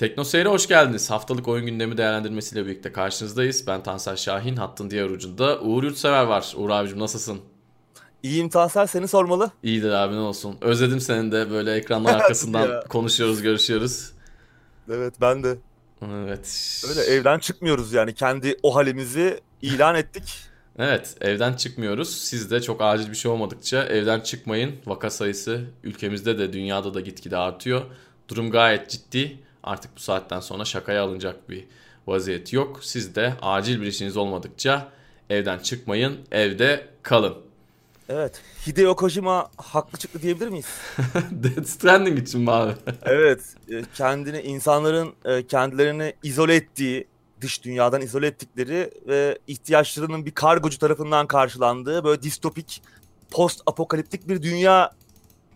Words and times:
Tekno 0.00 0.24
Seyir'e 0.24 0.48
hoş 0.48 0.68
geldiniz. 0.68 1.10
Haftalık 1.10 1.48
oyun 1.48 1.66
gündemi 1.66 1.96
değerlendirmesiyle 1.96 2.66
birlikte 2.66 2.92
karşınızdayız. 2.92 3.66
Ben 3.66 3.82
Tansel 3.82 4.16
Şahin, 4.16 4.56
hattın 4.56 4.90
diğer 4.90 5.04
ucunda 5.04 5.60
Uğur 5.60 5.84
Yurtsever 5.84 6.24
var. 6.24 6.52
Uğur 6.56 6.70
abicim 6.70 6.98
nasılsın? 6.98 7.40
İyiyim 8.22 8.48
Tansel, 8.48 8.86
seni 8.86 9.08
sormalı. 9.08 9.50
İyidir 9.62 9.90
abi 9.90 10.14
ne 10.14 10.18
olsun. 10.18 10.56
Özledim 10.60 11.00
seni 11.00 11.32
de 11.32 11.50
böyle 11.50 11.74
ekranlar 11.74 12.14
arkasından 12.20 12.82
konuşuyoruz, 12.88 13.42
görüşüyoruz. 13.42 14.12
Evet 14.90 15.14
ben 15.20 15.42
de. 15.44 15.56
Evet. 16.02 16.82
Öyle 16.88 17.00
evden 17.00 17.38
çıkmıyoruz 17.38 17.92
yani. 17.92 18.14
Kendi 18.14 18.56
o 18.62 18.74
halimizi 18.74 19.40
ilan 19.62 19.94
ettik. 19.94 20.36
Evet 20.78 21.16
evden 21.20 21.52
çıkmıyoruz. 21.52 22.16
Siz 22.16 22.50
de 22.50 22.62
çok 22.62 22.82
acil 22.82 23.10
bir 23.10 23.16
şey 23.16 23.30
olmadıkça 23.30 23.84
evden 23.84 24.20
çıkmayın. 24.20 24.76
Vaka 24.86 25.10
sayısı 25.10 25.64
ülkemizde 25.82 26.38
de 26.38 26.52
dünyada 26.52 26.94
da 26.94 27.00
gitgide 27.00 27.36
artıyor. 27.36 27.82
Durum 28.28 28.50
gayet 28.50 28.90
ciddi. 28.90 29.49
Artık 29.62 29.96
bu 29.96 30.00
saatten 30.00 30.40
sonra 30.40 30.64
şakaya 30.64 31.02
alınacak 31.02 31.48
bir 31.50 31.66
vaziyet 32.06 32.52
yok. 32.52 32.84
Siz 32.84 33.14
de 33.14 33.34
acil 33.42 33.80
bir 33.80 33.86
işiniz 33.86 34.16
olmadıkça 34.16 34.88
evden 35.30 35.58
çıkmayın, 35.58 36.18
evde 36.32 36.86
kalın. 37.02 37.36
Evet. 38.08 38.42
Hideo 38.66 38.96
Kojima 38.96 39.50
haklı 39.56 39.98
çıktı 39.98 40.22
diyebilir 40.22 40.48
miyiz? 40.48 40.66
Death 41.30 41.66
Stranding 41.66 42.18
için 42.18 42.40
mi 42.40 42.50
abi? 42.50 42.72
evet. 43.02 43.40
E, 43.70 43.82
kendini, 43.94 44.40
insanların 44.40 45.14
e, 45.24 45.46
kendilerini 45.46 46.14
izole 46.22 46.54
ettiği, 46.54 47.06
dış 47.40 47.64
dünyadan 47.64 48.02
izole 48.02 48.26
ettikleri 48.26 48.90
ve 49.06 49.38
ihtiyaçlarının 49.46 50.26
bir 50.26 50.30
kargocu 50.30 50.78
tarafından 50.78 51.26
karşılandığı 51.26 52.04
böyle 52.04 52.22
distopik, 52.22 52.82
post 53.30 53.62
apokaliptik 53.66 54.28
bir 54.28 54.42
dünya 54.42 54.90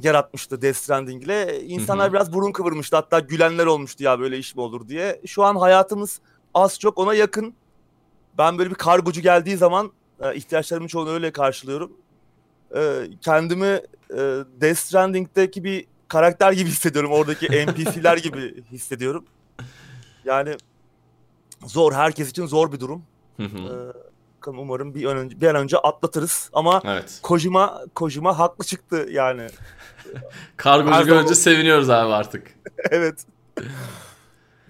yaratmıştı 0.01 0.63
Death 0.63 0.77
Stranding 0.77 1.25
ile. 1.25 1.63
İnsanlar 1.63 2.13
biraz 2.13 2.33
burun 2.33 2.53
kıvırmıştı. 2.53 2.97
Hatta 2.97 3.21
gülenler 3.21 3.67
olmuştu 3.67 4.05
ya 4.05 4.21
böyle 4.21 4.39
iş 4.39 4.55
mi 4.57 4.61
olur 4.63 4.89
diye. 4.89 5.21
Şu 5.27 5.45
an 5.45 5.57
hayatımız 5.57 6.21
az 6.55 6.79
çok 6.79 6.99
ona 6.99 7.15
yakın. 7.15 7.55
Ben 8.39 8.59
böyle 8.59 8.71
bir 8.71 8.75
kargocu 8.75 9.21
geldiği 9.21 9.57
zaman 9.57 9.93
e, 10.21 10.35
ihtiyaçlarımın 10.35 10.89
çoğunu 10.89 11.11
öyle 11.11 11.33
karşılıyorum. 11.33 11.93
E, 12.77 12.81
kendimi 13.21 13.81
e, 14.11 14.17
Death 14.61 14.79
Stranding'deki 14.79 15.65
bir 15.65 15.87
karakter 16.09 16.53
gibi 16.53 16.69
hissediyorum. 16.71 17.13
Oradaki 17.13 17.47
NPC'ler 17.47 18.17
gibi 18.17 18.65
hissediyorum. 18.73 19.25
Yani 20.25 20.57
zor. 21.67 21.93
Herkes 21.93 22.31
için 22.31 22.47
zor 22.47 22.73
bir 22.73 22.81
durum. 22.81 23.03
Hı 23.37 23.95
umarım 24.51 24.95
bir 24.95 25.05
önce, 25.05 25.41
bir 25.41 25.47
an 25.47 25.57
önce 25.57 25.79
atlatırız. 25.79 26.51
Ama 26.53 26.81
evet. 26.85 27.19
Kojima 27.23 27.81
Kojima 27.95 28.39
haklı 28.39 28.65
çıktı 28.65 29.07
yani. 29.11 29.47
Kargocu 30.57 30.95
her 30.95 31.05
görünce 31.05 31.23
zaman... 31.23 31.35
seviniyoruz 31.35 31.91
abi 31.91 32.13
artık. 32.13 32.55
evet. 32.91 33.27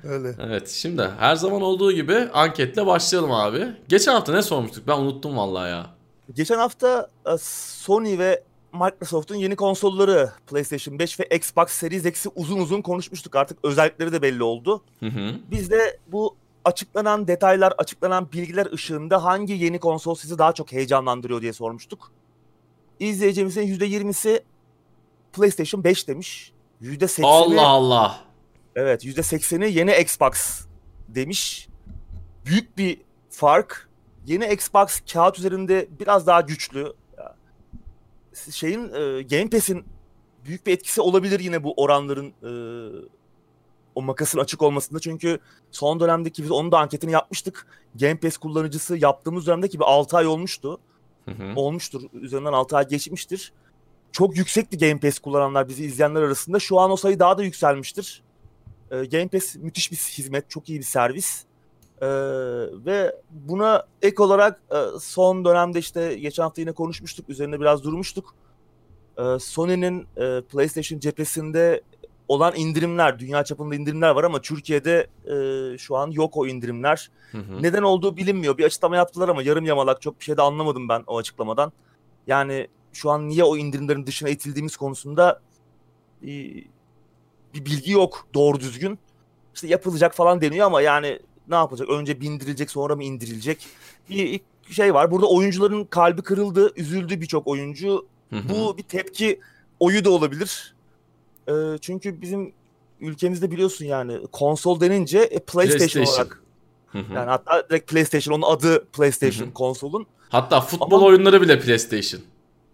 Öyle. 0.05 0.35
Evet 0.41 0.69
şimdi 0.69 1.11
her 1.19 1.37
zaman 1.37 1.63
olduğu 1.63 1.93
gibi 1.93 2.29
anketle 2.33 2.87
başlayalım 2.87 3.33
abi. 3.33 3.67
Geçen 3.89 4.13
hafta 4.13 4.33
ne 4.33 4.43
sormuştuk 4.43 4.87
ben 4.87 4.99
unuttum 4.99 5.37
vallahi 5.37 5.71
ya. 5.71 5.87
Geçen 6.33 6.59
hafta 6.59 7.09
e, 7.27 7.31
Sony 7.39 8.19
ve 8.19 8.43
Microsoft'un 8.73 9.35
yeni 9.35 9.57
konsolları 9.57 10.31
PlayStation 10.47 10.99
5 10.99 11.21
ve 11.21 11.25
Xbox 11.37 11.69
Series 11.69 12.07
X'i 12.07 12.29
uzun 12.35 12.59
uzun 12.59 12.83
konuşmuştuk. 12.83 13.37
Artık 13.37 13.59
özellikleri 13.63 14.13
de 14.13 14.23
belli 14.23 14.43
oldu. 14.43 14.83
Hı 15.01 15.07
hı. 15.07 15.35
Biz 15.51 15.71
de 15.71 15.99
bu 16.07 16.37
açıklanan 16.65 17.29
detaylar, 17.29 17.75
açıklanan 17.79 18.33
bilgiler 18.33 18.73
ışığında 18.73 19.25
hangi 19.25 19.53
yeni 19.53 19.79
konsol 19.79 20.15
sizi 20.15 20.39
daha 20.39 20.53
çok 20.53 20.73
heyecanlandırıyor 20.73 21.43
diye 21.43 21.53
sormuştuk. 21.53 22.13
İzleyicimizin 23.01 23.63
%20'si 23.63 24.43
PlayStation 25.33 25.85
5 25.85 26.09
demiş. 26.09 26.53
%80'i 26.83 27.27
Allah 27.27 27.69
Allah. 27.69 28.21
Evet, 28.77 29.05
%80'i 29.05 29.79
yeni 29.79 29.97
Xbox 30.01 30.67
demiş. 31.09 31.69
Büyük 32.47 32.79
bir 32.79 33.01
fark. 33.31 33.89
Yeni 34.27 34.53
Xbox 34.53 35.01
kağıt 35.13 35.39
üzerinde 35.39 35.89
biraz 36.01 36.27
daha 36.27 36.41
güçlü. 36.41 36.93
Şeyin 38.51 38.93
e, 38.95 39.23
Game 39.23 39.51
Pass'in 39.51 39.85
büyük 40.45 40.67
bir 40.67 40.73
etkisi 40.73 41.01
olabilir 41.01 41.41
yine 41.41 41.65
bu 41.65 41.75
oranların 41.77 42.27
e, 42.27 42.51
o 43.95 44.03
makasın 44.03 44.39
açık 44.39 44.63
olmasında. 44.63 45.01
Çünkü 45.01 45.39
son 45.71 46.01
dönemdeki 46.01 46.43
biz 46.43 46.51
onun 46.51 46.73
da 46.73 46.79
anketini 46.79 47.13
yapmıştık. 47.13 47.67
Game 47.95 48.17
Pass 48.17 48.37
kullanıcısı 48.37 48.97
yaptığımız 48.97 49.47
dönemdeki 49.47 49.79
bir 49.79 49.85
6 49.85 50.17
ay 50.17 50.27
olmuştu. 50.27 50.79
Hı 51.25 51.31
hı. 51.31 51.53
Olmuştur. 51.57 52.03
Üzerinden 52.13 52.53
6 52.53 52.77
ay 52.77 52.89
geçmiştir 52.89 53.53
çok 54.15 54.37
yüksekti 54.37 54.79
Game 54.79 55.01
Pass 55.01 55.19
kullananlar 55.19 55.69
bizi 55.69 55.85
izleyenler 55.85 56.23
arasında. 56.23 56.59
Şu 56.59 56.79
an 56.81 56.91
o 56.91 56.97
sayı 56.97 57.19
daha 57.19 57.39
da 57.39 57.43
yükselmiştir. 57.43 58.23
E, 58.91 59.05
Game 59.05 59.29
Pass 59.29 59.57
müthiş 59.57 59.93
bir 59.93 59.97
hizmet, 59.97 60.51
çok 60.51 60.69
iyi 60.69 60.79
bir 60.79 60.85
servis. 60.85 61.45
E, 62.01 62.07
ve 62.87 63.17
buna 63.31 63.87
ek 64.03 64.23
olarak 64.23 64.61
e, 64.71 64.99
son 65.01 65.45
dönemde 65.45 65.79
işte 65.79 66.15
geçen 66.15 66.43
hafta 66.43 66.61
yine 66.61 66.73
konuşmuştuk, 66.73 67.29
üzerine 67.29 67.61
biraz 67.61 67.85
durmuştuk. 67.85 68.35
E, 69.19 69.39
Sony'nin 69.39 70.07
e, 70.17 70.41
PlayStation 70.41 71.01
cephesinde 71.01 71.83
olan 72.29 72.55
indirimler, 72.57 73.19
dünya 73.19 73.45
çapında 73.45 73.75
indirimler 73.75 74.11
var 74.11 74.25
ama 74.25 74.41
Türkiye'de 74.41 75.07
e, 75.27 75.79
şu 75.79 75.97
an 75.97 76.11
yok 76.11 76.37
o 76.37 76.47
indirimler. 76.47 77.11
Hı 77.33 77.39
hı. 77.39 77.63
Neden 77.63 77.83
olduğu 77.83 78.17
bilinmiyor. 78.17 78.59
Bir 78.59 78.65
açıklama 78.65 78.97
yaptılar 78.97 79.29
ama 79.29 79.43
yarım 79.43 79.65
yamalak 79.65 80.03
çok 80.03 80.21
bir 80.21 80.25
şey 80.25 80.37
de 80.37 80.43
anlamadım 80.43 80.89
ben 80.89 81.05
o 81.07 81.19
açıklamadan. 81.19 81.73
Yani 82.27 82.69
şu 82.93 83.11
an 83.11 83.29
niye 83.29 83.45
o 83.45 83.57
indirimlerin 83.57 84.07
dışına 84.07 84.29
itildiğimiz 84.29 84.77
konusunda 84.77 85.41
e, 86.23 86.29
bir 87.55 87.65
bilgi 87.65 87.93
yok 87.93 88.27
doğru 88.35 88.61
düzgün. 88.61 88.99
İşte 89.55 89.69
yapılacak 89.69 90.15
falan 90.15 90.41
deniyor 90.41 90.67
ama 90.67 90.81
yani 90.81 91.19
ne 91.49 91.55
yapacak? 91.55 91.89
Önce 91.89 92.21
bindirilecek 92.21 92.71
sonra 92.71 92.97
mı 92.97 93.05
indirilecek? 93.05 93.67
Bir 94.11 94.41
şey 94.71 94.95
var. 94.95 95.11
Burada 95.11 95.27
oyuncuların 95.27 95.85
kalbi 95.85 96.23
kırıldı, 96.23 96.73
üzüldü 96.77 97.21
birçok 97.21 97.47
oyuncu. 97.47 98.07
Bu 98.33 98.79
bir 98.79 98.83
tepki 98.83 99.41
oyu 99.81 100.05
da 100.05 100.11
olabilir. 100.11 100.74
E, 101.49 101.79
çünkü 101.81 102.21
bizim 102.21 102.53
ülkemizde 103.01 103.51
biliyorsun 103.51 103.85
yani 103.85 104.27
konsol 104.33 104.81
denince 104.81 105.19
e, 105.19 105.39
PlayStation, 105.39 105.79
PlayStation. 105.79 106.05
olarak 106.05 106.43
yani 106.95 107.31
hatta 107.31 107.69
direkt 107.71 107.91
PlayStation 107.91 108.35
onun 108.35 108.57
adı 108.57 108.85
PlayStation 108.85 109.51
konsolun. 109.51 110.07
Hatta 110.29 110.61
futbol 110.61 110.97
Ama... 110.97 111.07
oyunları 111.07 111.41
bile 111.43 111.61
PlayStation. 111.61 112.23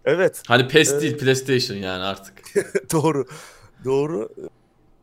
Evet. 0.04 0.42
Hani 0.48 0.68
PES 0.68 0.92
ee, 0.92 1.00
değil 1.00 1.18
PlayStation 1.18 1.76
yani 1.76 2.02
artık. 2.02 2.42
doğru. 2.92 3.26
Doğru. 3.84 4.28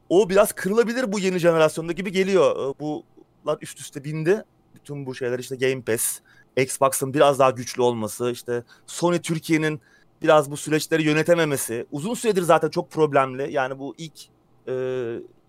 O 0.09 0.29
biraz 0.29 0.51
kırılabilir 0.51 1.11
bu 1.11 1.19
yeni 1.19 1.39
jenerasyonda 1.39 1.91
gibi 1.91 2.11
geliyor. 2.11 2.69
Ee, 2.69 2.79
Bunlar 2.79 3.57
üst 3.61 3.79
üste 3.79 4.03
bindi. 4.03 4.43
Bütün 4.75 5.05
bu 5.05 5.15
şeyler 5.15 5.39
işte 5.39 5.55
Game 5.55 5.81
Pass, 5.81 6.19
Xbox'ın 6.57 7.13
biraz 7.13 7.39
daha 7.39 7.49
güçlü 7.49 7.81
olması, 7.81 8.31
işte 8.31 8.63
Sony 8.87 9.19
Türkiye'nin 9.19 9.81
biraz 10.21 10.51
bu 10.51 10.57
süreçleri 10.57 11.03
yönetememesi. 11.03 11.85
Uzun 11.91 12.13
süredir 12.13 12.41
zaten 12.41 12.69
çok 12.69 12.91
problemli. 12.91 13.53
Yani 13.53 13.79
bu 13.79 13.95
ilk 13.97 14.19
e, 14.67 14.73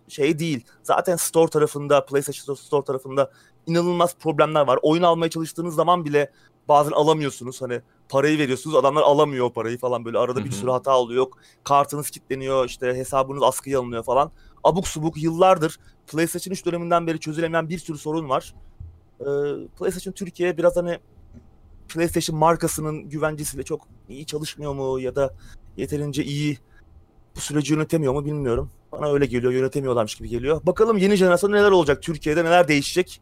şey 0.07 0.39
değil. 0.39 0.65
Zaten 0.83 1.15
store 1.15 1.49
tarafında, 1.49 2.05
PlayStation 2.05 2.55
Store 2.55 2.85
tarafında 2.85 3.31
inanılmaz 3.67 4.15
problemler 4.15 4.67
var. 4.67 4.79
Oyun 4.81 5.03
almaya 5.03 5.29
çalıştığınız 5.29 5.75
zaman 5.75 6.05
bile 6.05 6.31
bazen 6.67 6.91
alamıyorsunuz. 6.91 7.61
Hani 7.61 7.81
parayı 8.09 8.37
veriyorsunuz 8.37 8.75
adamlar 8.75 9.01
alamıyor 9.01 9.45
o 9.45 9.53
parayı 9.53 9.77
falan 9.77 10.05
böyle 10.05 10.17
arada 10.17 10.45
bir 10.45 10.51
sürü 10.51 10.71
hata 10.71 10.97
oluyor. 10.97 11.17
Yok 11.17 11.37
kartınız 11.63 12.09
kilitleniyor 12.09 12.65
işte 12.65 12.93
hesabınız 12.93 13.43
askıya 13.43 13.79
alınıyor 13.79 14.03
falan. 14.03 14.31
Abuk 14.63 14.87
subuk 14.87 15.23
yıllardır 15.23 15.79
PlayStation 16.07 16.51
3 16.51 16.65
döneminden 16.65 17.07
beri 17.07 17.19
çözülemeyen 17.19 17.69
bir 17.69 17.79
sürü 17.79 17.97
sorun 17.97 18.29
var. 18.29 18.53
Ee, 19.19 19.25
PlayStation 19.79 20.13
Türkiye 20.13 20.57
biraz 20.57 20.75
hani 20.75 20.99
PlayStation 21.89 22.37
markasının 22.37 23.09
güvencesiyle 23.09 23.63
çok 23.63 23.81
iyi 24.09 24.25
çalışmıyor 24.25 24.73
mu 24.73 24.99
ya 24.99 25.15
da 25.15 25.33
yeterince 25.77 26.23
iyi 26.23 26.57
bu 27.35 27.39
süreci 27.39 27.73
yönetemiyor 27.73 28.13
mu 28.13 28.25
bilmiyorum. 28.25 28.71
Bana 28.91 29.13
öyle 29.13 29.25
geliyor 29.25 29.53
yönetemiyorlarmış 29.53 30.15
gibi 30.15 30.29
geliyor. 30.29 30.61
Bakalım 30.65 30.97
yeni 30.97 31.15
jenerasyon 31.15 31.51
neler 31.51 31.71
olacak 31.71 32.03
Türkiye'de 32.03 32.45
neler 32.45 32.67
değişecek. 32.67 33.21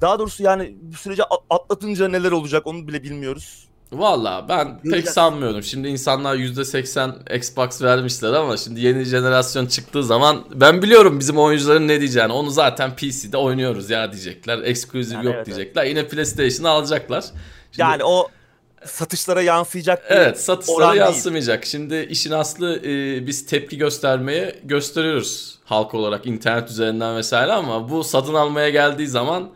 Daha 0.00 0.18
doğrusu 0.18 0.42
yani 0.42 0.76
bu 0.82 0.96
süreci 0.96 1.22
atlatınca 1.50 2.08
neler 2.08 2.32
olacak 2.32 2.66
onu 2.66 2.88
bile 2.88 3.02
bilmiyoruz. 3.02 3.68
Valla 3.92 4.46
ben 4.48 4.80
pek 4.90 5.08
sanmıyorum. 5.10 5.62
Şimdi 5.62 5.88
insanlar 5.88 6.36
%80 6.36 7.36
Xbox 7.36 7.82
vermişler 7.82 8.32
ama 8.32 8.56
şimdi 8.56 8.80
yeni 8.80 9.04
jenerasyon 9.04 9.66
çıktığı 9.66 10.04
zaman 10.04 10.44
ben 10.54 10.82
biliyorum 10.82 11.20
bizim 11.20 11.38
oyuncuların 11.38 11.88
ne 11.88 12.00
diyeceğini. 12.00 12.32
Onu 12.32 12.50
zaten 12.50 12.96
PC'de 12.96 13.36
oynuyoruz 13.36 13.90
ya 13.90 14.12
diyecekler. 14.12 14.58
Exclusive 14.58 15.14
yani 15.14 15.26
yok 15.26 15.34
evet, 15.34 15.46
diyecekler. 15.46 15.82
Evet. 15.82 15.96
Yine 15.96 16.08
PlayStation'ı 16.08 16.68
alacaklar. 16.68 17.24
Şimdi, 17.76 17.90
yani 17.90 18.04
o 18.04 18.28
satışlara 18.84 19.42
yansıyacak 19.42 20.04
Evet 20.08 20.40
satışlara 20.40 20.94
yansımayacak. 20.94 21.62
Değil. 21.62 21.70
Şimdi 21.70 22.08
işin 22.10 22.30
aslı 22.30 22.76
e, 22.86 23.26
biz 23.26 23.46
tepki 23.46 23.78
göstermeye 23.78 24.60
gösteriyoruz 24.64 25.58
halk 25.64 25.94
olarak 25.94 26.26
internet 26.26 26.70
üzerinden 26.70 27.16
vesaire 27.16 27.52
ama 27.52 27.90
bu 27.90 28.04
satın 28.04 28.34
almaya 28.34 28.70
geldiği 28.70 29.08
zaman 29.08 29.50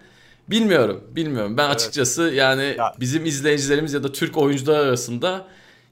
Bilmiyorum, 0.50 1.04
bilmiyorum. 1.10 1.56
Ben 1.56 1.64
evet. 1.64 1.74
açıkçası 1.74 2.22
yani 2.22 2.74
ya. 2.78 2.94
bizim 3.00 3.26
izleyicilerimiz 3.26 3.92
ya 3.92 4.02
da 4.02 4.12
Türk 4.12 4.36
oyuncular 4.36 4.78
arasında 4.78 5.46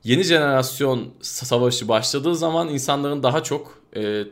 yeni 0.05 0.23
jenerasyon 0.23 1.09
savaşı 1.21 1.89
başladığı 1.89 2.37
zaman 2.37 2.69
insanların 2.69 3.23
daha 3.23 3.43
çok 3.43 3.79
e, 3.97 4.23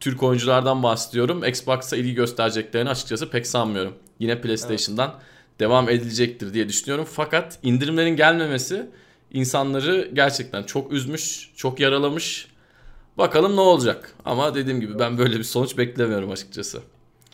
Türk 0.00 0.22
oyunculardan 0.22 0.82
bahsediyorum. 0.82 1.44
Xbox'a 1.44 1.96
ilgi 1.96 2.14
göstereceklerini 2.14 2.90
açıkçası 2.90 3.30
pek 3.30 3.46
sanmıyorum. 3.46 3.94
Yine 4.18 4.40
PlayStation'dan 4.40 5.10
evet. 5.10 5.22
Devam 5.60 5.88
edilecektir 5.88 6.54
diye 6.54 6.68
düşünüyorum. 6.68 7.06
Fakat 7.12 7.58
indirimlerin 7.62 8.16
gelmemesi 8.16 8.90
insanları 9.32 10.10
gerçekten 10.12 10.62
çok 10.62 10.92
üzmüş, 10.92 11.52
çok 11.56 11.80
yaralamış. 11.80 12.48
Bakalım 13.18 13.56
ne 13.56 13.60
olacak. 13.60 14.14
Ama 14.24 14.54
dediğim 14.54 14.80
gibi 14.80 14.98
ben 14.98 15.18
böyle 15.18 15.38
bir 15.38 15.44
sonuç 15.44 15.78
beklemiyorum 15.78 16.30
açıkçası. 16.30 16.80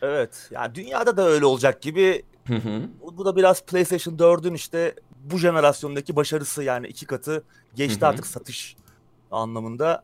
Evet. 0.02 0.48
Yani 0.50 0.74
dünyada 0.74 1.16
da 1.16 1.28
öyle 1.28 1.46
olacak 1.46 1.82
gibi. 1.82 2.22
Hı 2.46 2.54
hı. 2.54 2.82
Bu 3.16 3.24
da 3.24 3.36
biraz 3.36 3.62
PlayStation 3.62 4.16
4'ün 4.16 4.54
işte 4.54 4.94
bu 5.24 5.38
jenerasyondaki 5.38 6.16
başarısı 6.16 6.62
yani 6.62 6.86
iki 6.86 7.06
katı 7.06 7.44
geçti 7.74 8.00
hı 8.00 8.04
hı. 8.04 8.08
artık 8.08 8.26
satış 8.26 8.76
anlamında. 9.30 10.02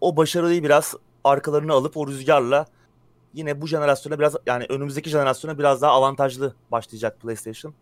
O 0.00 0.16
başarıyı 0.16 0.64
biraz 0.64 0.94
arkalarını 1.24 1.72
alıp 1.72 1.96
o 1.96 2.06
rüzgarla 2.06 2.66
yine 3.34 3.60
bu 3.60 3.66
jenerasyona 3.66 4.18
biraz 4.18 4.36
yani 4.46 4.66
önümüzdeki 4.68 5.10
jenerasyona 5.10 5.58
biraz 5.58 5.82
daha 5.82 5.92
avantajlı 5.92 6.54
başlayacak 6.70 7.20
PlayStation. 7.20 7.74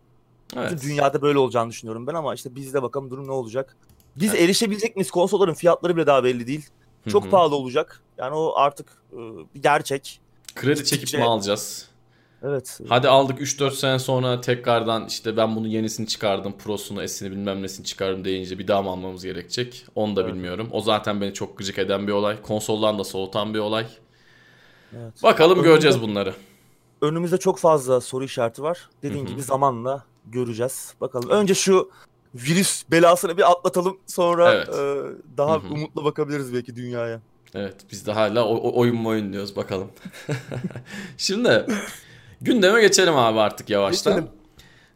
Evet. 0.55 0.71
Bütün 0.71 0.89
dünyada 0.89 1.21
böyle 1.21 1.39
olacağını 1.39 1.69
düşünüyorum 1.69 2.07
ben 2.07 2.13
ama 2.13 2.33
işte 2.33 2.55
bizde 2.55 2.83
bakalım 2.83 3.11
durum 3.11 3.27
ne 3.27 3.31
olacak. 3.31 3.75
Biz 4.15 4.29
evet. 4.29 4.41
erişebilecek 4.41 4.95
miyiz? 4.95 5.11
Konsolların 5.11 5.53
fiyatları 5.53 5.95
bile 5.95 6.07
daha 6.07 6.23
belli 6.23 6.47
değil. 6.47 6.69
Çok 7.09 7.23
Hı-hı. 7.23 7.31
pahalı 7.31 7.55
olacak. 7.55 8.01
Yani 8.17 8.35
o 8.35 8.53
artık 8.55 8.87
e, 9.13 9.17
bir 9.55 9.61
gerçek. 9.61 10.19
Kredi 10.55 10.85
çekip 10.85 11.19
mi 11.19 11.23
alacağız? 11.23 11.87
Evet. 12.43 12.79
Hadi 12.89 13.09
aldık 13.09 13.39
3-4 13.39 13.71
sene 13.71 13.99
sonra 13.99 14.41
tekrardan 14.41 15.07
işte 15.07 15.37
ben 15.37 15.55
bunu 15.55 15.67
yenisini 15.67 16.07
çıkardım, 16.07 16.53
prosunu, 16.57 17.03
esini 17.03 17.31
bilmem 17.31 17.63
nesini 17.63 17.85
çıkardım 17.85 18.25
deyince 18.25 18.59
bir 18.59 18.67
daha 18.67 18.81
mı 18.81 18.89
almamız 18.89 19.23
gerekecek? 19.23 19.85
Onu 19.95 20.15
da 20.15 20.21
evet. 20.21 20.33
bilmiyorum. 20.33 20.69
O 20.71 20.81
zaten 20.81 21.21
beni 21.21 21.33
çok 21.33 21.57
gıcık 21.57 21.77
eden 21.77 22.07
bir 22.07 22.11
olay. 22.11 22.41
Konsoldan 22.41 22.99
da 22.99 23.03
soğutan 23.03 23.53
bir 23.53 23.59
olay. 23.59 23.85
Evet. 24.97 25.23
Bakalım 25.23 25.51
önümüzde, 25.51 25.69
göreceğiz 25.69 26.01
bunları. 26.01 26.33
Önümüzde 27.01 27.37
çok 27.37 27.59
fazla 27.59 28.01
soru 28.01 28.23
işareti 28.23 28.63
var. 28.63 28.89
Dediğin 29.03 29.25
Hı-hı. 29.25 29.31
gibi 29.33 29.41
zamanla 29.41 30.03
göreceğiz. 30.25 30.93
Bakalım. 31.01 31.29
Önce 31.29 31.53
şu 31.53 31.91
virüs 32.35 32.83
belasını 32.91 33.37
bir 33.37 33.51
atlatalım 33.51 33.97
sonra 34.07 34.53
evet. 34.53 34.69
e, 34.69 35.37
daha 35.37 35.55
Hı-hı. 35.55 35.73
umutla 35.73 36.05
bakabiliriz 36.05 36.53
belki 36.53 36.75
dünyaya. 36.75 37.21
Evet 37.55 37.75
biz 37.91 38.07
de 38.07 38.11
hala 38.11 38.45
o- 38.45 38.79
oyun 38.79 38.95
mu 38.95 39.09
oyun 39.09 39.33
diyoruz 39.33 39.55
bakalım. 39.55 39.87
Şimdi 41.17 41.65
gündeme 42.41 42.81
geçelim 42.81 43.15
abi 43.15 43.39
artık 43.39 43.69
yavaştan. 43.69 44.13
Geçelim. 44.13 44.31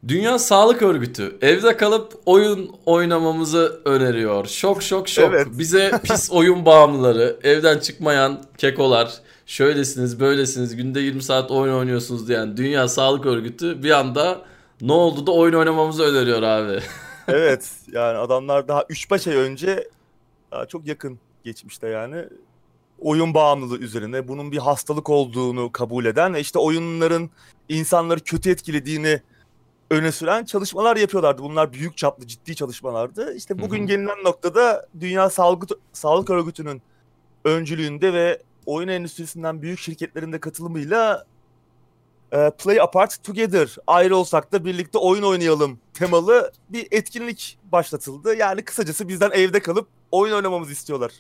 Dünya 0.08 0.40
Sağlık 0.40 0.82
Örgütü 0.82 1.38
evde 1.42 1.78
kalıp 1.78 2.14
oyun 2.26 2.76
oynamamızı 2.86 3.82
öneriyor. 3.86 4.46
Şok 4.46 4.84
şok 4.84 5.10
şok. 5.10 5.30
Evet. 5.30 5.48
Bize 5.52 5.92
pis 6.04 6.32
oyun 6.32 6.66
bağımlıları, 6.66 7.40
evden 7.44 7.80
çıkmayan 7.80 8.44
kekolar, 8.58 9.14
şöylesiniz 9.48 10.20
böylesiniz 10.20 10.76
günde 10.76 11.00
20 11.00 11.24
saat 11.24 11.52
oyun 11.52 11.74
oynuyorsunuz 11.74 12.28
diyen 12.28 12.58
Dünya 12.58 12.88
Sağlık 12.88 13.26
Örgütü 13.26 13.84
bir 13.84 13.92
anda 13.92 14.46
ne 14.82 14.94
oldu 14.94 15.28
da 15.28 15.32
oyun 15.32 15.54
oynamamızı 15.54 16.04
öneriyor 16.04 16.42
abi. 16.42 16.80
evet 17.28 17.72
yani 17.92 18.18
adamlar 18.18 18.68
daha 18.68 18.82
3-5 18.82 19.30
ay 19.30 19.36
önce 19.36 19.90
çok 20.68 20.88
yakın 20.88 21.20
geçmişte 21.44 21.88
yani 21.88 22.26
oyun 23.00 23.34
bağımlılığı 23.34 23.78
üzerine 23.78 24.28
bunun 24.28 24.52
bir 24.52 24.58
hastalık 24.58 25.10
olduğunu 25.10 25.72
kabul 25.72 26.06
eden 26.06 26.34
ve 26.34 26.40
işte 26.40 26.60
oyunların 26.60 27.30
insanları 27.70 28.20
kötü 28.20 28.50
etkilediğini 28.50 29.22
öne 29.92 30.12
süren 30.12 30.46
çalışmalar 30.46 30.98
yapıyorlardı. 30.98 31.42
Bunlar 31.42 31.74
büyük 31.74 31.98
çaplı 31.98 32.28
ciddi 32.28 32.56
çalışmalardı. 32.56 33.34
İşte 33.36 33.60
bugün 33.60 33.88
gelinen 33.88 34.24
noktada 34.24 34.88
Dünya 35.00 35.30
Sağlık 35.30 35.70
Sağlık 35.94 36.30
Örgütü'nün 36.30 36.82
öncülüğünde 37.46 38.14
ve 38.14 38.42
oyun 38.68 38.88
endüstrisinden 38.88 39.62
büyük 39.62 39.80
şirketlerin 39.80 40.34
de 40.34 40.40
katılımıyla 40.40 41.26
e, 42.32 42.52
Play 42.64 42.82
Apart 42.82 43.24
Together 43.24 43.76
ayrı 43.88 44.16
olsak 44.16 44.52
da 44.52 44.66
birlikte 44.66 44.98
oyun 44.98 45.24
oynayalım 45.24 45.80
temalı 45.94 46.52
bir 46.70 46.88
etkinlik 46.92 47.58
başlatıldı. 47.72 48.36
Yani 48.36 48.62
kısacası 48.62 49.08
bizden 49.08 49.32
evde 49.32 49.60
kalıp 49.60 49.88
oyun 50.12 50.34
oynamamızı 50.34 50.72
istiyorlar. 50.72 51.12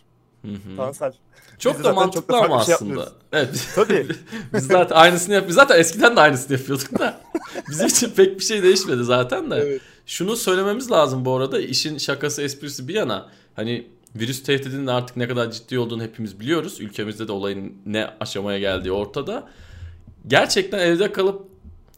Tansel. 0.77 1.13
Çok 1.59 1.83
da 1.83 1.93
mantıklı 1.93 2.33
çok 2.33 2.43
da 2.43 2.45
ama 2.45 2.63
şey 2.63 2.73
aslında. 2.73 3.11
Evet. 3.31 3.67
Tabii. 3.75 4.07
biz 4.53 4.67
zaten 4.67 4.95
aynısını 4.95 5.33
yapıyoruz. 5.33 5.55
Zaten 5.55 5.79
eskiden 5.79 6.15
de 6.15 6.19
aynısını 6.19 6.57
yapıyorduk 6.57 6.99
da. 6.99 7.21
Bizim 7.69 7.87
için 7.87 8.09
pek 8.09 8.39
bir 8.39 8.43
şey 8.43 8.63
değişmedi 8.63 9.03
zaten 9.03 9.51
de. 9.51 9.55
Evet. 9.55 9.81
Şunu 10.05 10.35
söylememiz 10.35 10.91
lazım 10.91 11.25
bu 11.25 11.35
arada. 11.35 11.59
İşin 11.59 11.97
şakası 11.97 12.41
esprisi 12.41 12.87
bir 12.87 12.93
yana. 12.93 13.29
Hani 13.55 13.87
virüs 14.19 14.43
tehdidinin 14.43 14.87
artık 14.87 15.17
ne 15.17 15.27
kadar 15.27 15.51
ciddi 15.51 15.79
olduğunu 15.79 16.03
hepimiz 16.03 16.39
biliyoruz. 16.39 16.81
Ülkemizde 16.81 17.27
de 17.27 17.31
olayın 17.31 17.73
ne 17.85 18.09
aşamaya 18.19 18.59
geldiği 18.59 18.91
ortada. 18.91 19.49
Gerçekten 20.27 20.79
evde 20.79 21.11
kalıp 21.11 21.47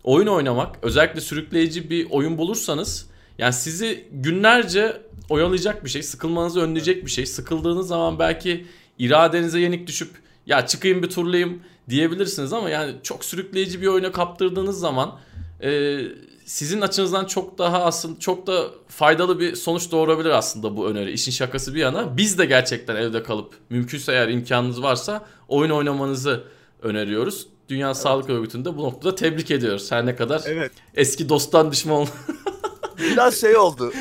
oyun 0.03 0.27
oynamak, 0.27 0.75
özellikle 0.81 1.21
sürükleyici 1.21 1.89
bir 1.89 2.07
oyun 2.09 2.37
bulursanız 2.37 3.09
yani 3.37 3.53
sizi 3.53 4.07
günlerce 4.11 5.01
oyalayacak 5.29 5.85
bir 5.85 5.89
şey, 5.89 6.03
sıkılmanızı 6.03 6.61
önleyecek 6.61 7.05
bir 7.05 7.11
şey. 7.11 7.25
Sıkıldığınız 7.25 7.87
zaman 7.87 8.19
belki 8.19 8.65
iradenize 8.99 9.59
yenik 9.59 9.87
düşüp 9.87 10.09
ya 10.45 10.65
çıkayım 10.65 11.03
bir 11.03 11.09
turlayayım 11.09 11.61
diyebilirsiniz 11.89 12.53
ama 12.53 12.69
yani 12.69 12.95
çok 13.03 13.25
sürükleyici 13.25 13.81
bir 13.81 13.87
oyuna 13.87 14.11
kaptırdığınız 14.11 14.79
zaman 14.79 15.19
e, 15.63 15.99
sizin 16.45 16.81
açınızdan 16.81 17.25
çok 17.25 17.57
daha 17.57 17.83
aslında 17.83 18.19
çok 18.19 18.47
da 18.47 18.65
faydalı 18.87 19.39
bir 19.39 19.55
sonuç 19.55 19.91
doğurabilir 19.91 20.29
aslında 20.29 20.77
bu 20.77 20.87
öneri. 20.87 21.11
İşin 21.11 21.31
şakası 21.31 21.75
bir 21.75 21.79
yana 21.79 22.17
biz 22.17 22.37
de 22.37 22.45
gerçekten 22.45 22.95
evde 22.95 23.23
kalıp 23.23 23.53
mümkünse 23.69 24.11
eğer 24.11 24.27
imkanınız 24.27 24.81
varsa 24.81 25.25
oyun 25.47 25.71
oynamanızı 25.71 26.43
öneriyoruz. 26.81 27.47
Dünya 27.69 27.87
evet. 27.87 27.97
Sağlık 27.97 28.29
Örgütü'nde 28.29 28.77
bu 28.77 28.83
noktada 28.83 29.15
tebrik 29.15 29.51
ediyoruz. 29.51 29.91
Her 29.91 30.05
ne 30.05 30.15
kadar 30.15 30.41
evet. 30.45 30.71
eski 30.95 31.29
dosttan 31.29 31.71
düşman 31.71 32.07
Biraz 32.99 33.41
şey 33.41 33.57
oldu. 33.57 33.93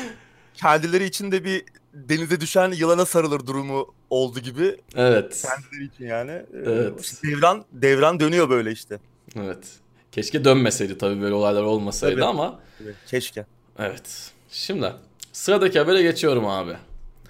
Kendileri 0.53 1.05
için 1.05 1.31
de 1.31 1.43
bir 1.43 1.63
denize 1.93 2.41
düşen 2.41 2.71
yılana 2.71 3.05
sarılır 3.05 3.47
durumu 3.47 3.93
oldu 4.09 4.39
gibi. 4.39 4.77
Evet. 4.95 5.45
Kendileri 5.47 5.93
için 5.95 6.05
yani. 6.05 6.31
Ee, 6.31 6.45
evet. 6.65 7.13
devran 7.23 7.65
devran 7.71 8.19
dönüyor 8.19 8.49
böyle 8.49 8.71
işte. 8.71 8.99
Evet. 9.35 9.67
Keşke 10.11 10.45
dönmeseydi 10.45 10.97
tabii 10.97 11.21
böyle 11.21 11.33
olaylar 11.33 11.63
olmasaydı 11.63 12.15
tabii. 12.15 12.25
ama. 12.25 12.59
Tabii. 12.77 12.93
Keşke. 13.07 13.45
Evet. 13.79 14.31
Şimdi 14.51 14.93
sıradaki 15.31 15.79
habere 15.79 16.01
geçiyorum 16.01 16.47
abi. 16.47 16.73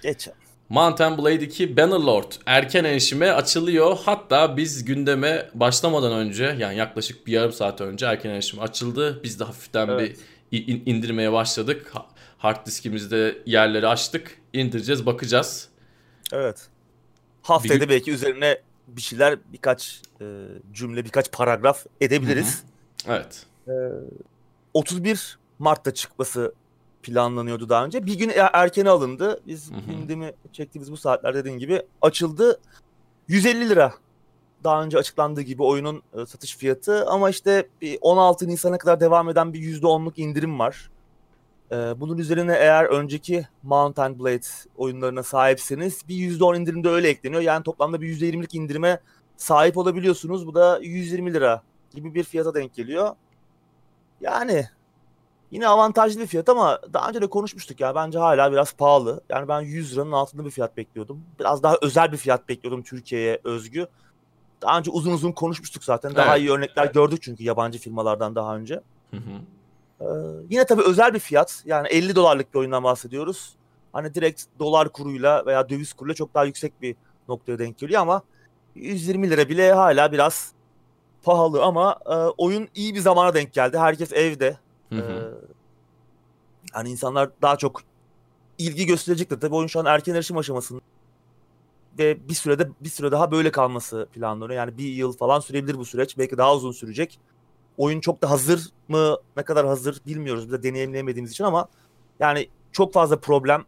Geç. 0.02 0.28
Mountain 0.68 1.18
Blade 1.18 1.44
2 1.44 1.76
Bannerlord 1.76 2.32
erken 2.46 2.84
erişime 2.84 3.30
açılıyor. 3.30 3.98
Hatta 4.04 4.56
biz 4.56 4.84
gündeme 4.84 5.50
başlamadan 5.54 6.12
önce 6.12 6.56
yani 6.58 6.76
yaklaşık 6.76 7.26
bir 7.26 7.32
yarım 7.32 7.52
saat 7.52 7.80
önce 7.80 8.06
erken 8.06 8.30
erişim 8.30 8.60
açıldı. 8.60 9.20
Biz 9.24 9.40
de 9.40 9.44
hafiften 9.44 9.88
evet. 9.88 10.18
bir 10.52 10.82
indirmeye 10.86 11.32
başladık. 11.32 11.92
Hard 12.38 12.66
diskimizde 12.66 13.38
yerleri 13.46 13.86
açtık. 13.86 14.36
İndireceğiz, 14.52 15.06
bakacağız. 15.06 15.68
Evet. 16.32 16.68
Haftaya 17.42 17.80
bir... 17.80 17.88
belki 17.88 18.10
üzerine 18.10 18.58
bir 18.88 19.02
şeyler, 19.02 19.38
birkaç 19.52 20.00
e, 20.20 20.24
cümle, 20.72 21.04
birkaç 21.04 21.32
paragraf 21.32 21.86
edebiliriz. 22.00 22.64
Hı-hı. 23.06 23.16
Evet. 23.16 23.46
E, 23.68 23.72
31 24.74 25.38
Mart'ta 25.58 25.94
çıkması 25.94 26.54
planlanıyordu 27.02 27.68
daha 27.68 27.84
önce. 27.84 28.06
Bir 28.06 28.18
gün 28.18 28.28
er-, 28.28 28.50
erkene 28.52 28.90
alındı. 28.90 29.40
Biz 29.46 29.70
gündemi 29.86 30.32
çektiğimiz 30.52 30.92
bu 30.92 30.96
saatler 30.96 31.34
dediğin 31.34 31.58
gibi 31.58 31.82
açıldı. 32.02 32.60
150 33.28 33.68
lira 33.68 33.94
daha 34.64 34.82
önce 34.82 34.98
açıklandığı 34.98 35.42
gibi 35.42 35.62
oyunun 35.62 36.02
e, 36.14 36.26
satış 36.26 36.56
fiyatı 36.56 37.06
ama 37.06 37.30
işte 37.30 37.68
bir 37.82 37.98
16 38.00 38.48
Nisan'a 38.48 38.78
kadar 38.78 39.00
devam 39.00 39.28
eden 39.28 39.52
bir 39.52 39.60
%10'luk 39.60 40.20
indirim 40.20 40.58
var. 40.58 40.90
E, 41.72 41.74
bunun 41.74 42.18
üzerine 42.18 42.52
eğer 42.52 42.84
önceki 42.84 43.46
Mountain 43.62 44.18
Blade 44.18 44.46
oyunlarına 44.76 45.22
sahipseniz 45.22 46.08
bir 46.08 46.14
%10 46.14 46.56
indirim 46.56 46.84
de 46.84 46.88
öyle 46.88 47.08
ekleniyor. 47.08 47.42
Yani 47.42 47.62
toplamda 47.62 48.00
bir 48.00 48.20
%20'lik 48.20 48.54
indirime 48.54 49.00
sahip 49.40 49.76
olabiliyorsunuz. 49.76 50.46
Bu 50.46 50.54
da 50.54 50.78
120 50.82 51.34
lira 51.34 51.62
gibi 51.94 52.14
bir 52.14 52.24
fiyata 52.24 52.54
denk 52.54 52.74
geliyor. 52.74 53.14
Yani 54.20 54.66
Yine 55.50 55.68
avantajlı 55.68 56.20
bir 56.20 56.26
fiyat 56.26 56.48
ama 56.48 56.80
daha 56.92 57.08
önce 57.08 57.22
de 57.22 57.26
konuşmuştuk 57.26 57.80
ya. 57.80 57.94
Bence 57.94 58.18
hala 58.18 58.52
biraz 58.52 58.72
pahalı. 58.72 59.20
Yani 59.28 59.48
ben 59.48 59.60
100 59.60 59.94
liranın 59.94 60.12
altında 60.12 60.44
bir 60.44 60.50
fiyat 60.50 60.76
bekliyordum. 60.76 61.22
Biraz 61.38 61.62
daha 61.62 61.76
özel 61.82 62.12
bir 62.12 62.16
fiyat 62.16 62.48
bekliyordum 62.48 62.82
Türkiye'ye 62.82 63.40
özgü. 63.44 63.86
Daha 64.62 64.78
önce 64.78 64.90
uzun 64.90 65.12
uzun 65.12 65.32
konuşmuştuk 65.32 65.84
zaten. 65.84 66.14
Daha 66.14 66.36
evet. 66.36 66.40
iyi 66.40 66.50
örnekler 66.50 66.86
gördük 66.86 67.22
çünkü 67.22 67.44
yabancı 67.44 67.78
firmalardan 67.78 68.34
daha 68.34 68.56
önce. 68.56 68.80
Hı 69.10 69.16
hı. 69.16 69.40
Ee, 70.00 70.06
yine 70.50 70.64
tabii 70.64 70.82
özel 70.82 71.14
bir 71.14 71.18
fiyat. 71.18 71.62
Yani 71.66 71.88
50 71.88 72.16
dolarlık 72.16 72.54
bir 72.54 72.58
oyundan 72.58 72.84
bahsediyoruz. 72.84 73.54
Hani 73.92 74.14
direkt 74.14 74.42
dolar 74.58 74.88
kuruyla 74.88 75.46
veya 75.46 75.68
döviz 75.68 75.92
kuruyla 75.92 76.14
çok 76.14 76.34
daha 76.34 76.44
yüksek 76.44 76.82
bir 76.82 76.96
noktaya 77.28 77.58
denk 77.58 77.78
geliyor 77.78 78.02
ama 78.02 78.22
120 78.74 79.30
lira 79.30 79.48
bile 79.48 79.72
hala 79.72 80.12
biraz 80.12 80.52
pahalı 81.22 81.62
ama 81.62 81.98
e, 82.06 82.14
oyun 82.14 82.68
iyi 82.74 82.94
bir 82.94 83.00
zamana 83.00 83.34
denk 83.34 83.52
geldi. 83.52 83.78
Herkes 83.78 84.12
evde. 84.12 84.58
Hı 84.88 84.94
hı. 84.96 85.00
Ee, 85.00 85.46
hani 86.72 86.90
insanlar 86.90 87.30
daha 87.42 87.56
çok 87.56 87.82
ilgi 88.58 88.86
gösterecektir. 88.86 89.40
Tabii 89.40 89.54
oyun 89.54 89.66
şu 89.66 89.80
an 89.80 89.86
erken 89.86 90.14
erişim 90.14 90.36
aşamasında. 90.36 90.80
ve 91.98 92.28
bir 92.28 92.34
sürede 92.34 92.68
bir 92.80 92.88
süre 92.88 93.12
daha 93.12 93.30
böyle 93.30 93.50
kalması 93.50 94.08
planlanıyor. 94.12 94.56
Yani 94.58 94.78
bir 94.78 94.88
yıl 94.88 95.12
falan 95.12 95.40
sürebilir 95.40 95.78
bu 95.78 95.84
süreç. 95.84 96.18
Belki 96.18 96.38
daha 96.38 96.54
uzun 96.54 96.72
sürecek. 96.72 97.20
Oyun 97.78 98.00
çok 98.00 98.22
da 98.22 98.30
hazır 98.30 98.68
mı? 98.88 99.16
Ne 99.36 99.42
kadar 99.42 99.66
hazır 99.66 100.00
bilmiyoruz. 100.06 100.44
Biz 100.44 100.52
de 100.52 100.62
deneyimleyemediğimiz 100.62 101.32
için 101.32 101.44
ama 101.44 101.68
yani 102.20 102.48
çok 102.72 102.92
fazla 102.92 103.20
problem 103.20 103.64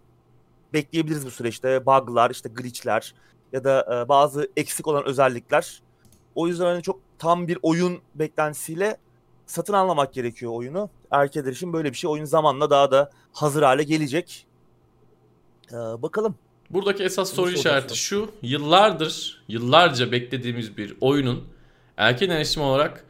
bekleyebiliriz 0.73 1.26
bu 1.26 1.30
süreçte. 1.30 1.87
Bug'lar, 1.87 2.30
işte 2.30 2.49
glitch'ler 2.49 3.14
ya 3.52 3.64
da 3.64 4.04
e, 4.04 4.09
bazı 4.09 4.49
eksik 4.56 4.88
olan 4.88 5.04
özellikler. 5.04 5.82
O 6.35 6.49
yüzden 6.49 6.64
hani 6.64 6.82
çok 6.82 7.00
tam 7.18 7.49
bir 7.49 7.59
oyun 7.62 8.00
beklentisiyle 8.14 8.97
satın 9.47 9.73
almamak 9.73 10.14
gerekiyor 10.14 10.52
oyunu. 10.52 10.90
Erkeler 11.11 11.52
için 11.52 11.73
böyle 11.73 11.90
bir 11.90 11.97
şey 11.97 12.11
oyun 12.11 12.25
zamanla 12.25 12.71
daha 12.71 12.90
da 12.90 13.11
hazır 13.32 13.62
hale 13.62 13.82
gelecek. 13.82 14.47
Ee, 15.71 15.76
bakalım. 15.76 16.35
Buradaki 16.71 17.02
esas 17.02 17.32
soru 17.32 17.50
işareti 17.50 17.97
şu. 17.97 18.30
Yıllardır, 18.42 19.44
yıllarca 19.49 20.12
beklediğimiz 20.12 20.76
bir 20.76 20.97
oyunun 21.00 21.44
erken 21.97 22.30
erişim 22.30 22.62
olarak 22.62 23.04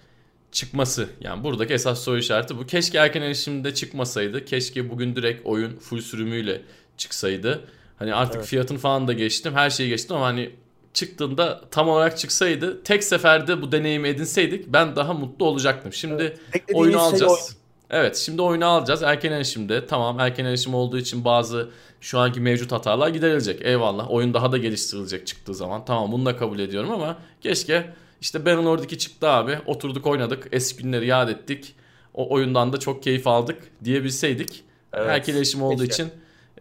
çıkması. 0.53 1.09
Yani 1.21 1.45
buradaki 1.45 1.75
esas 1.75 2.03
soru 2.03 2.19
işareti 2.19 2.59
bu. 2.59 2.67
Keşke 2.67 2.99
erken 2.99 3.23
erişimde 3.23 3.75
çıkmasaydı. 3.75 4.45
Keşke 4.45 4.91
bugün 4.91 5.17
direkt 5.17 5.47
oyun 5.47 5.77
full 5.77 6.01
sürümüyle 6.01 6.63
çıksaydı. 6.97 7.69
Hani 8.03 8.15
artık 8.15 8.37
evet. 8.37 8.47
fiyatını 8.47 8.79
falan 8.79 9.09
da 9.09 9.13
geçtim. 9.13 9.55
Her 9.55 9.71
şeyi 9.71 9.89
geçtim 9.89 10.17
ama 10.17 10.27
hani 10.27 10.51
çıktığında 10.95 11.61
tam 11.71 11.89
olarak 11.89 12.19
çıksaydı 12.19 12.83
tek 12.85 13.05
seferde 13.05 13.63
bu 13.63 13.73
deneyimi 13.73 14.09
edinseydik 14.09 14.73
ben 14.73 14.97
daha 14.97 15.13
mutlu 15.15 15.47
olacaktım. 15.47 15.93
Şimdi 15.93 16.23
evet. 16.53 16.65
oyunu 16.75 16.97
şey 16.99 17.07
alacağız. 17.07 17.47
Şey 17.49 17.57
Evet 17.91 18.17
şimdi 18.17 18.43
oyunu 18.43 18.67
alacağız. 18.67 19.03
Erken 19.03 19.33
erişimde 19.33 19.87
tamam 19.87 20.21
erken 20.21 20.45
erişim 20.45 20.75
olduğu 20.75 20.99
için 20.99 21.25
bazı 21.25 21.69
şu 22.01 22.19
anki 22.19 22.41
mevcut 22.41 22.73
hatalar 22.73 23.09
giderilecek. 23.09 23.63
Eyvallah 23.63 24.11
oyun 24.11 24.35
daha 24.35 24.53
da 24.53 24.59
geliştirilecek 24.59 25.27
çıktığı 25.27 25.55
zaman. 25.55 25.85
Tamam 25.85 26.13
bunu 26.13 26.27
da 26.27 26.37
kabul 26.37 26.59
ediyorum 26.59 26.91
ama 26.91 27.19
keşke 27.41 27.91
işte 28.21 28.47
Bannerlord 28.47 28.85
2 28.85 28.99
çıktı 28.99 29.29
abi. 29.29 29.59
Oturduk 29.67 30.07
oynadık. 30.07 30.49
Eski 30.53 30.83
günleri 30.83 31.07
yad 31.07 31.29
ettik. 31.29 31.75
O 32.15 32.35
oyundan 32.35 32.73
da 32.73 32.81
çok 32.81 33.03
keyif 33.03 33.27
aldık 33.27 33.59
diyebilseydik. 33.85 34.65
Evet, 34.93 35.09
erken 35.09 35.35
erişim 35.35 35.63
olduğu 35.63 35.87
keşke. 35.87 36.03
için 36.03 36.13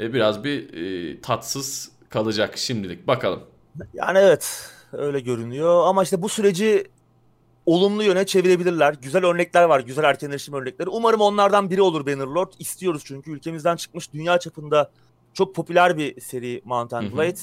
e, 0.02 0.14
biraz 0.14 0.44
bir 0.44 0.74
e, 0.74 1.22
tatsız 1.22 1.92
kalacak 2.10 2.58
şimdilik. 2.58 3.08
Bakalım. 3.08 3.44
Yani 3.94 4.18
evet 4.18 4.70
öyle 4.94 5.20
görünüyor 5.20 5.84
ama 5.86 6.04
işte 6.04 6.22
bu 6.22 6.30
süreci 6.30 6.88
olumlu 7.66 8.04
yöne 8.04 8.26
çevirebilirler. 8.26 8.96
Güzel 9.02 9.26
örnekler 9.26 9.64
var. 9.64 9.80
Güzel 9.80 10.04
erken 10.04 10.32
erişim 10.32 10.54
örnekleri. 10.54 10.90
Umarım 10.90 11.22
onlardan 11.22 11.70
biri 11.70 11.82
olur 11.82 12.06
Bannerlord. 12.06 12.52
İstiyoruz 12.60 13.02
çünkü 13.06 13.32
ülkemizden 13.32 13.76
çıkmış 13.76 14.14
dünya 14.14 14.40
çapında 14.40 14.92
çok 15.34 15.56
popüler 15.56 15.98
bir 15.98 16.22
seri 16.22 16.62
Mount 16.66 16.94
and 16.94 17.14
Blade. 17.14 17.40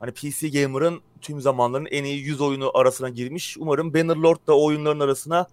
Hani 0.00 0.12
PC 0.12 0.48
Gamer'ın 0.48 1.00
tüm 1.20 1.40
zamanların 1.40 1.86
en 1.86 2.04
iyi 2.04 2.20
100 2.20 2.40
oyunu 2.40 2.70
arasına 2.74 3.08
girmiş. 3.08 3.56
Umarım 3.58 3.94
Bannerlord 3.94 4.46
da 4.46 4.56
o 4.56 4.64
oyunların 4.64 5.00
arasına 5.00 5.46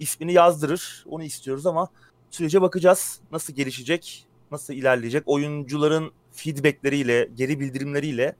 ismini 0.00 0.32
yazdırır. 0.32 1.04
Onu 1.08 1.22
istiyoruz 1.22 1.66
ama 1.66 1.88
sürece 2.30 2.62
bakacağız. 2.62 3.20
Nasıl 3.32 3.52
gelişecek, 3.52 4.26
nasıl 4.52 4.74
ilerleyecek. 4.74 5.22
Oyuncuların 5.26 6.12
feedbackleriyle, 6.32 7.28
geri 7.34 7.60
bildirimleriyle 7.60 8.36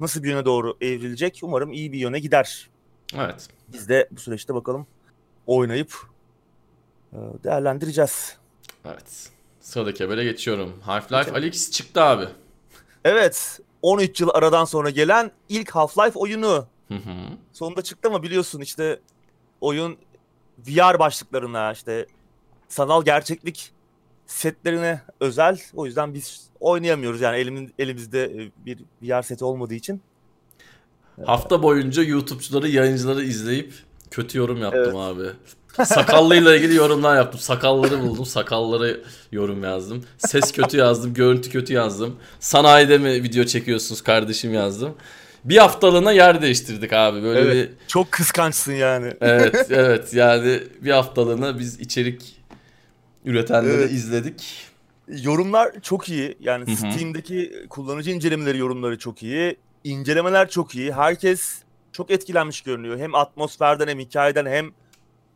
nasıl 0.00 0.22
bir 0.22 0.28
yöne 0.28 0.44
doğru 0.44 0.76
evrilecek. 0.80 1.40
Umarım 1.42 1.72
iyi 1.72 1.92
bir 1.92 1.98
yöne 1.98 2.18
gider. 2.18 2.70
Evet. 3.14 3.48
Biz 3.68 3.88
de 3.88 4.08
bu 4.10 4.20
süreçte 4.20 4.54
bakalım 4.54 4.86
oynayıp 5.46 5.94
e, 7.12 7.16
değerlendireceğiz. 7.44 8.36
Evet. 8.84 9.30
Sıradaki 9.60 10.04
habere 10.04 10.24
geçiyorum. 10.24 10.82
Half-Life 10.86 11.32
Alyx 11.32 11.70
çıktı 11.70 12.02
abi. 12.02 12.24
Evet. 13.04 13.60
13 13.82 14.20
yıl 14.20 14.28
aradan 14.34 14.64
sonra 14.64 14.90
gelen 14.90 15.30
ilk 15.48 15.68
Half-Life 15.68 16.18
oyunu. 16.18 16.66
Hı 16.88 16.94
hı. 16.94 17.10
Sonunda 17.52 17.82
çıktı 17.82 18.08
ama 18.08 18.22
biliyorsun 18.22 18.60
işte 18.60 19.00
oyun 19.60 19.98
VR 20.58 20.98
başlıklarına 20.98 21.72
işte 21.72 22.06
sanal 22.68 23.04
gerçeklik 23.04 23.72
setlerine 24.26 25.00
özel. 25.20 25.60
O 25.74 25.86
yüzden 25.86 26.14
biz 26.14 26.46
oynayamıyoruz 26.60 27.20
yani 27.20 27.36
elimin, 27.36 27.74
elimizde 27.78 28.24
e, 28.24 28.66
bir 28.66 28.78
VR 29.02 29.22
seti 29.22 29.44
olmadığı 29.44 29.74
için. 29.74 30.00
Hafta 31.24 31.62
boyunca 31.62 32.02
YouTube'cuları, 32.02 32.68
yayıncıları 32.68 33.24
izleyip 33.24 33.74
kötü 34.10 34.38
yorum 34.38 34.62
yaptım 34.62 34.82
evet. 34.84 34.96
abi. 34.96 35.26
Sakallıyla 35.84 36.56
ilgili 36.56 36.74
yorumlar 36.74 37.16
yaptım. 37.16 37.40
Sakalları 37.40 38.02
buldum. 38.02 38.26
Sakalları 38.26 39.00
yorum 39.32 39.64
yazdım. 39.64 40.04
Ses 40.18 40.52
kötü 40.52 40.76
yazdım. 40.76 41.14
Görüntü 41.14 41.50
kötü 41.50 41.72
yazdım. 41.72 42.16
Sanayide 42.40 42.98
mi 42.98 43.22
video 43.22 43.44
çekiyorsunuz 43.44 44.02
kardeşim 44.02 44.54
yazdım. 44.54 44.94
Bir 45.44 45.56
haftalığına 45.56 46.12
yer 46.12 46.42
değiştirdik 46.42 46.92
abi. 46.92 47.22
Böyle 47.22 47.40
evet, 47.40 47.70
bir 47.70 47.88
çok 47.88 48.12
kıskançsın 48.12 48.72
yani. 48.72 49.12
Evet, 49.20 49.66
evet. 49.70 50.14
Yani 50.14 50.62
bir 50.80 50.90
haftalığına 50.90 51.58
biz 51.58 51.80
içerik 51.80 52.35
üretenleri 53.26 53.72
evet. 53.72 53.92
izledik. 53.92 54.66
Yorumlar 55.08 55.80
çok 55.82 56.08
iyi. 56.08 56.36
Yani 56.40 56.66
Hı-hı. 56.66 56.76
Steam'deki 56.76 57.66
kullanıcı 57.70 58.10
incelemeleri 58.10 58.58
yorumları 58.58 58.98
çok 58.98 59.22
iyi. 59.22 59.56
İncelemeler 59.84 60.50
çok 60.50 60.74
iyi. 60.74 60.92
Herkes 60.92 61.62
çok 61.92 62.10
etkilenmiş 62.10 62.60
görünüyor. 62.60 62.98
Hem 62.98 63.14
atmosferden 63.14 63.88
hem 63.88 63.98
hikayeden 63.98 64.46
hem 64.46 64.70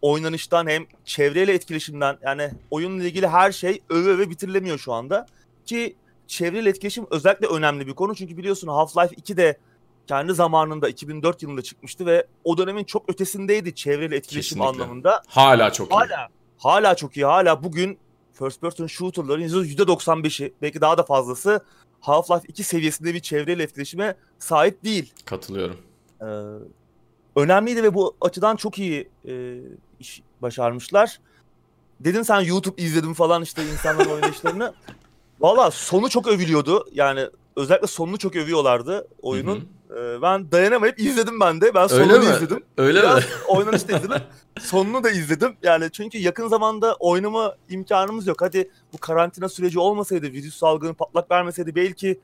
oynanıştan 0.03 0.67
hem 0.67 0.87
çevreyle 1.05 1.53
etkileşimden 1.53 2.19
yani 2.23 2.51
oyunla 2.71 3.05
ilgili 3.05 3.29
her 3.29 3.53
şey 3.53 3.83
öve 3.89 4.09
öve 4.09 4.31
bitirilemiyor 4.31 4.79
şu 4.79 4.93
anda. 4.93 5.27
Ki 5.67 5.97
çevreyle 6.27 6.69
etkileşim 6.69 7.07
özellikle 7.11 7.47
önemli 7.47 7.87
bir 7.87 7.95
konu. 7.95 8.15
Çünkü 8.15 8.37
biliyorsun 8.37 8.69
Half-Life 8.69 9.15
2 9.17 9.37
de 9.37 9.59
kendi 10.07 10.35
zamanında 10.35 10.89
2004 10.89 11.43
yılında 11.43 11.63
çıkmıştı 11.63 12.07
ve 12.07 12.27
o 12.45 12.59
dönemin 12.59 12.85
çok 12.85 13.11
ötesindeydi 13.11 13.75
çevreyle 13.75 14.17
etkileşim 14.17 14.59
Kesinlikle. 14.59 14.83
anlamında. 14.83 15.23
Hala 15.29 15.73
çok 15.73 15.93
hala, 15.93 16.05
iyi. 16.05 16.40
Hala 16.61 16.95
çok 16.95 17.17
iyi. 17.17 17.25
Hala 17.25 17.63
bugün 17.63 17.99
first 18.33 18.61
person 18.61 18.87
shooter'ların 18.87 19.43
%95'i 19.43 20.55
belki 20.63 20.81
daha 20.81 20.99
da 20.99 21.03
fazlası 21.03 21.65
Half-Life 22.03 22.47
2 22.49 22.65
seviyesinde 22.65 23.15
bir 23.15 23.21
çevreyle 23.21 23.63
etkileşime 23.63 24.17
sahip 24.39 24.85
değil. 24.85 25.13
Katılıyorum. 25.25 25.77
Ee, 26.21 26.25
önemliydi 27.37 27.83
ve 27.83 27.95
bu 27.95 28.17
açıdan 28.21 28.57
çok 28.57 28.79
iyi 28.79 29.09
e, 29.29 29.61
iş 30.01 30.23
başarmışlar. 30.43 31.21
Dedin 32.01 32.23
sen 32.23 32.41
YouTube 32.41 32.83
izledim 32.83 33.15
falan 33.15 33.43
işte 33.43 33.63
insanların 33.73 34.11
oynayışlarını. 34.11 34.75
Valla 35.41 35.71
sonu 35.71 36.09
çok 36.09 36.29
övülüyordu. 36.29 36.89
Yani 36.93 37.27
özellikle 37.57 37.87
sonunu 37.87 38.19
çok 38.19 38.37
övüyorlardı 38.37 39.09
oyunun. 39.23 39.69
Ee, 39.91 40.23
ben 40.23 40.53
dayanamayıp 40.53 41.01
izledim 41.01 41.41
ben 41.41 41.61
de. 41.61 41.75
Ben 41.75 41.87
sonunu 41.87 42.13
Öyle 42.13 42.25
izledim. 42.37 42.65
Öyle 42.79 42.99
Biraz 43.03 43.17
mi? 43.19 43.25
oynanışta 43.49 43.97
izledim. 43.97 44.23
sonunu 44.61 45.05
da 45.05 45.11
izledim. 45.11 45.57
Yani 45.63 45.91
çünkü 45.93 46.19
yakın 46.19 46.49
zamanda 46.49 46.97
oynama 47.01 47.55
imkanımız 47.69 48.27
yok. 48.27 48.43
Hadi 48.43 48.71
bu 48.93 48.99
karantina 48.99 49.49
süreci 49.49 49.79
olmasaydı, 49.79 50.27
virüs 50.27 50.57
salgını 50.57 50.95
patlak 50.95 51.31
vermeseydi 51.31 51.75
belki 51.75 52.21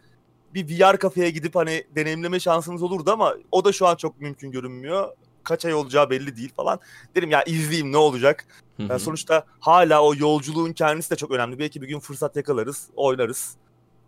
bir 0.55 0.81
VR 0.81 0.97
kafeye 0.97 1.31
gidip 1.31 1.57
hani 1.57 1.85
deneyimleme 1.97 2.41
şansımız 2.41 2.83
olurdu 2.83 3.11
ama 3.11 3.35
o 3.53 3.65
da 3.65 3.73
şu 3.73 3.87
an 3.87 3.97
çok 3.97 4.21
mümkün 4.21 4.51
görünmüyor. 4.51 5.09
Kaç 5.45 5.65
ay 5.65 5.75
olacağı 5.75 6.11
belli 6.11 6.37
değil 6.37 6.53
falan. 6.57 6.81
Dedim 7.15 7.31
ya 7.31 7.43
izleyeyim 7.45 7.93
ne 7.93 7.97
olacak. 7.97 8.47
Yani 8.79 9.01
sonuçta 9.01 9.45
hala 9.61 10.03
o 10.03 10.15
yolculuğun 10.15 10.73
kendisi 10.73 11.11
de 11.11 11.17
çok 11.17 11.31
önemli. 11.31 11.59
Belki 11.59 11.83
bir 11.83 11.89
gün 11.89 12.01
fırsat 12.01 12.37
yakalarız, 12.37 12.89
oynarız. 12.97 13.57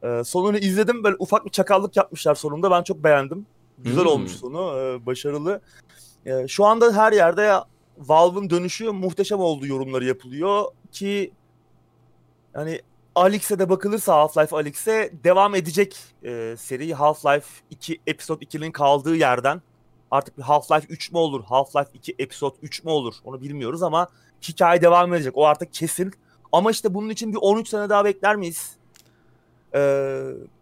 Ee, 0.02 0.24
sonunu 0.24 0.58
izledim 0.58 1.04
böyle 1.04 1.16
ufak 1.18 1.44
bir 1.44 1.50
çakallık 1.50 1.96
yapmışlar 1.96 2.34
sonunda. 2.34 2.70
Ben 2.70 2.82
çok 2.82 3.04
beğendim. 3.04 3.46
Güzel 3.78 4.04
hmm. 4.04 4.10
olmuş 4.10 4.32
sonu. 4.32 4.78
Ee, 4.78 5.06
başarılı. 5.06 5.60
Ee, 6.26 6.48
şu 6.48 6.64
anda 6.64 6.96
her 6.96 7.12
yerde 7.12 7.52
Valve'ın 7.98 8.50
dönüşü 8.50 8.90
muhteşem 8.90 9.40
olduğu 9.40 9.66
yorumları 9.66 10.04
yapılıyor 10.04 10.64
ki 10.92 11.32
yani 12.54 12.80
Alyx'e 13.14 13.58
de 13.58 13.70
bakılırsa 13.70 14.12
Half-Life 14.12 14.56
Alyx'e 14.56 15.12
devam 15.24 15.54
edecek 15.54 15.96
e, 16.22 16.54
seri 16.58 16.90
Half-Life 16.90 17.62
2 17.70 18.00
Episode 18.06 18.44
2'nin 18.44 18.72
kaldığı 18.72 19.16
yerden 19.16 19.62
artık 20.10 20.38
bir 20.38 20.42
Half-Life 20.42 20.86
3 20.88 21.12
mü 21.12 21.18
olur, 21.18 21.44
Half-Life 21.44 21.88
2 21.94 22.14
Episode 22.18 22.56
3 22.62 22.84
mü 22.84 22.90
olur 22.90 23.14
onu 23.24 23.40
bilmiyoruz 23.40 23.82
ama 23.82 24.08
hikaye 24.48 24.82
devam 24.82 25.14
edecek. 25.14 25.36
O 25.36 25.46
artık 25.46 25.72
kesin. 25.72 26.12
Ama 26.52 26.70
işte 26.70 26.94
bunun 26.94 27.08
için 27.08 27.32
bir 27.32 27.38
13 27.40 27.68
sene 27.68 27.88
daha 27.88 28.04
bekler 28.04 28.36
miyiz? 28.36 28.77
Ee, 29.74 29.78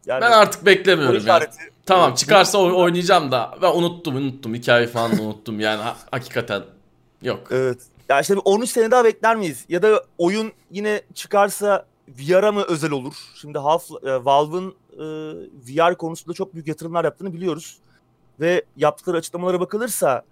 yani 0.06 0.20
ben 0.20 0.30
artık 0.32 0.66
beklemiyorum 0.66 1.14
ya. 1.26 1.40
Tamam 1.86 2.14
çıkarsa 2.14 2.58
oy- 2.58 2.72
oynayacağım 2.72 3.32
da 3.32 3.54
ben 3.62 3.72
unuttum 3.72 4.16
unuttum 4.16 4.54
hikayeyi 4.54 4.88
falan 4.88 5.18
unuttum 5.18 5.60
yani 5.60 5.82
ha- 5.82 5.96
hakikaten 6.10 6.62
yok. 7.22 7.48
Evet. 7.50 7.78
Ya 8.08 8.20
işte 8.20 8.36
bir 8.36 8.42
13 8.44 8.70
sene 8.70 8.90
daha 8.90 9.04
bekler 9.04 9.36
miyiz? 9.36 9.64
Ya 9.68 9.82
da 9.82 10.04
oyun 10.18 10.52
yine 10.70 11.02
çıkarsa 11.14 11.86
VR'a 12.08 12.52
mı 12.52 12.62
özel 12.68 12.90
olur? 12.90 13.14
Şimdi 13.34 13.58
Half 13.58 13.90
e, 13.90 14.24
Valve'ın 14.24 14.74
e, 14.92 15.04
VR 15.68 15.94
konusunda 15.94 16.34
çok 16.34 16.54
büyük 16.54 16.66
yatırımlar 16.68 17.04
yaptığını 17.04 17.32
biliyoruz. 17.34 17.78
Ve 18.40 18.64
yaptıkları 18.76 19.16
açıklamalara 19.16 19.60
bakılırsa 19.60 20.22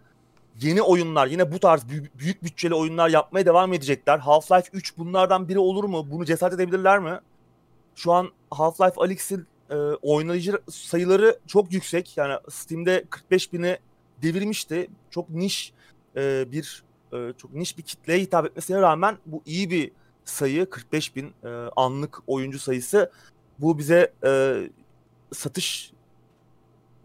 yeni 0.60 0.82
oyunlar 0.82 1.26
yine 1.26 1.52
bu 1.52 1.58
tarz 1.58 1.88
büyük, 1.88 2.18
büyük 2.18 2.42
bütçeli 2.42 2.74
oyunlar 2.74 3.08
yapmaya 3.08 3.46
devam 3.46 3.72
edecekler. 3.72 4.18
Half-Life 4.18 4.68
3 4.72 4.98
bunlardan 4.98 5.48
biri 5.48 5.58
olur 5.58 5.84
mu? 5.84 6.06
Bunu 6.10 6.24
cesaret 6.24 6.54
edebilirler 6.54 6.98
mi? 6.98 7.20
Şu 7.94 8.12
an 8.12 8.30
Half-Life 8.50 9.00
Alyx'in 9.00 9.46
e, 9.70 9.74
oynayıcı 10.02 10.58
sayıları 10.70 11.38
çok 11.46 11.72
yüksek. 11.72 12.16
Yani 12.16 12.34
Steam'de 12.50 13.04
45 13.10 13.52
bini 13.52 13.78
devirmişti. 14.22 14.90
Çok 15.10 15.30
niş 15.30 15.72
e, 16.16 16.52
bir 16.52 16.84
e, 17.12 17.32
çok 17.38 17.54
niş 17.54 17.78
bir 17.78 17.82
kitleye 17.82 18.20
hitap 18.20 18.46
etmesine 18.46 18.80
rağmen 18.80 19.18
bu 19.26 19.42
iyi 19.46 19.70
bir 19.70 19.90
sayı 20.24 20.70
45 20.70 21.16
bin 21.16 21.34
e, 21.44 21.48
anlık 21.76 22.18
oyuncu 22.26 22.58
sayısı. 22.58 23.10
Bu 23.58 23.78
bize 23.78 24.12
e, 24.24 24.54
satış 25.32 25.92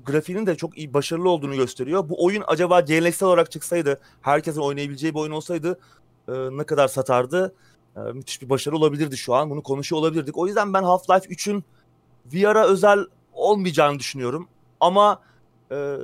grafiğinin 0.05 0.46
de 0.46 0.55
çok 0.55 0.77
iyi 0.77 0.93
başarılı 0.93 1.29
olduğunu 1.29 1.55
gösteriyor. 1.55 2.10
Bu 2.10 2.25
oyun 2.25 2.43
acaba 2.48 2.81
geleneksel 2.81 3.29
olarak 3.29 3.51
çıksaydı, 3.51 4.00
herkesin 4.22 4.62
oynayabileceği 4.62 5.13
bir 5.13 5.19
oyun 5.19 5.31
olsaydı 5.31 5.79
e, 6.27 6.34
ne 6.34 6.63
kadar 6.63 6.88
satardı? 6.88 7.53
E, 8.08 8.12
müthiş 8.12 8.41
bir 8.41 8.50
başarı 8.50 8.75
olabilirdi 8.75 9.18
şu 9.18 9.34
an. 9.34 9.50
Bunu 9.50 9.63
konuşuyor 9.63 10.01
olabilirdik. 10.01 10.38
O 10.38 10.48
yüzden 10.48 10.74
ben 10.74 10.84
Half-Life 10.84 11.27
3'ün 11.27 11.63
VR'a 12.34 12.65
özel 12.65 13.06
olmayacağını 13.34 14.00
düşünüyorum. 14.00 14.48
Ama 14.79 15.22
e, 15.72 15.96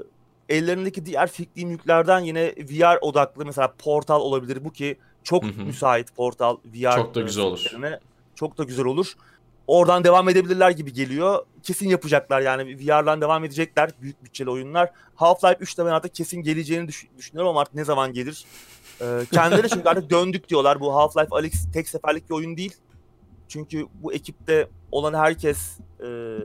ellerindeki 0.50 1.06
diğer 1.06 1.28
fikri 1.28 1.66
mülklerden 1.66 2.20
yine 2.20 2.54
VR 2.56 2.98
odaklı 3.02 3.46
mesela 3.46 3.74
Portal 3.78 4.22
olabilir. 4.22 4.66
Bu 4.66 4.72
ki 4.72 4.98
çok 5.24 5.44
Hı 5.44 5.48
hı. 5.48 5.66
müsait 5.66 6.16
Portal 6.16 6.58
VR. 6.66 6.96
Çok 6.96 7.16
da 7.16 7.22
e, 7.22 7.24
güzel 7.24 7.44
olur. 7.44 7.66
Çok 8.36 8.58
da 8.58 8.64
güzel 8.64 8.86
olur. 8.86 9.14
Oradan 9.68 10.04
devam 10.04 10.30
edebilirler 10.30 10.72
gibi 10.72 10.94
geliyor. 10.94 11.46
Kesin 11.64 11.90
yapacaklar 11.90 12.42
yani 12.42 12.78
VR'dan 12.80 13.22
devam 13.22 13.44
edecekler 13.44 13.90
büyük 14.02 14.24
bütçeli 14.24 14.50
oyunlar. 14.50 14.90
Half-Life 15.16 15.58
3'te 15.58 15.86
ben 15.86 15.92
artık 15.92 16.16
kesin 16.16 16.42
geleceğini 16.42 16.88
düş- 16.88 17.08
düşünüyorum 17.18 17.50
ama 17.50 17.62
artık 17.62 17.76
ne 17.76 17.84
zaman 17.84 18.14
gelir? 18.14 18.46
Ee, 19.02 19.26
kendileri 19.34 19.70
çünkü 19.70 19.90
artık 19.90 20.10
döndük 20.10 20.50
diyorlar. 20.50 20.80
Bu 20.80 20.88
Half-Life 20.88 21.28
Alyx 21.32 21.72
tek 21.74 21.90
seferlik 21.90 22.30
bir 22.30 22.36
oyun 22.36 22.58
değil. 22.58 22.76
Çünkü 23.48 23.88
bu 24.04 24.14
ekipte 24.14 24.68
olan 24.92 25.14
herkes 25.14 25.80
e, 26.04 26.38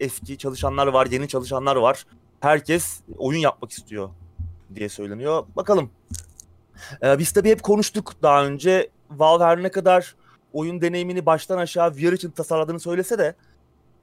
eski 0.00 0.38
çalışanlar 0.38 0.86
var, 0.86 1.06
yeni 1.06 1.28
çalışanlar 1.28 1.76
var. 1.76 2.06
Herkes 2.40 3.00
oyun 3.18 3.40
yapmak 3.40 3.70
istiyor 3.70 4.10
diye 4.74 4.88
söyleniyor. 4.88 5.44
Bakalım. 5.56 5.90
Ee, 7.02 7.18
biz 7.18 7.32
tabii 7.32 7.50
hep 7.50 7.62
konuştuk 7.62 8.12
daha 8.22 8.44
önce. 8.44 8.90
Valve 9.10 9.44
her 9.44 9.62
ne 9.62 9.70
kadar 9.70 10.16
oyun 10.52 10.80
deneyimini 10.80 11.26
baştan 11.26 11.58
aşağı 11.58 11.90
VR 11.90 12.12
için 12.12 12.30
tasarladığını 12.30 12.80
söylese 12.80 13.18
de 13.18 13.34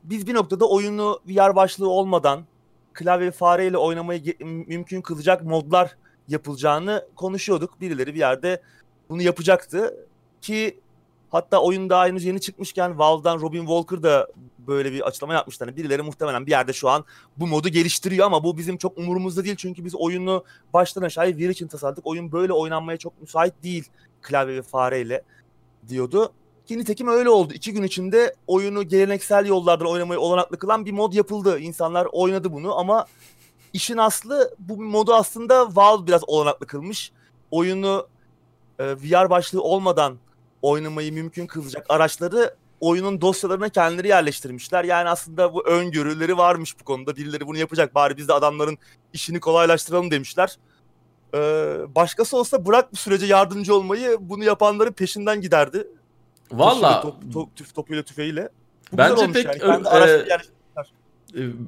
biz 0.03 0.27
bir 0.27 0.33
noktada 0.33 0.69
oyunu 0.69 1.19
VR 1.27 1.55
başlığı 1.55 1.89
olmadan 1.89 2.45
klavye 2.93 3.31
fareyle 3.31 3.77
oynamayı 3.77 4.35
mümkün 4.39 5.01
kılacak 5.01 5.43
modlar 5.43 5.97
yapılacağını 6.29 7.07
konuşuyorduk. 7.15 7.81
Birileri 7.81 8.13
bir 8.13 8.19
yerde 8.19 8.61
bunu 9.09 9.21
yapacaktı 9.21 10.07
ki 10.41 10.79
hatta 11.29 11.61
oyun 11.61 11.89
daha 11.89 12.07
henüz 12.07 12.25
yeni 12.25 12.41
çıkmışken 12.41 12.99
Valve'dan 12.99 13.41
Robin 13.41 13.59
Walker 13.59 14.03
da 14.03 14.27
böyle 14.67 14.91
bir 14.91 15.01
açıklama 15.01 15.33
yapmıştı. 15.33 15.65
Hani 15.65 15.77
birileri 15.77 16.01
muhtemelen 16.01 16.45
bir 16.45 16.51
yerde 16.51 16.73
şu 16.73 16.89
an 16.89 17.05
bu 17.37 17.47
modu 17.47 17.69
geliştiriyor 17.69 18.25
ama 18.25 18.43
bu 18.43 18.57
bizim 18.57 18.77
çok 18.77 18.97
umurumuzda 18.97 19.43
değil 19.43 19.55
çünkü 19.55 19.85
biz 19.85 19.95
oyunu 19.95 20.43
baştan 20.73 21.01
aşağıya 21.01 21.37
VR 21.37 21.49
için 21.49 21.67
tasarladık. 21.67 22.07
Oyun 22.07 22.31
böyle 22.31 22.53
oynanmaya 22.53 22.97
çok 22.97 23.21
müsait 23.21 23.53
değil 23.63 23.89
klavye 24.21 24.55
ve 24.55 24.61
fareyle 24.61 25.23
diyordu. 25.87 26.33
Ki 26.65 26.77
nitekim 26.77 27.07
öyle 27.07 27.29
oldu. 27.29 27.53
İki 27.53 27.73
gün 27.73 27.83
içinde 27.83 28.35
oyunu 28.47 28.83
geleneksel 28.83 29.45
yollardan 29.45 29.87
oynamayı 29.87 30.19
olanaklı 30.19 30.57
kılan 30.57 30.85
bir 30.85 30.91
mod 30.91 31.13
yapıldı. 31.13 31.59
İnsanlar 31.59 32.07
oynadı 32.11 32.53
bunu 32.53 32.77
ama 32.77 33.05
işin 33.73 33.97
aslı 33.97 34.55
bu 34.59 34.77
modu 34.77 35.13
aslında 35.13 35.75
Valve 35.75 36.07
biraz 36.07 36.21
olanaklı 36.27 36.67
kılmış. 36.67 37.11
Oyunu 37.51 38.07
e, 38.79 38.85
VR 38.95 39.29
başlığı 39.29 39.61
olmadan 39.61 40.17
oynamayı 40.61 41.13
mümkün 41.13 41.47
kılacak 41.47 41.85
araçları 41.89 42.55
oyunun 42.79 43.21
dosyalarına 43.21 43.69
kendileri 43.69 44.07
yerleştirmişler. 44.07 44.83
Yani 44.83 45.09
aslında 45.09 45.53
bu 45.53 45.67
öngörüleri 45.67 46.37
varmış 46.37 46.79
bu 46.79 46.83
konuda. 46.83 47.15
Birileri 47.15 47.47
bunu 47.47 47.57
yapacak. 47.57 47.95
Bari 47.95 48.17
biz 48.17 48.27
de 48.27 48.33
adamların 48.33 48.77
işini 49.13 49.39
kolaylaştıralım 49.39 50.11
demişler. 50.11 50.57
Ee, 51.33 51.37
başkası 51.95 52.37
olsa 52.37 52.65
bırak 52.65 52.91
bu 52.93 52.95
sürece 52.95 53.25
yardımcı 53.25 53.75
olmayı 53.75 54.17
bunu 54.19 54.43
yapanların 54.43 54.91
peşinden 54.91 55.41
giderdi. 55.41 55.87
Valla 56.51 57.01
Top, 57.01 57.33
top, 57.33 57.55
tüf, 57.55 57.75
topuyla 57.75 58.03
tüfeğiyle. 58.03 58.49
Bu 58.91 58.97
Bence 58.97 59.31
pek 59.31 59.45
yani. 59.45 59.57
yerleştirmişler. 59.85 60.39
e, 60.39 60.58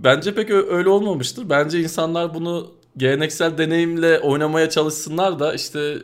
bence 0.04 0.36
pek 0.36 0.52
öyle 0.52 0.90
olmamıştır. 0.90 1.50
Bence 1.50 1.80
insanlar 1.80 2.34
bunu 2.34 2.72
geleneksel 2.98 3.58
deneyimle 3.58 4.20
oynamaya 4.20 4.70
çalışsınlar 4.70 5.40
da 5.40 5.54
işte 5.54 5.80
e, 5.80 5.98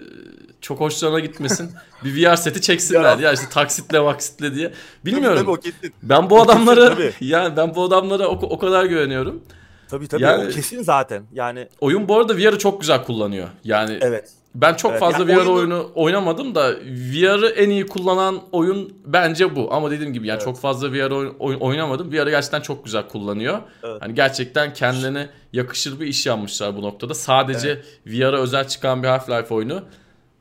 çok 0.62 0.80
hoşlarına 0.80 1.20
gitmesin. 1.20 1.72
bir 2.04 2.26
VR 2.26 2.36
seti 2.36 2.62
çeksinler 2.62 3.18
ya. 3.18 3.34
işte 3.34 3.46
taksitle 3.50 4.00
vaksitle 4.00 4.56
diye. 4.56 4.74
Bilmiyorum. 5.06 5.40
Tabii, 5.40 5.50
o 5.52 5.56
kesin. 5.56 5.94
Ben 6.04 6.30
bu 6.30 6.36
O 6.36 6.42
adamlara 6.42 6.90
tabii. 6.90 7.14
yani 7.22 7.58
ben 7.58 7.76
bu 7.76 7.84
adamlara 7.84 8.28
o, 8.28 8.34
o 8.34 8.60
kadar 8.60 8.86
güveniyorum. 8.86 9.44
Tabii 9.88 10.08
tabii 10.08 10.24
Yani- 10.24 10.46
o 10.46 10.50
kesin 10.50 10.84
zaten. 10.84 11.24
Yani 11.34 11.68
Oyun 11.82 12.08
bu 12.08 12.18
arada 12.18 12.38
VR'ı 12.38 12.58
çok 12.58 12.82
güzel 12.82 13.04
kullanıyor. 13.04 13.48
Yani 13.64 13.98
evet. 14.02 14.30
Ben 14.56 14.74
çok 14.74 14.92
Evet, 14.92 15.00
fazla 15.00 15.20
yani 15.20 15.32
VR 15.34 15.38
oyunu- 15.38 15.54
oyunu 15.54 15.92
oynamadım 15.96 16.56
da 16.56 16.72
VR'ı 16.86 17.48
en 17.50 17.70
iyi 17.70 17.86
kullanan 17.88 18.42
oyun 18.52 18.94
bence 19.06 19.56
bu. 19.56 19.74
Ama 19.74 19.92
dediğim 19.92 20.14
gibi 20.14 20.28
yani 20.28 20.36
Evet. 20.38 20.46
çok 20.46 20.60
fazla 20.60 20.92
VR 20.94 21.12
oyun, 21.12 21.36
oyun 21.40 21.60
oynamadım. 21.60 22.12
VR'ı 22.12 22.30
gerçekten 22.30 22.62
çok 22.62 22.86
güzel 22.86 23.08
kullanıyor. 23.08 23.60
Evet. 23.84 24.02
Hani 24.02 24.14
gerçekten 24.14 24.74
kendine 24.74 25.30
yakışır 25.54 26.00
bir 26.00 26.08
iş 26.08 26.26
yapmışlar 26.26 26.76
bu 26.76 26.82
noktada. 26.82 27.14
Sadece 27.14 27.82
VR'a 28.06 28.38
özel 28.40 28.68
çıkan 28.68 29.04
bir 29.04 29.08
Half-Life 29.08 29.54
oyunu 29.54 29.84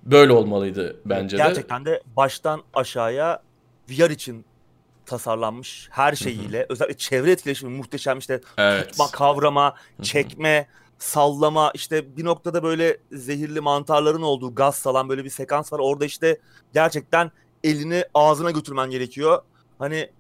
böyle 0.03 0.33
olmalıydı 0.33 0.97
bence 1.05 1.39
de. 1.39 1.43
Gerçekten 1.43 1.85
de 1.85 2.03
baştan 2.17 2.63
aşağıya 2.75 3.43
VR 3.91 4.11
için 4.11 4.45
tasarlanmış 5.07 5.89
her 5.91 6.15
şeyiyle 6.15 6.67
özellikle 6.69 6.97
çevre 6.97 7.31
etkileşimi 7.31 7.77
muhteşem 7.77 8.19
işte 8.19 8.41
Evet. 8.59 8.89
tutma, 8.89 9.07
kavrama, 9.13 9.75
çekme, 10.03 10.67
sallama 10.99 11.71
işte 11.75 12.17
bir 12.17 12.25
noktada 12.25 12.63
böyle 12.63 12.97
zehirli 13.13 13.61
mantarların 13.61 14.23
olduğu 14.23 14.55
gaz 14.55 14.75
salan 14.75 15.09
böyle 15.09 15.25
bir 15.25 15.31
sekans 15.31 15.73
var. 15.73 15.79
Orada 15.79 16.05
işte 16.05 16.39
gerçekten 16.75 17.31
elini 17.65 18.05
ağzına 18.15 18.51
götürmen 18.51 18.91
gerekiyor. 18.91 19.43
Hani 19.79 20.11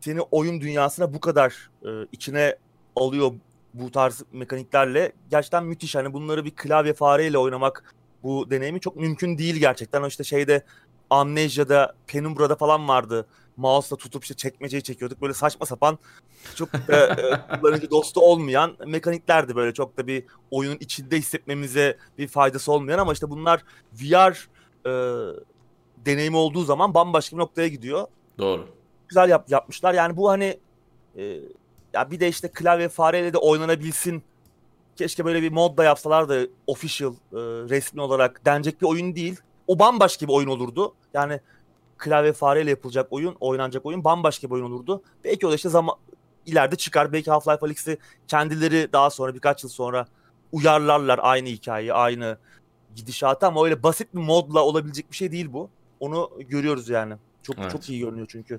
seni 0.00 0.20
oyun 0.20 0.60
dünyasına 0.60 1.14
bu 1.14 1.20
kadar 1.20 1.70
e, 1.84 1.88
içine 2.12 2.56
alıyor 2.96 3.32
bu 3.74 3.90
tarz 3.90 4.22
mekaniklerle. 4.32 5.12
Gerçekten 5.30 5.64
müthiş. 5.64 5.94
Hani 5.94 6.12
bunları 6.12 6.44
bir 6.44 6.50
klavye 6.50 6.94
fareyle 6.94 7.38
oynamak 7.38 7.94
bu 8.22 8.50
deneyimi 8.50 8.80
çok 8.80 8.96
mümkün 8.96 9.38
değil 9.38 9.56
gerçekten. 9.56 10.02
O 10.02 10.06
işte 10.06 10.24
şeyde 10.24 10.64
Amnesia'da, 11.10 11.94
Penumbra'da 12.06 12.56
falan 12.56 12.88
vardı. 12.88 13.26
Mouse'la 13.56 13.96
tutup 13.96 14.22
işte 14.22 14.34
çekmeceyi 14.34 14.82
çekiyorduk. 14.82 15.22
Böyle 15.22 15.34
saçma 15.34 15.66
sapan 15.66 15.98
çok 16.54 16.72
da 16.72 17.06
e, 17.06 17.58
kullanıcı 17.60 17.90
dostu 17.90 18.20
olmayan 18.20 18.76
mekaniklerdi 18.86 19.56
böyle. 19.56 19.74
Çok 19.74 19.96
da 19.96 20.06
bir 20.06 20.24
oyunun 20.50 20.76
içinde 20.80 21.18
hissetmemize 21.18 21.98
bir 22.18 22.28
faydası 22.28 22.72
olmayan 22.72 22.98
ama 22.98 23.12
işte 23.12 23.30
bunlar 23.30 23.64
VR 23.92 24.48
e, 24.86 24.90
deneyimi 26.06 26.36
olduğu 26.36 26.64
zaman 26.64 26.94
bambaşka 26.94 27.36
bir 27.36 27.40
noktaya 27.40 27.68
gidiyor. 27.68 28.06
Doğru. 28.38 28.68
Güzel 29.08 29.28
yap, 29.28 29.50
yapmışlar. 29.50 29.94
Yani 29.94 30.16
bu 30.16 30.30
hani 30.30 30.58
e, 31.16 31.40
ya 31.92 32.10
bir 32.10 32.20
de 32.20 32.28
işte 32.28 32.48
klavye 32.48 32.88
fareyle 32.88 33.32
de 33.32 33.38
oynanabilsin. 33.38 34.22
Keşke 34.96 35.24
böyle 35.24 35.42
bir 35.42 35.52
mod 35.52 35.78
da 35.78 35.84
yapsalar 35.84 36.28
da 36.28 36.40
official 36.66 37.12
e, 37.12 37.36
resmi 37.68 38.00
olarak 38.00 38.44
denecek 38.44 38.80
bir 38.80 38.86
oyun 38.86 39.16
değil. 39.16 39.40
O 39.66 39.78
bambaşka 39.78 40.28
bir 40.28 40.32
oyun 40.32 40.48
olurdu. 40.48 40.94
Yani 41.14 41.40
klavye 41.98 42.32
fareyle 42.32 42.70
yapılacak 42.70 43.06
oyun, 43.10 43.36
oynanacak 43.40 43.86
oyun 43.86 44.04
bambaşka 44.04 44.46
bir 44.48 44.52
oyun 44.54 44.64
olurdu. 44.64 45.02
Belki 45.24 45.46
o 45.46 45.50
da 45.50 45.54
işte 45.54 45.68
zaman 45.68 45.94
ileride 46.46 46.76
çıkar. 46.76 47.12
Belki 47.12 47.30
Half-Life 47.30 47.64
Alyx'i 47.64 47.98
kendileri 48.28 48.92
daha 48.92 49.10
sonra 49.10 49.34
birkaç 49.34 49.62
yıl 49.64 49.70
sonra 49.70 50.06
uyarlarlar 50.52 51.20
aynı 51.22 51.48
hikayeyi, 51.48 51.92
aynı 51.92 52.38
gidişatı 52.96 53.46
ama 53.46 53.64
öyle 53.64 53.82
basit 53.82 54.14
bir 54.14 54.20
modla 54.20 54.64
olabilecek 54.64 55.10
bir 55.10 55.16
şey 55.16 55.32
değil 55.32 55.52
bu. 55.52 55.70
Onu 56.00 56.30
görüyoruz 56.48 56.88
yani. 56.88 57.14
Çok 57.42 57.58
Evet. 57.58 57.70
çok 57.70 57.88
iyi 57.88 58.00
görünüyor 58.00 58.26
çünkü. 58.30 58.58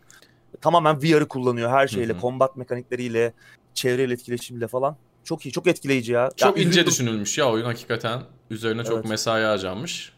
Tamamen 0.62 1.02
VR'ı 1.04 1.28
kullanıyor 1.28 1.70
her 1.70 1.88
şeyle, 1.88 2.14
Hı 2.14 2.18
hı. 2.18 2.22
kombat 2.22 2.58
mekanikleriyle, 2.58 3.34
çevreyle 3.74 4.14
etkileşimiyle 4.14 4.68
falan. 4.68 4.96
Çok 5.24 5.46
iyi, 5.46 5.52
çok 5.52 5.68
etkileyici 5.68 6.12
ya. 6.14 6.30
Çok 6.36 6.58
Ya 6.58 6.64
ince 6.64 6.70
üzüldüm. 6.70 6.88
düşünülmüş 6.88 7.38
ya 7.38 7.52
oyun 7.52 7.66
hakikaten. 7.66 8.22
Üzerine 8.50 8.84
çok 8.84 8.96
Evet. 8.98 9.06
mesai 9.10 9.44
harcanmış. 9.44 10.14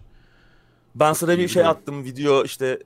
Ben 0.95 1.13
sana 1.13 1.38
bir 1.38 1.47
şey 1.47 1.65
attım 1.65 2.03
video 2.03 2.43
işte 2.43 2.79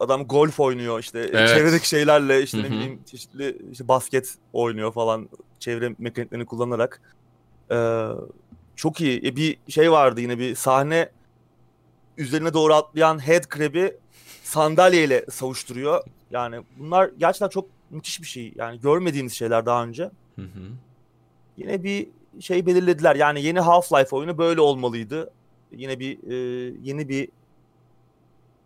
adam 0.00 0.24
golf 0.24 0.60
oynuyor 0.60 1.00
işte 1.00 1.18
Evet. 1.32 1.48
çevredeki 1.48 1.88
şeylerle 1.88 2.42
işte 2.42 2.58
Hı 2.58 2.62
ne 2.62 2.70
bileyim 2.70 3.00
çeşitli 3.06 3.56
işte 3.72 3.88
basket 3.88 4.34
oynuyor 4.52 4.92
falan 4.92 5.28
çevre 5.58 5.94
mekaniklerini 5.98 6.46
kullanarak. 6.46 7.00
Ee, 7.70 8.06
çok 8.76 9.00
iyi. 9.00 9.18
E, 9.26 9.36
bir 9.36 9.56
şey 9.68 9.92
vardı 9.92 10.20
yine 10.20 10.38
bir 10.38 10.54
sahne 10.54 11.08
üzerine 12.18 12.54
doğru 12.54 12.74
atlayan 12.74 13.26
head 13.26 13.44
crab'i 13.56 13.96
sandalyeyle 14.42 15.26
savuşturuyor. 15.30 16.04
Yani 16.30 16.60
bunlar 16.78 17.10
gerçekten 17.18 17.48
çok 17.48 17.68
müthiş 17.90 18.20
bir 18.22 18.26
şey. 18.26 18.52
Yani 18.56 18.80
görmediğimiz 18.80 19.32
şeyler 19.32 19.66
daha 19.66 19.84
önce. 19.84 20.04
Hı 20.36 20.42
hı. 20.42 20.70
Yine 21.56 21.82
bir 21.84 22.08
şey 22.40 22.66
belirlediler. 22.66 23.16
Yani 23.16 23.42
yeni 23.42 23.58
Half-Life 23.58 24.14
oyunu 24.16 24.38
böyle 24.38 24.60
olmalıydı. 24.60 25.30
Yine 25.72 25.98
bir 25.98 26.18
e, 26.30 26.36
yeni 26.82 27.08
bir 27.08 27.28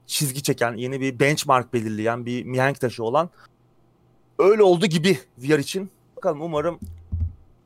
çizgi 0.07 0.43
çeken, 0.43 0.77
yeni 0.77 1.01
bir 1.01 1.21
benchmark 1.21 1.73
belirleyen 1.73 2.27
bir 2.27 2.45
mihenk 2.45 2.81
taşı 2.81 3.05
olan 3.05 3.31
öyle 4.39 4.63
oldu 4.63 4.87
gibi 4.87 5.19
VR 5.39 5.59
için. 5.59 5.91
Bakalım 6.17 6.43
umarım 6.43 6.79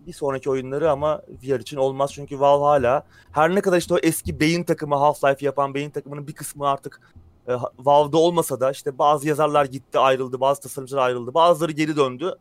bir 0.06 0.12
sonraki 0.12 0.50
oyunları 0.50 0.90
ama 0.90 1.22
VR 1.42 1.60
için 1.60 1.76
olmaz 1.76 2.12
çünkü 2.14 2.40
Valve 2.40 2.64
hala 2.64 3.06
her 3.32 3.54
ne 3.54 3.60
kadar 3.60 3.78
işte 3.78 3.94
o 3.94 3.98
eski 4.02 4.40
beyin 4.40 4.64
takımı 4.64 4.94
Half-Life 4.94 5.44
yapan 5.44 5.74
beyin 5.74 5.90
takımının 5.90 6.26
bir 6.26 6.32
kısmı 6.32 6.68
artık 6.68 7.00
e, 7.48 7.52
Valve'da 7.78 8.18
olmasa 8.18 8.60
da 8.60 8.70
işte 8.70 8.98
bazı 8.98 9.28
yazarlar 9.28 9.64
gitti 9.64 9.98
ayrıldı, 9.98 10.40
bazı 10.40 10.60
tasarımcılar 10.60 11.02
ayrıldı, 11.02 11.34
bazıları 11.34 11.72
geri 11.72 11.96
döndü. 11.96 12.34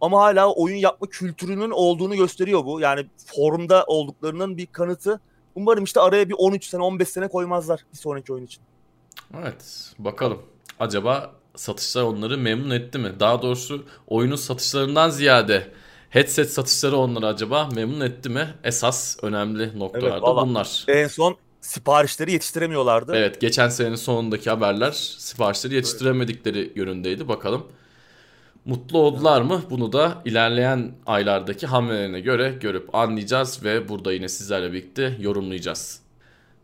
Ama 0.00 0.20
hala 0.20 0.52
oyun 0.52 0.76
yapma 0.76 1.06
kültürünün 1.06 1.70
olduğunu 1.70 2.16
gösteriyor 2.16 2.64
bu. 2.64 2.80
Yani 2.80 3.06
formda 3.16 3.84
olduklarının 3.86 4.56
bir 4.56 4.66
kanıtı. 4.66 5.20
Umarım 5.54 5.84
işte 5.84 6.00
araya 6.00 6.28
bir 6.28 6.34
13 6.38 6.66
sene 6.66 6.82
15 6.82 7.08
sene 7.08 7.28
koymazlar 7.28 7.86
bir 7.92 7.98
sonraki 7.98 8.32
oyun 8.32 8.44
için. 8.44 8.62
Evet 9.40 9.92
bakalım. 9.98 10.42
Acaba 10.80 11.32
satışlar 11.56 12.02
onları 12.02 12.38
memnun 12.38 12.70
etti 12.70 12.98
mi? 12.98 13.12
Daha 13.20 13.42
doğrusu 13.42 13.84
oyunun 14.06 14.36
satışlarından 14.36 15.10
ziyade 15.10 15.72
headset 16.10 16.52
satışları 16.52 16.96
onları 16.96 17.26
acaba 17.26 17.68
memnun 17.74 18.00
etti 18.00 18.28
mi? 18.28 18.54
Esas 18.64 19.16
önemli 19.22 19.78
noktalarda 19.78 20.14
evet, 20.14 20.46
bunlar. 20.46 20.84
En 20.88 21.08
son 21.08 21.36
siparişleri 21.60 22.32
yetiştiremiyorlardı. 22.32 23.16
Evet 23.16 23.40
geçen 23.40 23.68
senenin 23.68 23.96
sonundaki 23.96 24.50
haberler 24.50 24.90
siparişleri 25.18 25.74
yetiştiremedikleri 25.74 26.58
evet. 26.58 26.76
yönündeydi. 26.76 27.28
Bakalım 27.28 27.66
mutlu 28.64 28.98
oldular 28.98 29.42
mı? 29.42 29.62
Bunu 29.70 29.92
da 29.92 30.22
ilerleyen 30.24 30.92
aylardaki 31.06 31.66
hamlelerine 31.66 32.20
göre 32.20 32.54
görüp 32.60 32.94
anlayacağız 32.94 33.64
ve 33.64 33.88
burada 33.88 34.12
yine 34.12 34.28
sizlerle 34.28 34.72
birlikte 34.72 35.16
yorumlayacağız. 35.20 36.05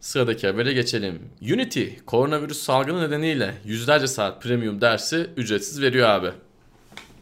Sıradaki 0.02 0.46
habere 0.46 0.72
geçelim. 0.72 1.30
Unity 1.42 1.86
koronavirüs 2.06 2.62
salgını 2.62 3.02
nedeniyle 3.02 3.54
yüzlerce 3.64 4.06
saat 4.06 4.42
premium 4.42 4.80
dersi 4.80 5.30
ücretsiz 5.36 5.82
veriyor 5.82 6.08
abi. 6.08 6.30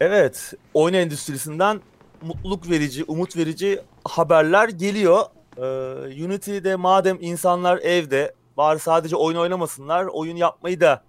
Evet, 0.00 0.52
oyun 0.74 0.94
endüstrisinden 0.94 1.80
mutluluk 2.22 2.70
verici, 2.70 3.04
umut 3.04 3.36
verici 3.36 3.80
haberler 4.04 4.68
geliyor. 4.68 5.24
Ee, 5.56 6.24
Unity'de 6.24 6.76
madem 6.76 7.18
insanlar 7.20 7.78
evde 7.78 8.34
bari 8.56 8.78
sadece 8.78 9.16
oyun 9.16 9.38
oynamasınlar, 9.38 10.04
oyun 10.04 10.36
yapmayı 10.36 10.80
da 10.80 11.02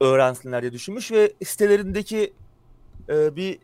öğrensinler 0.00 0.62
diye 0.62 0.72
düşünmüş 0.72 1.12
ve 1.12 1.32
sitelerindeki 1.44 2.32
e, 3.08 3.36
bir 3.36 3.58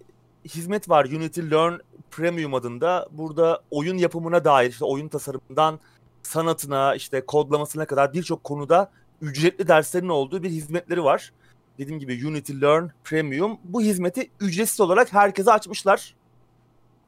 hizmet 0.44 0.88
var 0.88 1.04
Unity 1.04 1.40
Learn 1.40 1.74
Premium 2.10 2.54
adında. 2.54 3.08
Burada 3.10 3.62
oyun 3.70 3.98
yapımına 3.98 4.44
dair 4.44 4.70
işte 4.70 4.84
oyun 4.84 5.08
tasarımından 5.08 5.80
sanatına 6.28 6.94
işte 6.94 7.26
kodlamasına 7.26 7.86
kadar 7.86 8.12
birçok 8.12 8.44
konuda 8.44 8.90
ücretli 9.20 9.68
derslerin 9.68 10.08
olduğu 10.08 10.42
bir 10.42 10.50
hizmetleri 10.50 11.04
var. 11.04 11.32
Dediğim 11.78 12.00
gibi 12.00 12.26
Unity 12.26 12.52
Learn 12.52 12.88
Premium 13.04 13.58
bu 13.64 13.80
hizmeti 13.80 14.30
ücretsiz 14.40 14.80
olarak 14.80 15.12
herkese 15.12 15.52
açmışlar. 15.52 16.14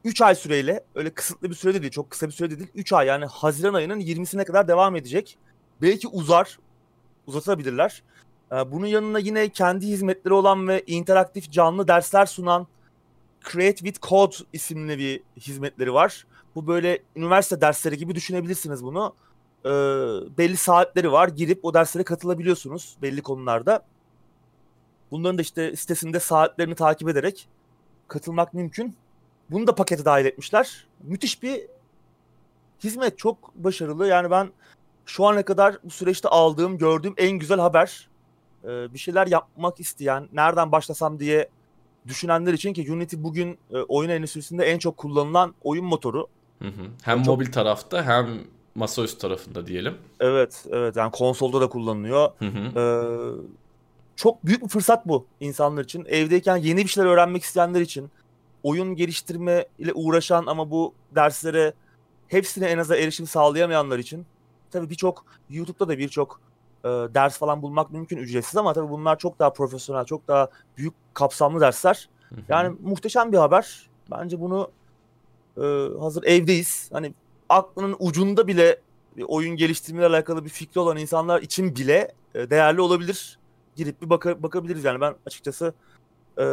3 0.03 0.21
ay 0.21 0.35
süreyle 0.35 0.83
öyle 0.95 1.09
kısıtlı 1.09 1.49
bir 1.49 1.55
sürede 1.55 1.81
değil 1.81 1.91
çok 1.91 2.09
kısa 2.09 2.27
bir 2.27 2.31
sürede 2.31 2.59
değil 2.59 2.69
3 2.75 2.93
ay 2.93 3.07
yani 3.07 3.25
Haziran 3.25 3.73
ayının 3.73 3.99
20'sine 3.99 4.45
kadar 4.45 4.67
devam 4.67 4.95
edecek. 4.95 5.37
Belki 5.81 6.07
uzar 6.07 6.59
uzatabilirler. 7.27 8.03
Ee, 8.51 8.71
bunun 8.71 8.85
yanına 8.85 9.19
yine 9.19 9.49
kendi 9.49 9.87
hizmetleri 9.87 10.33
olan 10.33 10.67
ve 10.67 10.83
interaktif 10.87 11.51
canlı 11.51 11.87
dersler 11.87 12.25
sunan 12.25 12.67
Create 13.51 13.77
with 13.77 14.01
Code 14.01 14.35
isimli 14.53 14.97
bir 14.97 15.21
hizmetleri 15.37 15.93
var. 15.93 16.25
Bu 16.55 16.67
böyle 16.67 16.99
üniversite 17.15 17.61
dersleri 17.61 17.97
gibi 17.97 18.15
düşünebilirsiniz 18.15 18.83
bunu. 18.83 19.15
Ee, 19.65 19.69
belli 20.37 20.57
saatleri 20.57 21.11
var. 21.11 21.27
Girip 21.27 21.65
o 21.65 21.73
derslere 21.73 22.03
katılabiliyorsunuz 22.03 22.97
belli 23.01 23.21
konularda. 23.21 23.85
Bunların 25.11 25.37
da 25.37 25.41
işte 25.41 25.75
sitesinde 25.75 26.19
saatlerini 26.19 26.75
takip 26.75 27.09
ederek 27.09 27.47
katılmak 28.07 28.53
mümkün. 28.53 28.95
Bunu 29.49 29.67
da 29.67 29.75
pakete 29.75 30.05
dahil 30.05 30.25
etmişler. 30.25 30.87
Müthiş 31.03 31.43
bir 31.43 31.61
hizmet. 32.83 33.17
Çok 33.17 33.55
başarılı. 33.55 34.07
Yani 34.07 34.31
ben 34.31 34.51
şu 35.05 35.25
ana 35.25 35.45
kadar 35.45 35.77
bu 35.83 35.89
süreçte 35.89 36.29
aldığım, 36.29 36.77
gördüğüm 36.77 37.13
en 37.17 37.31
güzel 37.31 37.59
haber. 37.59 38.09
Ee, 38.63 38.93
bir 38.93 38.99
şeyler 38.99 39.27
yapmak 39.27 39.79
isteyen, 39.79 40.29
nereden 40.33 40.71
başlasam 40.71 41.19
diye 41.19 41.49
düşünenler 42.07 42.53
için 42.53 42.73
ki 42.73 42.91
Unity 42.91 43.15
bugün 43.19 43.57
e, 43.71 43.77
oyun 43.77 44.09
endüstrisinde 44.09 44.65
en 44.65 44.79
çok 44.79 44.97
kullanılan 44.97 45.53
oyun 45.63 45.85
motoru. 45.85 46.27
Hı 46.61 46.67
hı. 46.67 46.87
Hem 47.03 47.23
çok... 47.23 47.35
mobil 47.35 47.51
tarafta 47.51 48.05
hem 48.05 48.27
masaüstü 48.75 49.17
tarafında 49.17 49.67
diyelim. 49.67 49.97
Evet, 50.19 50.65
evet. 50.71 50.95
Yani 50.95 51.11
konsolda 51.11 51.61
da 51.61 51.69
kullanılıyor. 51.69 52.31
Hı 52.39 52.45
hı. 52.45 52.79
Ee, 52.79 52.85
çok 54.15 54.45
büyük 54.45 54.63
bir 54.63 54.67
fırsat 54.67 55.07
bu 55.07 55.25
insanlar 55.39 55.83
için. 55.83 56.05
Evdeyken 56.05 56.57
yeni 56.57 56.77
bir 56.83 56.87
şeyler 56.87 57.09
öğrenmek 57.09 57.43
isteyenler 57.43 57.81
için, 57.81 58.11
oyun 58.63 58.95
geliştirme 58.95 59.65
ile 59.79 59.93
uğraşan 59.93 60.45
ama 60.45 60.71
bu 60.71 60.93
derslere 61.15 61.73
hepsine 62.27 62.67
en 62.67 62.77
azından 62.77 63.01
erişim 63.01 63.27
sağlayamayanlar 63.27 63.99
için. 63.99 64.25
Tabii 64.71 64.89
birçok 64.89 65.25
YouTube'da 65.49 65.87
da 65.87 65.97
birçok 65.97 66.39
e, 66.83 66.89
ders 66.89 67.37
falan 67.37 67.61
bulmak 67.61 67.91
mümkün 67.91 68.17
ücretsiz 68.17 68.57
ama 68.57 68.73
tabii 68.73 68.89
bunlar 68.89 69.17
çok 69.17 69.39
daha 69.39 69.53
profesyonel, 69.53 70.05
çok 70.05 70.27
daha 70.27 70.49
büyük 70.77 70.93
kapsamlı 71.13 71.61
dersler. 71.61 72.09
Hı 72.29 72.35
hı. 72.35 72.39
Yani 72.49 72.75
muhteşem 72.83 73.31
bir 73.31 73.37
haber. 73.37 73.89
Bence 74.11 74.41
bunu 74.41 74.71
e, 75.57 75.61
hazır 75.99 76.23
evdeyiz. 76.23 76.89
Hani 76.93 77.13
aklının 77.49 77.95
ucunda 77.99 78.47
bile 78.47 78.79
bir 79.17 79.25
oyun 79.27 79.55
geliştirmeyle 79.55 80.07
alakalı 80.07 80.45
bir 80.45 80.49
fikri 80.49 80.79
olan 80.79 80.97
insanlar 80.97 81.41
için 81.41 81.75
bile 81.75 82.11
e, 82.35 82.49
değerli 82.49 82.81
olabilir. 82.81 83.39
Girip 83.75 84.01
bir 84.01 84.09
baka, 84.09 84.43
bakabiliriz 84.43 84.83
yani 84.83 85.01
ben 85.01 85.15
açıkçası 85.25 85.73
e, 86.37 86.43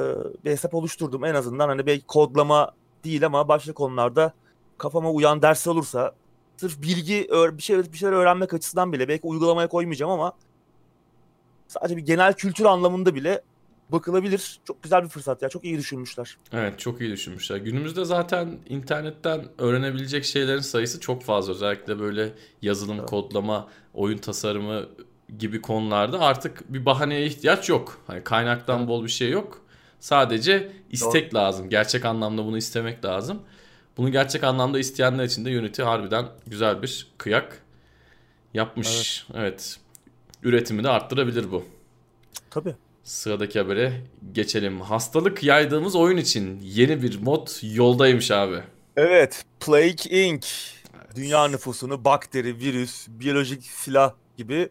bir 0.45 0.51
hesap 0.51 0.75
oluşturdum 0.75 1.25
en 1.25 1.35
azından 1.35 1.69
hani 1.69 1.87
belki 1.87 2.07
kodlama 2.07 2.71
değil 3.05 3.27
ama 3.27 3.49
başka 3.49 3.73
konularda 3.73 4.33
kafama 4.79 5.11
uyan 5.11 5.43
ders 5.43 5.67
olursa 5.67 6.13
sırf 6.57 6.83
bilgi 6.83 7.29
bir 7.33 7.63
şey 7.63 7.79
bir 7.79 7.99
şeyler 7.99 8.13
öğrenmek 8.13 8.55
açısından 8.55 8.93
bile 8.93 9.09
belki 9.09 9.27
uygulamaya 9.27 9.69
koymayacağım 9.69 10.13
ama 10.13 10.33
sadece 11.69 11.97
bir 11.97 12.03
genel 12.03 12.33
kültür 12.33 12.65
anlamında 12.65 13.15
bile 13.15 13.43
bakılabilir. 13.93 14.61
Çok 14.65 14.83
güzel 14.83 15.05
bir 15.05 15.09
fırsat 15.09 15.43
ya. 15.43 15.49
Çok 15.49 15.65
iyi 15.65 15.79
düşünmüşler. 15.79 16.37
Evet 16.53 16.79
çok 16.79 17.01
iyi 17.01 17.11
düşünmüşler. 17.11 17.57
Günümüzde 17.57 18.05
zaten 18.05 18.59
internetten 18.69 19.45
öğrenebilecek 19.59 20.25
şeylerin 20.25 20.61
sayısı 20.61 21.01
çok 21.01 21.23
fazla. 21.23 21.53
Özellikle 21.53 21.99
böyle 21.99 22.33
yazılım, 22.63 22.99
evet. 22.99 23.11
kodlama, 23.11 23.69
oyun 23.95 24.19
tasarımı 24.19 24.87
gibi 25.39 25.63
konularda 25.63 26.21
artık 26.21 26.73
bir 26.73 26.85
bahaneye 26.87 27.27
ihtiyaç 27.27 27.69
yok. 27.69 28.01
Hani 28.07 28.25
kaynaktan 28.25 28.79
evet. 28.79 28.89
bol 28.89 29.05
bir 29.05 29.09
şey 29.09 29.31
yok. 29.31 29.63
Sadece 30.01 30.73
istek 30.91 31.33
Doğru. 31.33 31.41
lazım. 31.41 31.69
Gerçek 31.69 32.05
anlamda 32.05 32.45
bunu 32.45 32.59
istemek 32.59 33.05
lazım. 33.05 33.43
Bunu 33.97 34.13
gerçek 34.13 34.45
anlamda 34.45 34.79
isteyenler 34.79 35.25
için 35.25 35.45
de 35.45 35.59
Unity 35.59 35.83
harbiden 35.83 36.27
güzel 36.47 36.83
bir 36.83 37.07
kıyak 37.19 37.63
yapmış. 38.55 39.27
Evet. 39.35 39.43
evet. 39.43 39.79
Üretimi 40.43 40.85
de 40.85 40.89
arttırabilir 40.89 41.53
bu. 41.53 41.65
Tabii. 42.51 42.75
Sıradaki 43.09 43.59
habere 43.59 43.93
geçelim. 44.33 44.81
Hastalık 44.81 45.43
yaydığımız 45.43 45.97
oyun 45.97 46.17
için 46.17 46.61
yeni 46.63 47.03
bir 47.03 47.23
mod 47.23 47.49
yoldaymış 47.63 48.31
abi. 48.31 48.63
Evet. 48.97 49.45
Plague 49.61 50.25
Inc. 50.25 50.47
Evet. 50.95 51.17
Dünya 51.17 51.49
nüfusunu 51.49 52.05
bakteri, 52.05 52.59
virüs, 52.59 53.09
biyolojik 53.09 53.65
silah 53.65 54.13
gibi 54.37 54.69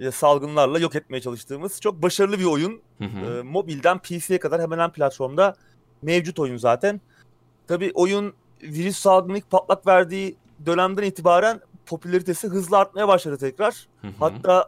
e, 0.00 0.10
salgınlarla 0.10 0.78
yok 0.78 0.94
etmeye 0.96 1.20
çalıştığımız 1.20 1.80
çok 1.80 2.02
başarılı 2.02 2.38
bir 2.38 2.44
oyun. 2.44 2.80
Hı 2.98 3.04
hı. 3.04 3.38
E, 3.38 3.42
mobilden 3.42 3.98
PC'ye 3.98 4.38
kadar 4.38 4.62
hemen 4.62 4.76
hemen 4.76 4.92
platformda 4.92 5.54
mevcut 6.02 6.38
oyun 6.38 6.56
zaten. 6.56 7.00
Tabi 7.68 7.90
oyun 7.94 8.34
virüs 8.62 8.96
salgını 8.96 9.38
ilk 9.38 9.50
patlak 9.50 9.86
verdiği 9.86 10.36
dönemden 10.66 11.02
itibaren 11.02 11.60
popülaritesi 11.86 12.48
hızla 12.48 12.78
artmaya 12.78 13.08
başladı 13.08 13.36
tekrar. 13.38 13.86
Hı 14.00 14.08
hı. 14.08 14.12
Hatta 14.18 14.66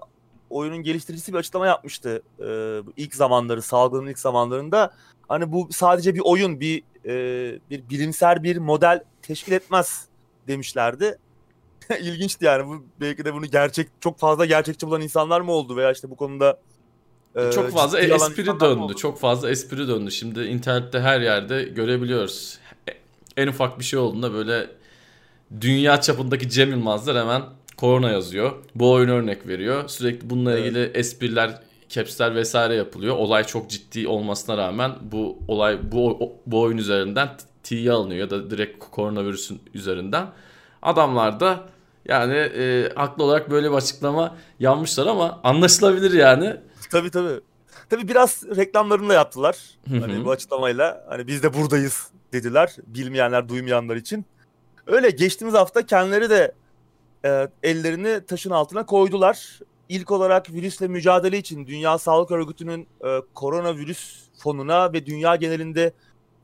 oyunun 0.53 0.83
geliştiricisi 0.83 1.33
bir 1.33 1.39
açıklama 1.39 1.67
yapmıştı 1.67 2.23
e, 2.41 2.81
ilk 2.97 3.15
zamanları, 3.15 3.63
salgının 3.63 4.07
ilk 4.07 4.19
zamanlarında. 4.19 4.93
Hani 5.29 5.53
bu 5.53 5.69
sadece 5.73 6.15
bir 6.15 6.21
oyun, 6.25 6.61
bir 6.61 6.83
e, 7.07 7.15
bir 7.71 7.89
bilimsel 7.91 8.43
bir 8.43 8.57
model 8.57 9.05
teşkil 9.23 9.53
etmez 9.53 10.07
demişlerdi. 10.49 11.19
İlginçti 12.01 12.45
yani. 12.45 12.69
Bu 12.69 12.85
belki 13.01 13.25
de 13.25 13.35
bunu 13.35 13.47
gerçek 13.47 13.89
çok 14.01 14.19
fazla 14.19 14.47
gerçekçi 14.47 14.87
bulan 14.87 15.01
insanlar 15.01 15.41
mı 15.41 15.53
oldu 15.53 15.77
veya 15.77 15.93
işte 15.93 16.11
bu 16.11 16.17
konuda 16.17 16.61
e, 17.37 17.51
çok 17.53 17.71
fazla 17.71 18.01
espri 18.01 18.47
döndü. 18.61 18.95
Çok 18.97 19.19
fazla 19.19 19.51
espri 19.51 19.89
döndü. 19.89 20.11
Şimdi 20.11 20.41
internette 20.45 21.01
her 21.01 21.21
yerde 21.21 21.63
görebiliyoruz 21.63 22.59
en 23.37 23.47
ufak 23.47 23.79
bir 23.79 23.85
şey 23.85 23.99
olduğunda 23.99 24.33
böyle 24.33 24.71
dünya 25.61 26.01
çapındaki 26.01 26.51
Cem 26.51 26.71
Yılmazlar 26.71 27.17
hemen 27.17 27.43
korona 27.83 28.11
yazıyor. 28.11 28.53
Bu 28.75 28.93
oyun 28.93 29.09
örnek 29.09 29.47
veriyor. 29.47 29.89
Sürekli 29.89 30.31
bununla 30.31 30.53
evet. 30.53 30.67
ilgili 30.67 30.91
espriler, 30.95 31.63
capsler 31.89 32.35
vesaire 32.35 32.75
yapılıyor. 32.75 33.17
Olay 33.17 33.45
çok 33.45 33.71
ciddi 33.71 34.09
olmasına 34.09 34.57
rağmen 34.57 34.93
bu 35.03 35.39
olay 35.49 35.79
bu 35.93 36.33
bu 36.47 36.61
oyun 36.61 36.79
üzerinden 36.79 37.29
T'ye 37.63 37.93
alınıyor 37.93 38.21
ya 38.21 38.31
da 38.31 38.51
direkt 38.51 38.85
koronavirüsün 38.91 39.61
üzerinden. 39.75 40.27
Adamlar 40.83 41.41
da 41.41 41.61
yani 42.09 42.35
e, 42.35 42.93
haklı 42.95 43.25
olarak 43.25 43.51
böyle 43.51 43.71
bir 43.71 43.77
açıklama 43.77 44.37
yanmışlar 44.61 45.07
ama 45.07 45.41
anlaşılabilir 45.45 46.13
yani. 46.13 46.57
Tabii 46.91 47.11
tabii. 47.11 47.41
Tabii 47.91 48.09
biraz 48.09 48.45
reklamlarını 48.57 49.09
da 49.09 49.15
yaptılar. 49.15 49.57
Hani 49.89 50.25
bu 50.25 50.31
açıklamayla 50.31 51.05
hani 51.09 51.27
biz 51.27 51.43
de 51.43 51.55
buradayız 51.55 52.11
dediler 52.33 52.77
bilmeyenler 52.87 53.49
duymayanlar 53.49 53.97
için. 53.97 54.25
Öyle 54.87 55.11
geçtiğimiz 55.11 55.55
hafta 55.55 55.87
kendileri 55.87 56.31
de 56.31 56.53
e, 57.25 57.49
ellerini 57.63 58.27
taşın 58.27 58.51
altına 58.51 58.87
koydular. 58.87 59.61
İlk 59.89 60.11
olarak 60.11 60.53
virüsle 60.53 60.89
mücadele 60.89 61.39
için 61.39 61.67
Dünya 61.67 61.99
Sağlık 61.99 62.31
Örgütü'nün 62.31 62.89
e, 63.05 63.21
koronavirüs 63.35 64.29
fonuna 64.39 64.93
ve 64.93 65.07
dünya 65.07 65.37
genelinde 65.37 65.93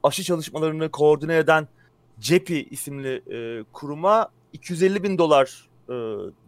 aşı 0.03 0.23
çalışmalarını 0.23 0.91
koordine 0.91 1.37
eden 1.37 1.69
CEPI 2.21 2.69
isimli 2.71 3.23
e, 3.33 3.65
kuruma 3.73 4.29
250 4.53 5.03
bin 5.03 5.19
dolar 5.19 5.69
e, 5.91 5.95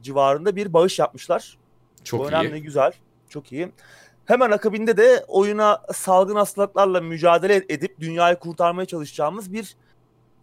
civarında 0.02 0.56
bir 0.56 0.72
bağış 0.72 0.98
yapmışlar. 0.98 1.58
Çok 2.04 2.20
Bu 2.20 2.24
iyi. 2.24 2.28
önemli, 2.28 2.62
güzel. 2.62 2.92
Çok 3.28 3.52
iyi. 3.52 3.72
Hemen 4.24 4.50
akabinde 4.50 4.96
de 4.96 5.24
oyuna 5.28 5.82
salgın 5.92 6.36
hastalıklarla 6.36 7.00
mücadele 7.00 7.64
edip 7.68 8.00
dünyayı 8.00 8.36
kurtarmaya 8.36 8.86
çalışacağımız 8.86 9.52
bir 9.52 9.76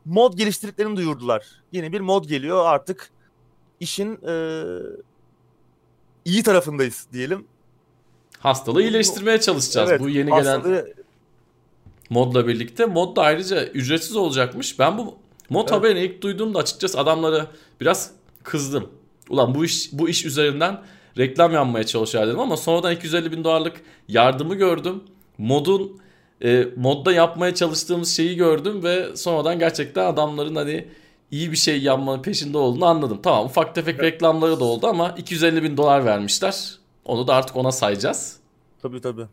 mod 0.05 0.33
geliştirdiklerini 0.33 0.97
duyurdular. 0.97 1.47
Yeni 1.71 1.93
bir 1.93 2.01
mod 2.01 2.25
geliyor 2.25 2.65
artık 2.65 3.11
işin 3.79 4.19
e, 4.27 4.33
iyi 6.25 6.43
tarafındayız 6.43 7.07
diyelim. 7.13 7.45
Hastalığı 8.39 8.81
iyileştirmeye 8.81 9.39
çalışacağız. 9.39 9.89
Evet, 9.89 10.01
bu 10.01 10.09
yeni 10.09 10.29
gelen 10.29 10.43
hastalığı- 10.59 10.93
modla 12.09 12.47
birlikte. 12.47 12.85
Mod 12.85 13.15
da 13.15 13.21
ayrıca 13.21 13.65
ücretsiz 13.65 14.15
olacakmış. 14.15 14.79
Ben 14.79 14.97
bu 14.97 15.15
mod 15.49 15.61
Evet. 15.61 15.71
haberini 15.71 15.99
ilk 15.99 16.21
duyduğumda 16.21 16.59
açıkçası 16.59 16.99
adamlara 16.99 17.47
biraz 17.81 18.11
kızdım. 18.43 18.89
Ulan 19.29 19.55
bu 19.55 19.65
iş 19.65 19.89
bu 19.93 20.09
iş 20.09 20.25
üzerinden 20.25 20.81
reklam 21.17 21.53
yapmaya 21.53 21.85
çalışıyor 21.85 22.27
dedim 22.27 22.39
ama 22.39 22.57
sonradan 22.57 22.91
250 22.93 23.31
bin 23.31 23.43
dolarlık 23.43 23.81
yardımı 24.07 24.55
gördüm. 24.55 25.03
Modun 25.37 25.99
e, 26.43 26.67
modda 26.75 27.11
yapmaya 27.11 27.55
çalıştığımız 27.55 28.15
şeyi 28.15 28.35
gördüm 28.35 28.83
ve 28.83 29.15
sonradan 29.15 29.59
gerçekten 29.59 30.05
adamların 30.05 30.55
hani 30.55 30.87
iyi 31.31 31.51
bir 31.51 31.57
şey 31.57 31.81
yapmanın 31.81 32.21
peşinde 32.21 32.57
olduğunu 32.57 32.85
anladım. 32.85 33.19
Tamam 33.23 33.45
ufak 33.45 33.75
tefek 33.75 33.99
reklamları 34.03 34.59
da 34.59 34.63
oldu 34.63 34.87
ama 34.87 35.09
250 35.17 35.63
bin 35.63 35.77
dolar 35.77 36.05
vermişler. 36.05 36.71
Onu 37.05 37.27
da 37.27 37.35
artık 37.35 37.55
ona 37.55 37.71
sayacağız. 37.71 38.37
Tabii 38.81 39.01
tabii. 39.01 39.25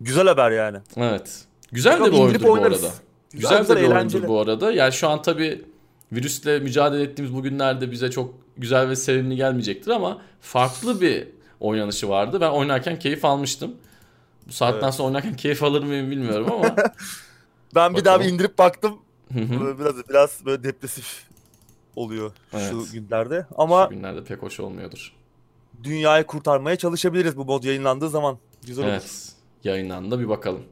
Güzel 0.00 0.26
haber 0.26 0.50
yani. 0.50 0.78
Evet. 0.96 1.44
Güzel 1.72 1.92
de 1.92 2.04
Yok, 2.04 2.06
bir 2.06 2.12
indirip 2.12 2.24
oyundur 2.24 2.44
bu 2.48 2.50
oynarız. 2.52 2.84
arada. 2.84 2.94
Güzel, 3.32 3.58
Güzel, 3.60 3.76
de 3.76 3.82
bir 3.82 3.88
oyundur 3.96 4.28
bu 4.28 4.40
arada. 4.40 4.72
Yani 4.72 4.92
şu 4.92 5.08
an 5.08 5.22
tabii 5.22 5.64
virüsle 6.12 6.58
mücadele 6.58 7.02
ettiğimiz 7.02 7.34
bu 7.34 7.42
günlerde 7.42 7.90
bize 7.90 8.10
çok 8.10 8.34
güzel 8.56 8.88
ve 8.88 8.96
sevimli 8.96 9.36
gelmeyecektir 9.36 9.90
ama 9.90 10.18
farklı 10.40 11.00
bir 11.00 11.28
oynanışı 11.60 12.08
vardı. 12.08 12.40
Ben 12.40 12.50
oynarken 12.50 12.98
keyif 12.98 13.24
almıştım. 13.24 13.74
Bu 14.48 14.52
saatten 14.52 14.82
Evet. 14.84 14.94
sonra 14.94 15.06
oynarken 15.08 15.36
keyif 15.36 15.62
alır 15.62 15.82
mıyım 15.82 16.10
bilmiyorum 16.10 16.52
ama. 16.52 16.76
Ben 17.74 17.96
bir 17.96 18.04
daha 18.04 18.14
bir 18.14 18.18
Bakalım. 18.20 18.34
indirip 18.34 18.58
baktım. 18.58 18.98
Hı 19.32 19.38
hı. 19.40 19.60
Böyle 19.60 19.78
biraz 19.78 20.08
biraz 20.08 20.44
böyle 20.46 20.64
depresif 20.64 21.22
oluyor 21.96 22.32
Evet. 22.52 22.70
şu 22.70 22.84
günlerde. 22.92 23.46
Ama 23.56 23.84
Şu 23.84 23.90
günlerde 23.96 24.24
pek 24.24 24.42
hoş 24.42 24.60
olmuyordur. 24.60 25.12
dünyayı 25.82 26.24
kurtarmaya 26.24 26.76
çalışabiliriz 26.76 27.36
bu 27.36 27.44
mod 27.44 27.64
yayınlandığı 27.64 28.08
zaman. 28.08 28.38
Güzel 28.66 28.84
olur. 28.84 28.92
Evet. 28.92 29.28
Yayınlandı 29.64 30.20
bir 30.20 30.28
bakalım. 30.28 30.62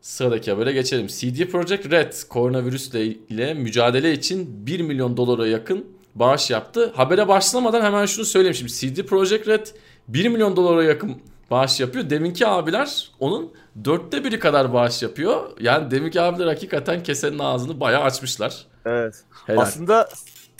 Sıradaki 0.00 0.50
habere 0.50 0.72
geçelim. 0.72 1.06
CD 1.06 1.46
Projekt 1.50 1.90
Red 1.90 2.12
koronavirüsle 2.28 3.04
ile 3.06 3.54
mücadele 3.54 4.12
için 4.12 4.66
1 4.66 4.80
milyon 4.80 5.16
dolara 5.16 5.46
yakın 5.46 5.86
bağış 6.14 6.50
yaptı. 6.50 6.92
Habere 6.96 7.28
başlamadan 7.28 7.82
hemen 7.82 8.06
şunu 8.06 8.24
söyleyeyim 8.24 8.54
şimdi. 8.54 8.72
CD 8.72 9.02
Projekt 9.06 9.48
Red 9.48 9.66
1 10.08 10.28
milyon 10.28 10.56
dolara 10.56 10.84
yakın 10.84 11.16
bağış 11.50 11.80
yapıyor. 11.80 12.10
Deminki 12.10 12.46
abiler 12.46 13.10
onun 13.20 13.52
dörtte 13.84 14.24
biri 14.24 14.38
kadar 14.38 14.72
bağış 14.72 15.02
yapıyor. 15.02 15.50
Yani 15.60 15.90
deminki 15.90 16.20
abiler 16.20 16.46
hakikaten 16.46 17.02
kesenin 17.02 17.38
ağzını 17.38 17.80
bayağı 17.80 18.02
açmışlar. 18.02 18.66
Evet. 18.84 19.24
Helal. 19.46 19.62
Aslında 19.62 20.08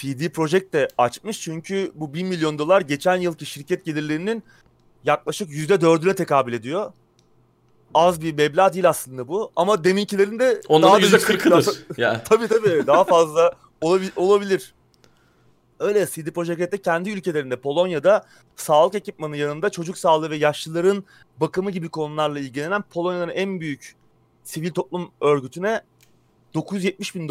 PD 0.02 0.28
Projekt 0.32 0.72
de 0.72 0.88
açmış 0.98 1.40
çünkü 1.40 1.92
bu 1.94 2.14
1 2.14 2.22
milyon 2.22 2.58
dolar 2.58 2.80
geçen 2.80 3.16
yılki 3.16 3.46
şirket 3.46 3.84
gelirlerinin 3.84 4.42
yaklaşık 5.04 5.50
%4'üne 5.50 6.14
tekabül 6.14 6.52
ediyor. 6.52 6.92
Az 7.94 8.22
bir 8.22 8.34
meblağ 8.34 8.72
değil 8.72 8.88
aslında 8.88 9.28
bu 9.28 9.52
ama 9.56 9.84
deminkilerin 9.84 10.38
de 10.38 10.60
Onların 10.68 10.88
daha 10.88 10.96
da 10.96 11.00
yüzde 11.04 11.16
yüksek- 11.16 11.26
kırkıdır. 11.26 11.84
Yani 11.96 12.18
Tabii 12.28 12.48
tabii 12.48 12.86
daha 12.86 13.04
fazla 13.04 13.52
olabi- 13.80 14.12
olabilir. 14.16 14.74
Öyle 15.80 16.06
CD 16.06 16.30
Projekt 16.30 16.60
Red 16.60 16.72
de 16.72 16.82
kendi 16.82 17.10
ülkelerinde 17.10 17.56
Polonya'da 17.60 18.26
sağlık 18.56 18.94
ekipmanı 18.94 19.36
yanında 19.36 19.70
çocuk 19.70 19.98
sağlığı 19.98 20.30
ve 20.30 20.36
yaşlıların 20.36 21.04
bakımı 21.40 21.70
gibi 21.70 21.88
konularla 21.88 22.38
ilgilenen 22.38 22.82
Polonya'nın 22.82 23.32
en 23.32 23.60
büyük 23.60 23.94
sivil 24.44 24.70
toplum 24.70 25.10
örgütüne 25.20 25.82
970 26.54 27.14
bin 27.14 27.28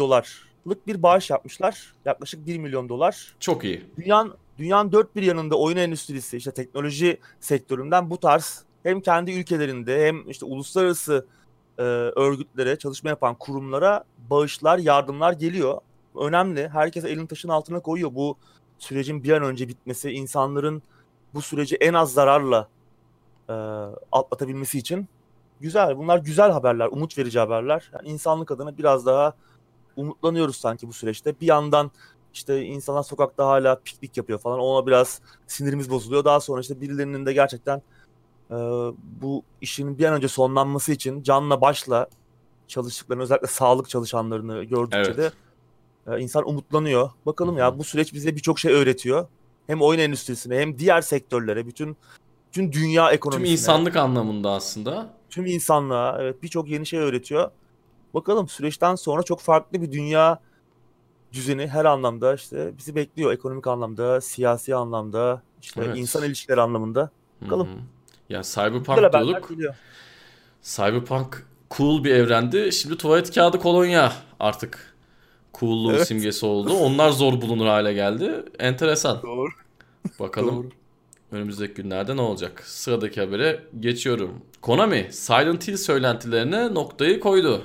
dolarlık 0.66 0.86
bir 0.86 1.02
bağış 1.02 1.30
yapmışlar. 1.30 1.94
Yaklaşık 2.04 2.46
1 2.46 2.58
milyon 2.58 2.88
dolar. 2.88 3.34
çok 3.40 3.64
iyi. 3.64 3.84
Dünyanın, 3.96 4.34
dünyanın 4.58 4.92
dört 4.92 5.16
bir 5.16 5.22
yanında 5.22 5.58
oyun 5.58 5.76
endüstrisi, 5.76 6.36
işte 6.36 6.50
teknoloji 6.50 7.20
sektöründen 7.40 8.10
bu 8.10 8.18
tarz 8.18 8.64
hem 8.82 9.00
kendi 9.00 9.32
ülkelerinde 9.32 10.06
hem 10.06 10.30
işte 10.30 10.46
uluslararası 10.46 11.26
e, 11.78 11.82
örgütlere, 11.82 12.78
çalışma 12.78 13.10
yapan 13.10 13.34
kurumlara 13.34 14.04
bağışlar, 14.30 14.78
yardımlar 14.78 15.32
geliyor. 15.32 15.80
Önemli. 16.14 16.68
Herkes 16.68 17.04
elin 17.04 17.26
taşın 17.26 17.48
altına 17.48 17.80
koyuyor. 17.80 18.14
Bu 18.14 18.36
sürecin 18.78 19.22
bir 19.22 19.32
an 19.32 19.42
önce 19.42 19.68
bitmesi, 19.68 20.10
insanların 20.10 20.82
bu 21.34 21.42
süreci 21.42 21.76
en 21.76 21.94
az 21.94 22.12
zararla 22.12 22.68
e, 23.48 23.52
atlatabilmesi 24.12 24.78
için 24.78 25.08
güzel. 25.60 25.96
Bunlar 25.96 26.18
güzel 26.18 26.50
haberler, 26.50 26.86
umut 26.86 27.18
verici 27.18 27.38
haberler. 27.38 27.90
Yani 27.92 28.08
insanlık 28.08 28.50
adına 28.50 28.78
biraz 28.78 29.06
daha 29.06 29.34
umutlanıyoruz 29.96 30.56
sanki 30.56 30.88
bu 30.88 30.92
süreçte. 30.92 31.40
Bir 31.40 31.46
yandan 31.46 31.90
işte 32.34 32.62
insanlar 32.64 33.02
sokakta 33.02 33.46
hala 33.46 33.80
piknik 33.84 34.16
yapıyor 34.16 34.38
falan. 34.38 34.58
Ona 34.58 34.86
biraz 34.86 35.20
sinirimiz 35.46 35.90
bozuluyor. 35.90 36.24
Daha 36.24 36.40
sonra 36.40 36.60
işte 36.60 36.80
birilerinin 36.80 37.26
de 37.26 37.32
gerçekten 37.32 37.82
e, 38.50 38.54
bu 39.20 39.42
işin 39.60 39.98
bir 39.98 40.04
an 40.04 40.14
önce 40.14 40.28
sonlanması 40.28 40.92
için 40.92 41.22
canla 41.22 41.60
başla 41.60 42.06
çalıştıklarını 42.68 43.22
özellikle 43.22 43.46
sağlık 43.46 43.88
çalışanlarını 43.88 44.64
gördükçe 44.64 44.98
Evet. 44.98 45.16
de 45.16 45.32
e, 46.06 46.20
insan 46.20 46.48
umutlanıyor. 46.48 47.10
Bakalım 47.26 47.54
Hı 47.54 47.58
hı. 47.58 47.60
ya 47.60 47.78
bu 47.78 47.84
süreç 47.84 48.14
bize 48.14 48.36
birçok 48.36 48.58
şey 48.58 48.72
öğretiyor. 48.72 49.26
Hem 49.66 49.82
oyun 49.82 50.00
endüstrisine 50.00 50.58
hem 50.58 50.78
diğer 50.78 51.00
sektörlere, 51.00 51.66
bütün 51.66 51.96
bütün 52.48 52.72
dünya 52.72 53.06
Tüm 53.06 53.14
ekonomisine, 53.14 53.52
insanlık 53.52 53.96
anlamında 53.96 54.50
aslında. 54.50 55.14
tüm 55.30 55.46
insanlığa 55.46 56.18
evet 56.22 56.42
birçok 56.42 56.68
yeni 56.68 56.86
şey 56.86 57.00
öğretiyor. 57.00 57.50
Bakalım 58.14 58.48
süreçten 58.48 58.94
sonra 58.94 59.22
çok 59.22 59.40
farklı 59.40 59.82
bir 59.82 59.92
dünya 59.92 60.40
düzeni 61.32 61.66
her 61.66 61.84
anlamda 61.84 62.34
işte 62.34 62.72
bizi 62.78 62.94
bekliyor. 62.94 63.32
Ekonomik 63.32 63.66
anlamda, 63.66 64.20
siyasi 64.20 64.74
anlamda, 64.74 65.42
işte 65.62 65.84
Evet. 65.84 65.96
insan 65.98 66.24
ilişkileri 66.24 66.60
anlamında. 66.60 67.10
Bakalım. 67.40 67.66
Hı 67.68 67.72
hı. 67.72 67.76
Ya 68.28 68.42
Cyberpunk 68.42 69.12
diyorduk. 69.12 69.50
Cyberpunk 70.62 71.46
cool 71.76 72.04
bir 72.04 72.10
evrendi. 72.14 72.72
Şimdi 72.72 72.96
tuvalet 72.96 73.34
kağıdı 73.34 73.58
kolonya 73.58 74.12
artık 74.40 74.94
cool'luğun 75.54 75.94
Evet. 75.94 76.08
simgesi 76.08 76.46
oldu. 76.46 76.72
Onlar 76.72 77.10
zor 77.10 77.40
bulunur 77.40 77.66
hale 77.66 77.92
geldi. 77.92 78.44
Enteresan. 78.58 79.22
Doğru. 79.22 79.48
Bakalım 80.20 80.56
Doğru. 80.56 80.68
önümüzdeki 81.32 81.74
günlerde 81.74 82.16
ne 82.16 82.20
olacak? 82.20 82.62
Sıradaki 82.66 83.20
habere 83.20 83.62
geçiyorum. 83.80 84.30
Konami 84.62 85.08
Silent 85.10 85.68
Hill 85.68 85.76
söylentilerine 85.76 86.74
noktayı 86.74 87.20
koydu. 87.20 87.62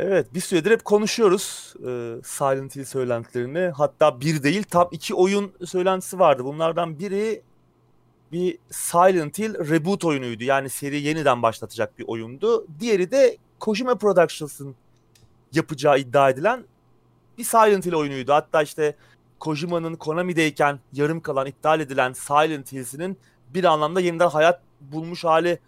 Evet 0.00 0.34
bir 0.34 0.40
süredir 0.40 0.70
hep 0.70 0.84
konuşuyoruz 0.84 1.74
e, 1.78 2.16
Silent 2.24 2.76
Hill 2.76 2.84
söylentilerini. 2.84 3.68
Hatta 3.68 4.20
bir 4.20 4.42
değil 4.42 4.62
tam 4.62 4.88
iki 4.92 5.14
oyun 5.14 5.52
söylentisi 5.64 6.18
vardı. 6.18 6.44
Bunlardan 6.44 6.98
biri 6.98 7.42
bir 8.32 8.58
Silent 8.70 9.38
Hill 9.38 9.54
reboot 9.54 10.04
oyunuydu. 10.04 10.44
Yani 10.44 10.70
seri 10.70 11.00
yeniden 11.00 11.42
başlatacak 11.42 11.98
bir 11.98 12.04
oyundu. 12.08 12.66
Diğeri 12.80 13.10
de 13.10 13.36
Kojima 13.58 13.94
Productions'ın 13.94 14.74
yapacağı 15.52 15.98
iddia 15.98 16.30
edilen 16.30 16.64
bir 17.38 17.44
Silent 17.44 17.86
Hill 17.86 17.94
oyunuydu. 17.94 18.32
Hatta 18.32 18.62
işte 18.62 18.96
Kojima'nın 19.40 19.94
Konami'deyken 19.94 20.80
yarım 20.92 21.20
kalan 21.20 21.46
iptal 21.46 21.80
edilen 21.80 22.12
Silent 22.12 22.72
Hills'inin 22.72 23.18
bir 23.54 23.64
anlamda 23.64 24.00
yeniden 24.00 24.28
hayat 24.28 24.60
bulmuş 24.80 25.24
hali 25.24 25.58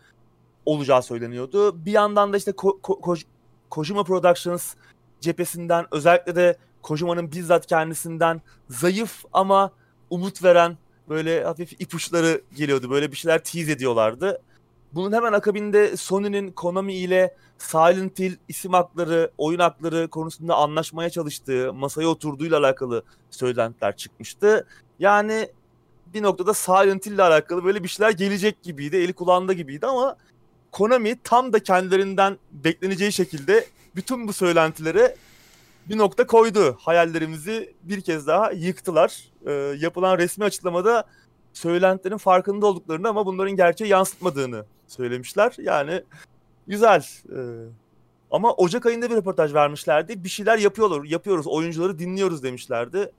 olacağı 0.66 1.03
söyleniyordu. 1.03 1.85
Bir 1.85 1.93
yandan 1.93 2.33
da 2.33 2.37
işte 2.37 2.51
Ko- 2.51 2.81
Ko- 2.81 3.01
Koj- 3.01 3.25
Kojima 3.70 4.04
Productions 4.04 4.74
cephesinden 5.20 5.87
özellikle 5.90 6.37
de 6.37 6.56
Kojima'nın 6.83 7.33
bizzat 7.33 7.66
kendisinden 7.66 8.42
zayıf 8.68 9.24
ama 9.33 9.72
umut 10.11 10.44
veren 10.44 10.78
böyle 11.09 11.44
hafif 11.44 11.72
ipuçları 11.80 12.40
geliyordu. 12.56 12.90
Böyle 12.90 13.12
bir 13.12 13.16
şeyler 13.16 13.44
tease 13.44 13.72
ediyorlardı. 13.72 14.42
Bunun 14.92 15.12
hemen 15.12 15.33
akabinde 15.33 15.96
Sony'nin 15.96 16.52
Konami 16.52 16.94
ile 16.94 17.37
Silent 17.59 18.18
Hill 18.18 18.37
isim 18.48 18.72
hakları, 18.72 19.30
oyun 19.38 19.59
hakları 19.59 20.09
konusunda 20.09 20.54
anlaşmaya 20.54 21.11
çalıştığı, 21.11 21.72
masaya 21.72 22.09
oturduğuyla 22.09 22.59
alakalı 22.59 23.02
söylentiler 23.30 23.96
çıkmıştı. 23.96 24.66
Yani 24.98 25.48
bir 26.14 26.22
noktada 26.22 26.54
Silent 26.54 27.06
Hill 27.06 27.12
ile 27.12 27.22
alakalı 27.22 27.64
böyle 27.64 27.83
bir 27.83 27.88
şeyler 27.88 28.11
gelecek 28.11 28.62
gibiydi, 28.62 28.96
eli 28.96 29.12
kulağında 29.12 29.52
gibiydi 29.52 29.87
ama 29.87 30.16
Konami 30.72 31.16
tam 31.24 31.52
da 31.52 31.62
kendilerinden 31.62 32.38
bekleneceği 32.52 33.12
şekilde 33.12 33.66
bütün 33.96 34.28
bu 34.28 34.33
söylentilere 34.33 35.16
bir 35.88 35.98
nokta 35.98 36.26
koydu. 36.26 36.76
Hayallerimizi 36.80 37.74
bir 37.83 38.00
kez 38.00 38.26
daha 38.26 38.52
yıktılar. 38.52 39.30
E, 39.46 39.52
yapılan 39.78 40.18
resmi 40.18 40.44
açıklamada 40.44 41.04
söylentilerin 41.52 42.16
farkında 42.16 42.66
olduklarını 42.66 43.09
ama 43.09 43.26
bunların 43.26 43.56
gerçeği 43.56 43.90
yansıtmadığını 43.90 44.64
söylemişler. 44.87 45.54
Yani 45.59 46.02
güzel. 46.66 47.06
E, 47.28 47.38
ama 48.30 48.52
Ocak 48.52 48.87
ayında 48.87 49.11
bir 49.11 49.16
röportaj 49.16 49.54
vermişlerdi. 49.54 50.24
Bir 50.24 50.28
şeyler 50.28 50.59
yapıyorlar, 50.59 51.04
yapıyoruz, 51.04 51.46
oyuncuları 51.46 51.98
dinliyoruz 51.98 52.42
demişlerdi. 52.42 53.12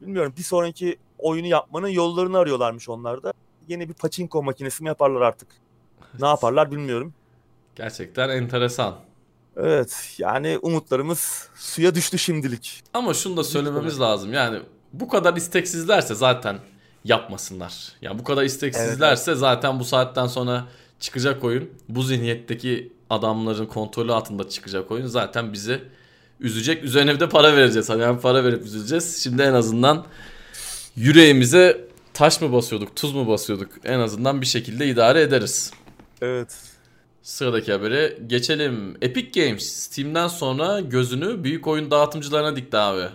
Bilmiyorum 0.00 0.34
bir 0.38 0.42
sonraki 0.42 0.96
oyunu 1.18 1.46
yapmanın 1.46 1.88
yollarını 1.88 2.38
arıyorlarmış 2.38 2.88
onlar 2.88 3.22
da. 3.22 3.32
Yeni 3.68 3.88
bir 3.88 3.94
pachinko 3.94 4.42
makinesi 4.42 4.82
mi 4.82 4.86
yaparlar 4.88 5.20
artık? 5.20 5.48
Ne 6.20 6.26
yaparlar 6.26 6.70
bilmiyorum. 6.70 7.14
Gerçekten 7.76 8.28
enteresan. 8.28 8.94
Evet 9.56 10.14
yani 10.18 10.58
umutlarımız 10.62 11.48
suya 11.56 11.94
düştü 11.94 12.18
şimdilik. 12.18 12.82
Ama 12.94 13.14
şunu 13.14 13.36
da 13.36 13.44
söylememiz 13.44 14.00
lazım. 14.00 14.32
Yani 14.32 14.60
bu 14.92 15.08
kadar 15.08 15.36
isteksizlerse 15.36 16.14
zaten 16.14 16.58
yapmasınlar. 17.04 17.92
Yani 18.02 18.18
bu 18.18 18.24
kadar 18.24 18.44
isteksizlerse 18.44 19.30
evet. 19.30 19.40
zaten 19.40 19.80
bu 19.80 19.84
saatten 19.84 20.26
sonra 20.26 20.64
çıkacak 21.00 21.44
oyun 21.44 21.70
bu 21.88 22.02
zihniyetteki 22.02 22.92
adamların 23.10 23.66
kontrolü 23.66 24.12
altında 24.12 24.48
çıkacak 24.48 24.90
oyun 24.90 25.06
zaten 25.06 25.52
bizi 25.52 25.80
üzecek. 26.40 26.84
Üzerine 26.84 27.14
bir 27.14 27.20
de 27.20 27.28
para 27.28 27.56
vereceğiz. 27.56 27.88
Hani 27.88 28.04
hem 28.04 28.20
para 28.20 28.44
verip 28.44 28.64
üzüleceğiz. 28.64 29.22
Şimdi 29.22 29.42
en 29.42 29.54
azından 29.54 30.06
yüreğimize 30.96 31.88
taş 32.14 32.40
mı 32.40 32.52
basıyorduk, 32.52 32.96
tuz 32.96 33.14
mu 33.14 33.28
basıyorduk? 33.28 33.70
En 33.84 33.98
azından 33.98 34.40
bir 34.40 34.46
şekilde 34.46 34.88
idare 34.88 35.22
ederiz. 35.22 35.72
Evet. 36.22 36.60
Sıradaki 37.22 37.72
habere 37.72 38.18
geçelim. 38.26 38.96
Epic 39.02 39.40
Games 39.40 39.66
Steam'den 39.66 40.28
sonra 40.28 40.80
gözünü 40.80 41.44
büyük 41.44 41.66
oyun 41.66 41.90
dağıtımcılarına 41.90 42.56
dikti 42.56 42.76
abi. 42.76 43.08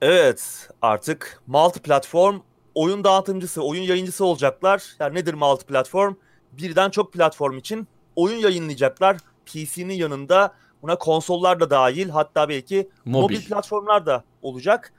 Evet 0.00 0.68
artık 0.82 1.42
multi 1.46 1.80
platform 1.80 2.40
oyun 2.74 3.04
dağıtımcısı, 3.04 3.62
oyun 3.62 3.82
yayıncısı 3.82 4.24
olacaklar. 4.24 4.84
Yani 5.00 5.14
nedir 5.14 5.34
multi 5.34 5.66
platform? 5.66 6.14
Birden 6.52 6.90
çok 6.90 7.12
platform 7.12 7.58
için 7.58 7.88
oyun 8.16 8.36
yayınlayacaklar. 8.36 9.16
PC'nin 9.46 9.94
yanında 9.94 10.54
buna 10.82 10.98
konsollar 10.98 11.60
da 11.60 11.70
dahil 11.70 12.08
hatta 12.08 12.48
belki 12.48 12.88
mobil, 13.04 13.22
mobil 13.22 13.44
platformlar 13.48 14.06
da 14.06 14.24
olacak. 14.42 14.92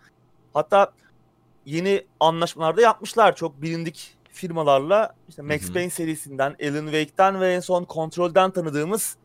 Hatta 0.53 0.93
yeni 1.65 2.05
anlaşmalarda 2.19 2.81
yapmışlar 2.81 3.35
çok 3.35 3.61
bilindik 3.61 4.17
firmalarla. 4.31 5.15
İşte 5.29 5.41
Max 5.41 5.73
Payne 5.73 5.89
serisinden, 5.89 6.55
Alan 6.63 6.85
Wake'den 6.85 7.41
ve 7.41 7.53
en 7.53 7.59
son 7.59 7.85
Control'den 7.89 8.51
tanıdığımız 8.51 9.15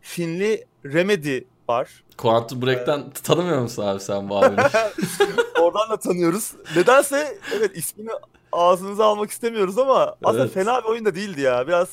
Finli 0.00 0.66
Remedy 0.84 1.40
var. 1.68 2.04
Quantum 2.18 2.62
Break'ten 2.62 2.98
ee, 2.98 3.22
tanımıyor 3.22 3.62
musun 3.62 3.82
abi 3.82 4.00
sen 4.00 4.28
bu 4.28 4.36
abini? 4.36 4.60
Oradan 5.60 5.90
da 5.90 5.96
tanıyoruz. 5.96 6.52
Nedense 6.76 7.38
evet 7.56 7.76
ismini 7.76 8.10
ağzınıza 8.52 9.04
almak 9.04 9.30
istemiyoruz 9.30 9.78
ama 9.78 10.16
aslında 10.24 10.44
evet. 10.44 10.54
fena 10.54 10.82
bir 10.84 10.88
oyun 10.88 11.04
da 11.04 11.14
değildi 11.14 11.40
ya. 11.40 11.66
Biraz 11.66 11.88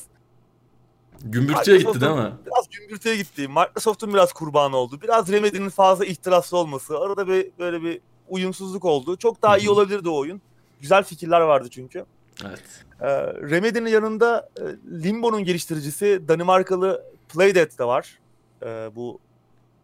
Gümbürtüye 1.24 1.78
gitti 1.78 2.00
değil 2.00 2.12
mi? 2.12 2.32
Biraz 2.46 2.68
gümbürtüye 2.70 3.16
gitti. 3.16 3.48
Microsoft'un 3.48 4.14
biraz 4.14 4.32
kurbanı 4.32 4.76
oldu. 4.76 4.98
Biraz 5.02 5.32
Remedy'nin 5.32 5.68
fazla 5.68 6.04
ihtiraslı 6.04 6.56
olması. 6.56 6.98
Arada 6.98 7.28
bir 7.28 7.50
böyle 7.58 7.82
bir 7.82 8.00
uyumsuzluk 8.28 8.84
oldu. 8.84 9.16
Çok 9.16 9.42
daha 9.42 9.58
iyi 9.58 9.70
olabilirdi 9.70 10.08
o 10.08 10.16
oyun. 10.16 10.40
Güzel 10.80 11.04
fikirler 11.04 11.40
vardı 11.40 11.68
çünkü. 11.70 12.04
Evet. 12.46 12.84
Ee, 13.00 13.06
Remedy'nin 13.50 13.90
yanında 13.90 14.48
e, 14.56 14.62
Limbo'nun 15.02 15.44
geliştiricisi 15.44 16.28
Danimarkalı 16.28 17.04
Playdead 17.28 17.78
de 17.78 17.84
var. 17.84 18.18
Ee, 18.62 18.90
bu 18.94 19.18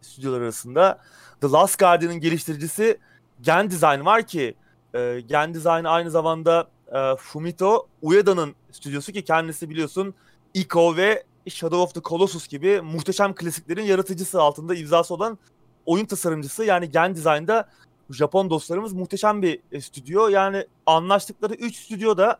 stüdyolar 0.00 0.40
arasında. 0.40 0.98
The 1.40 1.48
Last 1.48 1.78
Guardian'ın 1.78 2.20
geliştiricisi 2.20 2.98
Gen 3.40 3.70
Design 3.70 4.04
var 4.04 4.26
ki 4.26 4.54
e, 4.94 5.20
Gen 5.20 5.54
Design 5.54 5.84
aynı 5.84 6.10
zamanda 6.10 6.68
e, 6.92 7.16
Fumito 7.16 7.88
Ueda'nın 8.02 8.54
stüdyosu 8.72 9.12
ki 9.12 9.24
kendisi 9.24 9.70
biliyorsun 9.70 10.14
Ico 10.54 10.96
ve 10.96 11.24
Shadow 11.48 11.78
of 11.78 11.94
the 11.94 12.00
Colossus 12.00 12.48
gibi 12.48 12.80
muhteşem 12.80 13.34
klasiklerin 13.34 13.82
yaratıcısı 13.82 14.40
altında 14.42 14.74
imzası 14.74 15.14
olan 15.14 15.38
oyun 15.86 16.06
tasarımcısı. 16.06 16.64
Yani 16.64 16.90
Gen 16.90 17.16
Design'da 17.16 17.68
Japon 18.10 18.50
dostlarımız 18.50 18.92
muhteşem 18.92 19.42
bir 19.42 19.60
e, 19.72 19.80
stüdyo. 19.80 20.28
Yani 20.28 20.66
anlaştıkları 20.86 21.54
3 21.54 21.76
stüdyo 21.76 22.16
da 22.16 22.38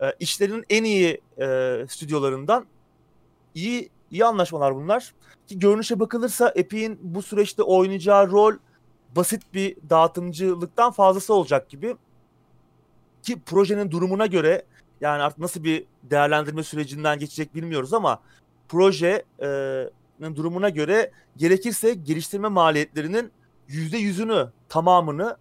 e, 0.00 0.12
işlerinin 0.20 0.64
en 0.70 0.84
iyi 0.84 1.20
e, 1.40 1.86
stüdyolarından 1.88 2.66
iyi 3.54 3.90
iyi 4.10 4.24
anlaşmalar 4.24 4.74
bunlar. 4.74 5.14
Ki 5.46 5.58
görünüşe 5.58 6.00
bakılırsa 6.00 6.52
Epic'in 6.56 6.98
bu 7.02 7.22
süreçte 7.22 7.62
oynayacağı 7.62 8.30
rol 8.30 8.54
basit 9.16 9.42
bir 9.54 9.76
dağıtımcılıktan 9.90 10.92
fazlası 10.92 11.34
olacak 11.34 11.68
gibi. 11.68 11.96
Ki 13.22 13.40
projenin 13.46 13.90
durumuna 13.90 14.26
göre 14.26 14.64
yani 15.00 15.22
artık 15.22 15.38
nasıl 15.38 15.64
bir 15.64 15.84
değerlendirme 16.02 16.62
sürecinden 16.62 17.18
geçecek 17.18 17.54
bilmiyoruz 17.54 17.94
ama 17.94 18.20
projenin 18.68 20.36
durumuna 20.36 20.68
göre 20.68 21.10
gerekirse 21.36 21.94
geliştirme 21.94 22.48
maliyetlerinin 22.48 23.32
%100'ünü 23.68 24.48
tamamını 24.68 25.36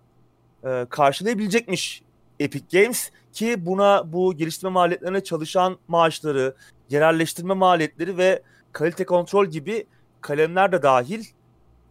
e, 0.63 0.85
karşılayabilecekmiş 0.89 2.01
Epic 2.39 2.79
Games 2.79 3.11
ki 3.33 3.65
buna 3.65 4.13
bu 4.13 4.33
geliştirme 4.33 4.71
maliyetlerine 4.71 5.23
çalışan 5.23 5.77
maaşları, 5.87 6.55
yerelleştirme 6.89 7.53
maliyetleri 7.53 8.17
ve 8.17 8.41
kalite 8.71 9.05
kontrol 9.05 9.45
gibi 9.45 9.87
kalemler 10.21 10.71
de 10.71 10.81
dahil 10.83 11.25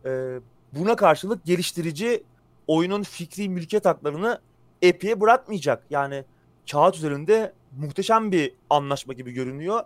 e, 0.04 0.40
buna 0.72 0.96
karşılık 0.96 1.44
geliştirici 1.44 2.24
oyunun 2.66 3.02
fikri 3.02 3.48
mülkiyet 3.48 3.84
haklarını 3.84 4.40
Epic'e 4.82 5.20
bırakmayacak. 5.20 5.84
Yani 5.90 6.24
kağıt 6.70 6.96
üzerinde 6.96 7.52
muhteşem 7.78 8.32
bir 8.32 8.52
anlaşma 8.70 9.12
gibi 9.12 9.32
görünüyor. 9.32 9.82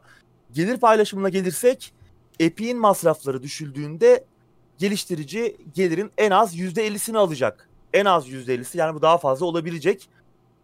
Gelir 0.53 0.77
paylaşımına 0.77 1.29
gelirsek 1.29 1.95
Epic'in 2.41 2.79
masrafları 2.79 3.43
düşüldüğünde 3.43 4.25
geliştirici 4.81 5.57
gelirin 5.75 6.11
en 6.19 6.31
az 6.31 6.57
%50'sini 6.57 7.19
alacak. 7.19 7.69
En 7.93 8.05
az 8.05 8.29
%50'si 8.29 8.79
yani 8.79 8.95
bu 8.95 9.03
daha 9.03 9.19
fazla 9.19 9.47
olabilecek. 9.47 10.09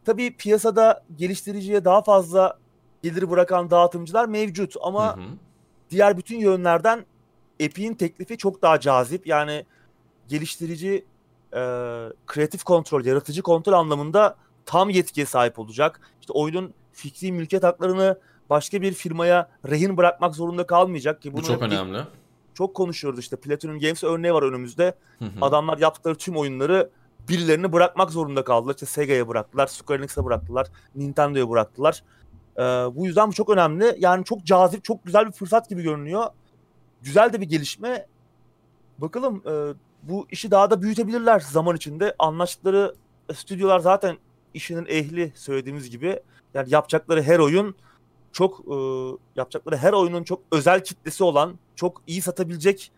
Tabii 0.05 0.37
piyasada 0.37 1.05
geliştiriciye 1.17 1.85
daha 1.85 2.03
fazla 2.03 2.59
gelir 3.03 3.31
bırakan 3.31 3.71
dağıtımcılar 3.71 4.27
mevcut 4.27 4.75
ama 4.83 5.17
hı 5.17 5.21
hı. 5.21 5.25
diğer 5.91 6.17
bütün 6.17 6.39
yönlerden 6.39 7.05
Epic'in 7.61 7.95
teklifi 7.95 8.39
çok 8.39 8.63
daha 8.63 8.81
cazip. 8.81 9.27
Yani 9.27 9.65
geliştirici 10.29 11.05
e, 11.53 11.61
kreatif 12.27 12.65
kontrol, 12.65 13.05
yaratıcı 13.05 13.43
kontrol 13.43 13.73
anlamında 13.73 14.37
tam 14.67 14.91
yetkiye 14.91 15.27
sahip 15.27 15.59
olacak. 15.59 16.01
İşte 16.21 16.33
oyunun 16.33 16.75
fikri 16.93 17.33
mülkiyet 17.33 17.65
haklarını 17.65 18.19
başka 18.51 18.83
bir 18.83 18.93
firmaya 18.93 19.49
rehin 19.69 19.97
bırakmak 19.97 20.35
zorunda 20.35 20.67
kalmayacak 20.67 21.23
ki 21.23 21.33
bunu 21.33 21.43
Bu 21.43 21.47
çok 21.47 21.63
önemli. 21.63 21.99
Çok 22.57 22.75
konuşuyoruz 22.75 23.21
işte 23.21 23.37
Platinum 23.37 23.79
Games 23.79 24.05
örneği 24.05 24.35
var 24.35 24.43
önümüzde. 24.43 24.95
Adamlar 25.41 25.79
yaptıkları 25.79 26.15
tüm 26.15 26.37
oyunları 26.37 26.91
birilerini 27.29 27.73
bırakmak 27.73 28.11
zorunda 28.11 28.45
kaldılar. 28.45 28.75
İşte 28.75 28.87
Sega'ya 28.87 29.29
bıraktılar, 29.29 29.67
Square 29.67 29.99
Enix'e 29.99 30.25
bıraktılar, 30.25 30.67
Nintendo'ya 30.95 31.51
bıraktılar. 31.51 32.03
Ee, 32.57 32.63
bu 32.63 33.07
yüzden 33.07 33.29
bu 33.29 33.33
çok 33.33 33.51
önemli. 33.51 33.97
Yani 33.99 34.25
çok 34.25 34.45
cazip, 34.45 34.85
çok 34.85 35.05
güzel 35.05 35.27
bir 35.27 35.33
fırsat 35.33 35.69
gibi 35.69 35.83
görünüyor. 35.83 36.25
Güzel 37.03 37.33
de 37.33 37.41
bir 37.41 37.47
gelişme. 37.47 38.07
Bakalım 38.99 39.43
e, 39.47 39.75
bu 40.03 40.27
işi 40.31 40.51
daha 40.51 40.71
da 40.71 40.83
büyütebilirler 40.83 41.41
zaman 41.41 41.77
içinde. 41.77 42.15
Anlaştıkları 42.19 42.95
stüdyolar 43.35 43.81
zaten 43.81 44.17
işinin 44.55 44.87
ehli 44.87 45.33
söylediğimiz 45.35 45.91
gibi. 45.91 46.21
Yani 46.55 46.71
yapacakları 46.71 47.23
her 47.23 47.39
oyun 47.39 47.75
çok 48.37 48.61
e, 48.61 48.77
yapacakları 49.37 49.77
her 49.77 49.93
oyunun 49.93 50.25
çok 50.25 50.43
özel 50.53 50.85
kitlesi 50.85 51.25
olan, 51.25 51.59
çok 51.77 52.03
iyi 52.07 52.23
satabilecek 52.23 52.91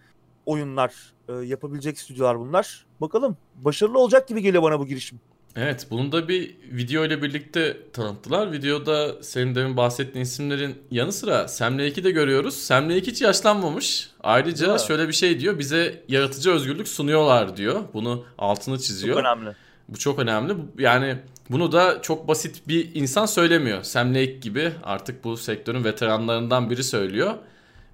oyunlar 0.46 0.94
e, 1.28 1.32
yapabilecek 1.32 1.98
stüdyolar 1.98 2.38
bunlar. 2.38 2.86
Bakalım 3.00 3.36
başarılı 3.54 3.98
olacak 3.98 4.28
gibi 4.28 4.42
geliyor 4.42 4.62
bana 4.62 4.80
bu 4.80 4.86
girişim. 4.86 5.20
Evet 5.56 5.86
bunu 5.90 6.12
da 6.12 6.28
bir 6.28 6.56
video 6.72 7.04
ile 7.04 7.22
birlikte 7.22 7.76
tanıttılar. 7.92 8.52
Videoda 8.52 9.22
senin 9.22 9.54
demin 9.54 9.76
bahsettiğin 9.76 10.24
isimlerin 10.24 10.82
yanı 10.90 11.12
sıra 11.12 11.48
Sam 11.48 11.78
Lake'i 11.78 12.04
de 12.04 12.10
görüyoruz. 12.10 12.54
Sam 12.54 12.84
Lake 12.84 13.06
hiç 13.06 13.22
yaşlanmamış. 13.22 14.10
Ayrıca 14.20 14.78
şöyle 14.78 15.08
bir 15.08 15.12
şey 15.12 15.40
diyor 15.40 15.58
bize 15.58 16.04
yaratıcı 16.08 16.50
özgürlük 16.50 16.88
sunuyorlar 16.88 17.56
diyor. 17.56 17.80
Bunu 17.94 18.24
altını 18.38 18.78
çiziyor. 18.78 19.16
Çok 19.16 19.24
önemli. 19.24 19.56
Bu 19.88 19.98
çok 19.98 20.18
önemli. 20.18 20.54
Yani 20.78 21.18
bunu 21.50 21.72
da 21.72 22.02
çok 22.02 22.28
basit 22.28 22.68
bir 22.68 22.94
insan 22.94 23.26
söylemiyor. 23.26 23.82
Sam 23.82 24.10
Lake 24.10 24.32
gibi 24.32 24.72
artık 24.82 25.24
bu 25.24 25.36
sektörün 25.36 25.84
veteranlarından 25.84 26.70
biri 26.70 26.84
söylüyor. 26.84 27.34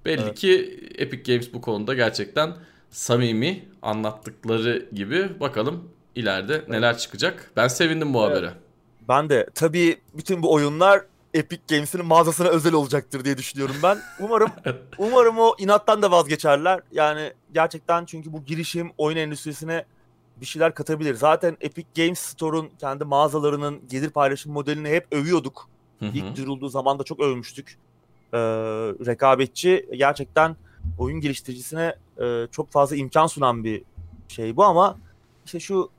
Belli 0.05 0.23
evet. 0.23 0.39
ki 0.39 0.81
Epic 0.99 1.33
Games 1.33 1.53
bu 1.53 1.61
konuda 1.61 1.95
gerçekten 1.95 2.53
samimi 2.91 3.65
anlattıkları 3.83 4.87
gibi 4.93 5.41
bakalım 5.41 5.89
ileride 6.15 6.65
neler 6.69 6.99
çıkacak. 6.99 7.51
Ben 7.57 7.69
sevindim 7.69 8.15
bu 8.15 8.25
evet. 8.25 8.31
habere. 8.31 8.53
Ben 9.09 9.29
de. 9.29 9.47
Tabii 9.55 10.01
bütün 10.15 10.43
bu 10.43 10.53
oyunlar 10.53 11.03
Epic 11.35 11.63
Games'in 11.69 12.05
mağazasına 12.05 12.49
özel 12.49 12.73
olacaktır 12.73 13.25
diye 13.25 13.39
düşünüyorum 13.39 13.77
ben. 13.83 13.99
Umarım 14.21 14.51
umarım 14.99 15.39
o 15.39 15.55
inattan 15.59 16.03
da 16.03 16.11
vazgeçerler. 16.11 16.81
Yani 16.93 17.33
gerçekten 17.53 18.05
çünkü 18.05 18.33
bu 18.33 18.45
girişim 18.45 18.93
oyun 18.99 19.17
endüstrisine 19.17 19.85
bir 20.41 20.47
şeyler 20.47 20.75
katabilir. 20.75 21.15
Zaten 21.15 21.57
Epic 21.61 21.89
Games 21.97 22.19
Store'un 22.19 22.71
kendi 22.81 23.05
mağazalarının 23.05 23.81
gelir 23.89 24.11
paylaşım 24.11 24.53
modelini 24.53 24.89
hep 24.89 25.07
övüyorduk. 25.13 25.69
Hı 25.99 26.07
hı. 26.07 26.11
İlk 26.15 26.37
duyurulduğu 26.37 26.69
zaman 26.69 26.99
da 26.99 27.05
çok 27.05 27.21
övmüştük. 27.21 27.79
Ee, 28.33 28.39
rekabetçi 29.07 29.89
gerçekten 29.97 30.57
oyun 30.99 31.21
geliştiricisine 31.21 31.97
e, 32.21 32.47
çok 32.51 32.71
fazla 32.71 32.97
imkan 32.97 33.27
sunan 33.27 33.65
bir 33.65 33.83
şey 34.29 34.57
bu 34.57 34.65
ama 34.65 34.99
işte 35.45 35.61
şu 35.61 35.91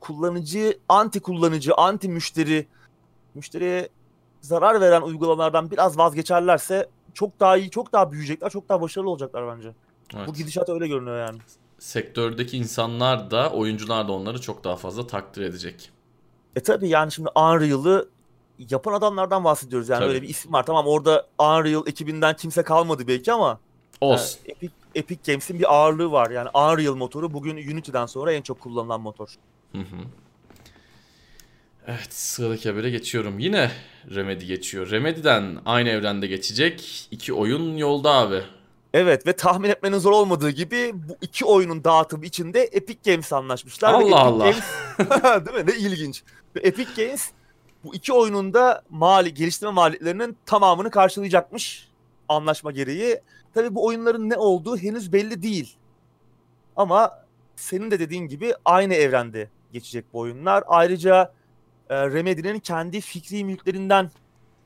kullanıcı, 0.00 0.78
anti 0.88 1.20
kullanıcı, 1.20 1.74
anti 1.74 2.08
müşteri, 2.08 2.66
müşteriye 3.34 3.88
zarar 4.40 4.80
veren 4.80 5.02
uygulamalardan 5.02 5.70
biraz 5.70 5.98
vazgeçerlerse 5.98 6.88
çok 7.14 7.40
daha 7.40 7.56
iyi, 7.56 7.70
çok 7.70 7.92
daha 7.92 8.12
büyüyecekler, 8.12 8.50
çok 8.50 8.68
daha 8.68 8.80
başarılı 8.80 9.10
olacaklar 9.10 9.56
bence. 9.56 9.72
Evet. 10.16 10.28
Bu 10.28 10.34
gidişat 10.34 10.68
öyle 10.68 10.88
görünüyor 10.88 11.18
yani. 11.18 11.38
Sektördeki 11.82 12.56
insanlar 12.56 13.30
da 13.30 13.50
oyuncular 13.50 14.08
da 14.08 14.12
onları 14.12 14.40
çok 14.40 14.64
daha 14.64 14.76
fazla 14.76 15.06
takdir 15.06 15.42
edecek. 15.42 15.90
E 16.56 16.60
tabi 16.60 16.88
yani 16.88 17.12
şimdi 17.12 17.28
Unreal'ı 17.36 18.08
yapan 18.58 18.92
adamlardan 18.92 19.44
bahsediyoruz 19.44 19.88
yani 19.88 19.98
Tabii. 19.98 20.08
öyle 20.08 20.22
bir 20.22 20.28
isim 20.28 20.52
var. 20.52 20.66
Tamam 20.66 20.86
orada 20.86 21.26
Unreal 21.38 21.86
ekibinden 21.86 22.36
kimse 22.36 22.62
kalmadı 22.62 23.08
belki 23.08 23.32
ama 23.32 23.60
Olsun. 24.00 24.40
e, 24.46 24.50
Epic, 24.50 24.72
Epic 24.94 25.32
Games'in 25.32 25.58
bir 25.58 25.74
ağırlığı 25.74 26.12
var. 26.12 26.30
Yani 26.30 26.48
Unreal 26.54 26.94
motoru 26.94 27.32
bugün 27.32 27.56
Unity'den 27.56 28.06
sonra 28.06 28.32
en 28.32 28.42
çok 28.42 28.60
kullanılan 28.60 29.00
motor. 29.00 29.28
Hı 29.72 29.78
hı. 29.78 29.96
Evet 31.86 32.14
sıradaki 32.14 32.68
habere 32.68 32.90
geçiyorum. 32.90 33.38
Yine 33.38 33.70
Remedy 34.14 34.44
geçiyor. 34.44 34.90
Remedy'den 34.90 35.58
aynı 35.66 35.88
evrende 35.88 36.26
geçecek 36.26 37.08
iki 37.10 37.32
oyun 37.32 37.76
yolda 37.76 38.10
abi. 38.12 38.42
Evet 38.94 39.26
ve 39.26 39.32
tahmin 39.32 39.68
etmenin 39.68 39.98
zor 39.98 40.12
olmadığı 40.12 40.50
gibi 40.50 40.92
bu 40.94 41.16
iki 41.20 41.44
oyunun 41.44 41.84
dağıtımı 41.84 42.24
içinde 42.24 42.62
Epic 42.62 43.10
Games 43.10 43.32
anlaşmışlar. 43.32 43.92
Allah 43.92 44.02
Epic 44.02 44.16
Allah. 44.16 44.44
Games, 44.44 45.46
değil 45.46 45.64
mi? 45.64 45.72
Ne 45.72 45.76
ilginç. 45.76 46.22
Ve 46.56 46.60
Epic 46.60 47.04
Games 47.04 47.30
bu 47.84 47.94
iki 47.94 48.12
oyunun 48.12 48.54
da 48.54 48.82
mali, 48.90 49.34
geliştirme 49.34 49.72
maliyetlerinin 49.72 50.36
tamamını 50.46 50.90
karşılayacakmış 50.90 51.88
anlaşma 52.28 52.72
gereği. 52.72 53.20
Tabii 53.54 53.74
bu 53.74 53.86
oyunların 53.86 54.30
ne 54.30 54.36
olduğu 54.36 54.76
henüz 54.76 55.12
belli 55.12 55.42
değil. 55.42 55.76
Ama 56.76 57.24
senin 57.56 57.90
de 57.90 58.00
dediğin 58.00 58.26
gibi 58.26 58.54
aynı 58.64 58.94
evrende 58.94 59.48
geçecek 59.72 60.04
bu 60.12 60.18
oyunlar. 60.18 60.64
Ayrıca 60.66 61.32
e, 61.90 62.06
Remedy'nin 62.06 62.58
kendi 62.58 63.00
fikri 63.00 63.44
mülklerinden 63.44 64.10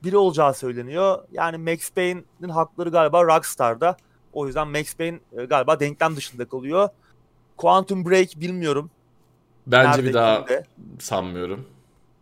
biri 0.05 0.17
olacağı 0.17 0.55
söyleniyor. 0.55 1.25
Yani 1.33 1.59
Max 1.59 1.91
Payne'in 1.91 2.49
hakları 2.49 2.91
galiba 2.91 3.25
Rockstar'da. 3.25 3.97
O 4.37 4.47
yüzden 4.47 4.69
Max 4.69 4.95
Payne 4.95 5.19
e, 5.39 5.45
galiba 5.45 5.81
denklem 5.81 6.17
dışında 6.17 6.45
kalıyor. 6.49 6.89
Quantum 7.57 8.05
Break 8.11 8.29
bilmiyorum. 8.37 8.91
Bence 9.67 9.89
Nerede, 9.91 10.05
bir 10.09 10.15
daha 10.15 10.45
kimde? 10.47 10.65
sanmıyorum. 10.99 11.65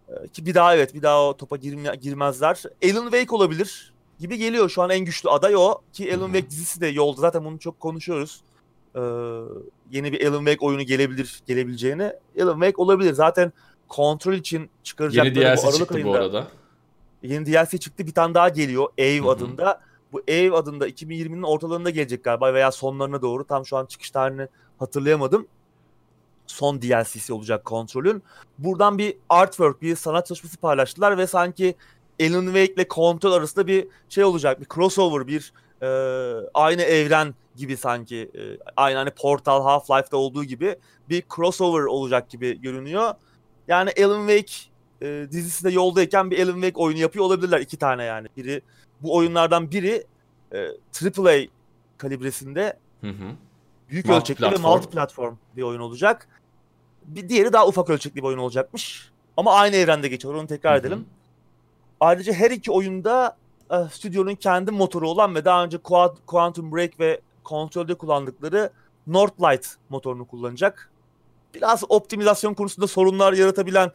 E, 0.08 0.28
Ki 0.28 0.46
bir 0.46 0.54
daha 0.54 0.76
evet 0.76 0.94
bir 0.94 1.02
daha 1.02 1.28
o 1.28 1.36
topa 1.36 1.56
girme- 1.56 1.96
girmezler. 1.96 2.62
Alan 2.84 3.02
Wake 3.10 3.34
olabilir 3.34 3.92
gibi 4.18 4.38
geliyor. 4.38 4.68
Şu 4.68 4.82
an 4.82 4.90
en 4.90 5.04
güçlü 5.04 5.30
aday 5.30 5.56
o. 5.56 5.80
Ki 5.92 6.14
Alan 6.14 6.20
Hı 6.20 6.24
hı. 6.24 6.32
Wake 6.32 6.50
dizisi 6.50 6.80
de 6.80 6.86
yolda. 6.86 7.20
Zaten 7.20 7.44
bunu 7.44 7.58
çok 7.58 7.80
konuşuyoruz. 7.80 8.40
Ee, 8.94 9.00
yeni 9.90 10.12
bir 10.12 10.26
Alan 10.26 10.38
Wake 10.44 10.66
oyunu 10.66 10.82
gelebilir, 10.82 11.40
gelebileceğini. 11.46 12.12
Alan 12.42 12.52
Wake 12.54 12.82
olabilir. 12.82 13.12
Zaten 13.12 13.52
kontrol 13.88 14.32
için 14.34 14.58
Yeni 14.58 14.68
çıkaracakları 14.82 15.34
bu 15.34 15.40
DLC 15.40 15.62
Aralık 15.62 15.78
çıktı 15.78 15.94
ayında. 15.94 16.08
bu 16.10 16.14
arada. 16.14 16.48
Yeni 17.22 17.46
DLC 17.46 17.78
çıktı. 17.78 18.06
Bir 18.06 18.12
tane 18.12 18.34
daha 18.34 18.48
geliyor. 18.48 18.88
Eve 18.98 19.18
Hı 19.18 19.22
hı. 19.24 19.30
adında. 19.30 19.80
Bu 20.14 20.22
Eve 20.28 20.56
adında 20.56 20.88
2020'nin 20.88 21.42
ortalarında 21.42 21.90
gelecek 21.90 22.24
galiba 22.24 22.54
veya 22.54 22.72
sonlarına 22.72 23.22
doğru. 23.22 23.44
Tam 23.44 23.66
şu 23.66 23.76
an 23.76 23.86
çıkış 23.86 24.10
tarihini 24.10 24.48
hatırlayamadım. 24.78 25.46
Son 26.46 26.82
DLC'si 26.82 27.32
olacak 27.32 27.64
kontrolün. 27.64 28.22
Buradan 28.58 28.98
bir 28.98 29.16
artwork, 29.28 29.82
bir 29.82 29.96
sanat 29.96 30.26
çalışması 30.26 30.56
paylaştılar 30.56 31.18
ve 31.18 31.26
sanki 31.26 31.74
Alan 32.20 32.44
Wake 32.44 32.74
ile 32.74 32.88
kontrol 32.88 33.32
arasında 33.32 33.66
bir 33.66 33.88
şey 34.08 34.24
olacak. 34.24 34.60
Bir 34.60 34.66
crossover, 34.74 35.26
bir 35.26 35.52
e, 35.82 35.88
aynı 36.54 36.82
evren 36.82 37.34
gibi 37.56 37.76
sanki. 37.76 38.30
E, 38.34 38.42
aynı 38.76 38.98
hani 38.98 39.10
Portal, 39.10 39.62
Half-Life'da 39.62 40.16
olduğu 40.16 40.44
gibi 40.44 40.76
bir 41.08 41.24
crossover 41.36 41.84
olacak 41.84 42.30
gibi 42.30 42.60
görünüyor. 42.60 43.14
Yani 43.68 43.90
Alan 44.04 44.28
Wake 44.28 44.54
e, 45.02 45.26
dizisi 45.32 45.74
yoldayken 45.74 46.30
bir 46.30 46.44
Alan 46.44 46.54
Wake 46.54 46.80
oyunu 46.80 46.98
yapıyor 47.00 47.24
olabilirler 47.24 47.60
iki 47.60 47.76
tane 47.76 48.04
yani. 48.04 48.28
Biri 48.36 48.62
bu 49.04 49.16
oyunlardan 49.16 49.70
biri 49.70 50.04
e, 50.52 50.66
AAA 51.18 51.46
kalibresinde 51.98 52.78
Hı 53.00 53.06
hı. 53.10 53.30
büyük 53.90 54.08
ölçekli 54.10 54.42
ve 54.44 54.48
Multi-platform. 54.48 54.76
multi 54.76 54.88
platform 54.90 55.34
bir 55.56 55.62
oyun 55.62 55.80
olacak. 55.80 56.28
Bir 57.04 57.28
diğeri 57.28 57.52
daha 57.52 57.66
ufak 57.66 57.90
ölçekli 57.90 58.16
bir 58.16 58.22
oyun 58.22 58.38
olacakmış. 58.38 59.10
Ama 59.36 59.52
aynı 59.54 59.76
evrende 59.76 60.08
geçiyor. 60.08 60.34
Onu 60.34 60.46
tekrar 60.46 60.72
Hı 60.72 60.76
hı. 60.76 60.80
edelim. 60.80 61.06
Ayrıca 62.00 62.32
her 62.32 62.50
iki 62.50 62.72
oyunda 62.72 63.36
e, 63.70 63.76
stüdyonun 63.92 64.34
kendi 64.34 64.70
motoru 64.70 65.08
olan 65.10 65.34
ve 65.34 65.44
daha 65.44 65.64
önce 65.64 65.76
Qua- 65.76 66.16
Quantum 66.26 66.72
Break 66.72 67.00
ve 67.00 67.20
Control'de 67.44 67.94
kullandıkları 67.94 68.70
Northlight 69.06 69.66
motorunu 69.88 70.24
kullanacak. 70.26 70.90
Biraz 71.54 71.84
optimizasyon 71.88 72.54
konusunda 72.54 72.86
sorunlar 72.86 73.32
yaratabilen 73.32 73.92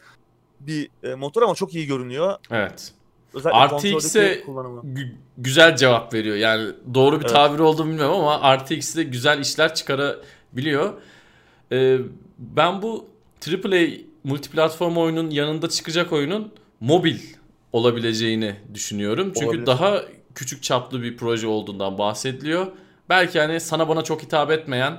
bir 0.60 0.90
e, 1.04 1.16
motor 1.16 1.42
ama 1.42 1.56
çok 1.56 1.76
iyi 1.76 1.88
görünüyor. 1.88 2.36
Evet. 2.52 2.94
Özellikle 3.34 3.78
RTX'e. 3.78 4.34
Gü- 4.44 5.12
güzel 5.38 5.76
cevap 5.76 6.14
veriyor. 6.14 6.36
Yani 6.36 6.72
doğru 6.94 7.16
bir 7.20 7.26
Evet. 7.26 7.34
tabir 7.34 7.60
oldu 7.60 7.86
mu 7.86 7.92
bilmiyorum 7.92 8.16
ama 8.16 8.58
RTX'de 8.58 9.04
güzel 9.04 9.40
işler 9.40 9.76
çıkarabiliyor. 9.76 10.94
Ee, 11.72 11.98
ben 12.40 12.82
bu 12.82 13.08
AAA 13.48 13.88
multiplatform 14.24 14.98
oyunun 14.98 15.30
yanında 15.30 15.70
çıkacak 15.70 16.14
oyunun 16.14 16.52
mobil 16.80 17.18
olabileceğini 17.74 18.56
düşünüyorum. 18.74 19.32
Çünkü 19.34 19.46
Olabilir. 19.48 19.66
daha 19.66 20.02
küçük 20.36 20.64
çaplı 20.64 21.02
bir 21.04 21.18
proje 21.18 21.48
olduğundan 21.48 21.98
bahsediliyor. 21.98 22.68
Belki 23.10 23.40
hani 23.40 23.60
sana 23.60 23.90
bana 23.90 24.02
çok 24.04 24.22
hitap 24.24 24.52
etmeyen 24.52 24.98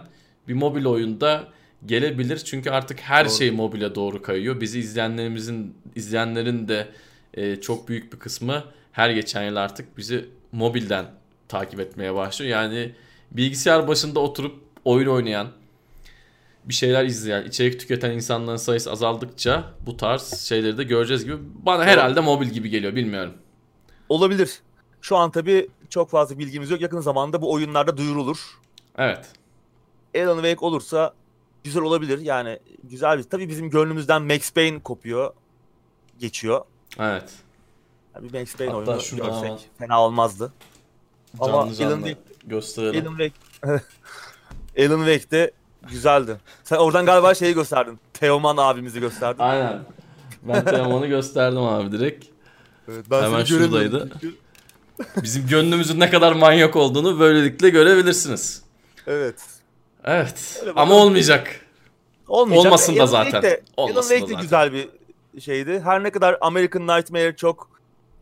bir 0.49 0.55
mobil 0.55 0.85
oyunda 0.87 1.45
gelebilir. 1.87 2.37
Çünkü 2.39 2.71
artık 2.71 3.01
her 3.01 3.25
Doğru. 3.25 3.35
şey 3.35 3.51
mobile 3.51 3.95
doğru 3.95 4.23
kayıyor. 4.23 4.61
Bizi 4.61 4.79
izleyenlerimizin 4.79 5.75
izleyenlerin 5.97 6.69
de 6.69 6.87
e, 7.35 7.57
çok 7.61 7.89
büyük 7.89 8.13
bir 8.13 8.19
kısmı 8.19 8.65
her 8.93 9.11
geçen 9.11 9.43
yıl 9.43 9.57
artık 9.57 9.99
bizi 9.99 10.29
mobilden 10.53 11.07
takip 11.49 11.81
etmeye 11.81 12.15
başlıyor. 12.15 12.51
Yani 12.51 12.95
bilgisayar 13.31 13.89
başında 13.89 14.21
oturup 14.21 14.61
oyun 14.85 15.07
oynayan, 15.07 15.49
bir 16.65 16.75
şeyler 16.75 17.05
izleyen, 17.05 17.45
içerik 17.45 17.81
tüketen 17.81 18.11
insanların 18.11 18.57
sayısı 18.57 18.93
azaldıkça 18.93 19.65
bu 19.87 19.97
tarz 19.97 20.41
şeyleri 20.41 20.79
de 20.79 20.85
göreceğiz 20.85 21.25
gibi. 21.25 21.37
Bana 21.55 21.85
herhalde 21.85 22.21
mobil 22.21 22.47
gibi 22.47 22.71
geliyor 22.71 22.95
bilmiyorum. 22.95 23.35
Olabilir. 24.09 24.61
Şu 25.01 25.17
an 25.17 25.31
tabii 25.31 25.69
çok 25.89 26.11
fazla 26.11 26.39
bilgimiz 26.39 26.71
yok. 26.71 26.81
Yakın 26.81 27.01
zamanda 27.01 27.43
bu 27.43 27.53
oyunlarda 27.53 27.97
duyurulur. 27.97 28.59
Evet. 28.99 29.33
Alan 30.17 30.35
Wake 30.35 30.65
olursa 30.65 31.15
güzel 31.65 31.83
olabilir. 31.83 32.19
Yani 32.19 32.59
güzel 32.85 33.19
bir. 33.19 33.23
Tabii 33.23 33.49
bizim 33.49 33.71
gönlümüzden 33.71 34.23
Max 34.23 34.51
Payne 34.53 34.79
kopuyor. 34.79 35.33
Geçiyor. 36.19 36.65
Evet. 36.99 37.31
Yani 38.15 38.33
bir 38.33 38.41
Max 38.41 38.57
Payne 38.57 38.73
Hatta 38.73 38.91
oyunu 38.91 39.03
şuradan 39.03 39.27
görsek 39.27 39.45
hemen 39.45 39.59
fena 39.79 40.03
olmazdı. 40.03 40.53
Ama 41.41 41.53
Canlı 41.53 41.75
canlı 41.75 41.95
Alan 41.95 42.03
Wake- 42.03 42.17
gösterelim. 42.45 43.07
Alan 43.07 43.19
Wake 43.19 43.35
Alan 44.87 44.99
Wake 45.07 45.31
de 45.31 45.51
güzeldi. 45.91 46.37
Sen 46.65 46.77
oradan 46.77 47.07
galiba 47.07 47.35
şeyi 47.35 47.55
gösterdin. 47.55 47.99
Teoman 48.13 48.57
abimizi 48.57 49.01
gösterdin. 49.01 49.43
Aynen. 49.43 49.81
Ben 50.43 50.65
Teoman'ı 50.65 51.07
gösterdim 51.07 51.59
abi 51.63 51.93
direkt. 51.93 52.27
Evet, 52.89 53.05
ben 53.11 53.23
Hemen 53.23 53.45
şuradaydı. 53.45 54.11
Bizim 55.23 55.47
gönlümüzün 55.47 56.01
ne 56.01 56.11
kadar 56.11 56.33
manyak 56.33 56.77
olduğunu 56.77 57.21
böylelikle 57.21 57.71
görebilirsiniz. 57.71 58.63
Evet. 59.07 59.41
Evet. 60.05 60.59
Öyle 60.63 60.73
Ama 60.77 60.95
olmayacak. 60.95 61.61
Olmayacak. 62.29 62.67
Olmasın 62.67 62.97
da 62.97 63.01
Alan 63.01 63.07
zaten. 63.07 63.31
Wake 63.31 63.47
de, 63.49 63.63
Olmasın 63.77 63.97
Alan 63.99 64.09
Wake 64.09 64.23
de 64.23 64.27
zaten. 64.27 64.43
güzel 64.43 64.73
bir 64.73 64.89
şeydi. 65.39 65.81
Her 65.81 66.03
ne 66.03 66.11
kadar 66.11 66.39
American 66.41 66.83
Nightmare 66.83 67.37
çok 67.37 67.71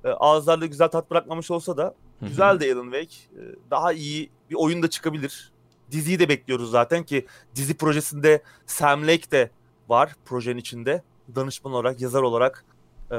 e, 0.04 0.09
ağızlarda 0.09 0.66
güzel 0.66 0.88
tat 0.88 1.11
bırakmamış 1.11 1.50
olsa 1.50 1.76
da 1.76 1.94
güzel 2.22 2.61
de 2.61 2.74
Alan 2.74 2.90
Wake. 2.90 3.42
E, 3.42 3.70
daha 3.70 3.92
iyi 3.92 4.30
bir 4.50 4.54
oyun 4.54 4.82
da 4.82 4.90
çıkabilir. 4.90 5.52
Diziyi 5.90 6.18
de 6.18 6.28
bekliyoruz 6.28 6.70
zaten 6.70 7.02
ki 7.02 7.26
dizi 7.54 7.76
projesinde 7.76 8.42
Sam 8.66 9.02
Lake 9.02 9.30
de 9.30 9.50
var 9.88 10.16
projenin 10.24 10.59
içinde. 10.59 11.02
Danışman 11.36 11.72
olarak, 11.72 12.00
yazar 12.00 12.22
olarak 12.22 12.64
e, 13.11 13.16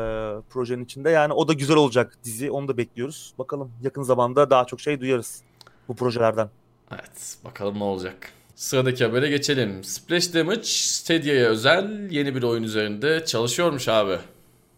projenin 0.50 0.84
içinde. 0.84 1.10
Yani 1.10 1.34
o 1.34 1.48
da 1.48 1.54
güzel 1.54 1.78
olacak 1.78 2.18
dizi. 2.24 2.52
Onu 2.52 2.68
da 2.68 2.78
bekliyoruz. 2.78 3.34
Bakalım 3.40 3.72
yakın 3.82 4.02
zamanda 4.02 4.50
daha 4.50 4.66
çok 4.66 4.82
şey 4.82 5.02
duyarız 5.02 5.42
bu 5.88 5.96
projelerden. 5.96 6.50
Evet. 6.92 7.38
Bakalım 7.46 7.80
ne 7.80 7.84
olacak. 7.84 8.34
Sıradaki 8.60 9.05
habere 9.05 9.30
geçelim. 9.30 9.84
Splash 9.84 10.34
Damage 10.34 10.64
Stadia'ya 10.64 11.49
özel 11.49 12.12
yeni 12.12 12.36
bir 12.36 12.43
oyun 12.43 12.64
üzerinde 12.64 13.26
çalışıyormuş 13.26 13.88
abi. 13.88 14.18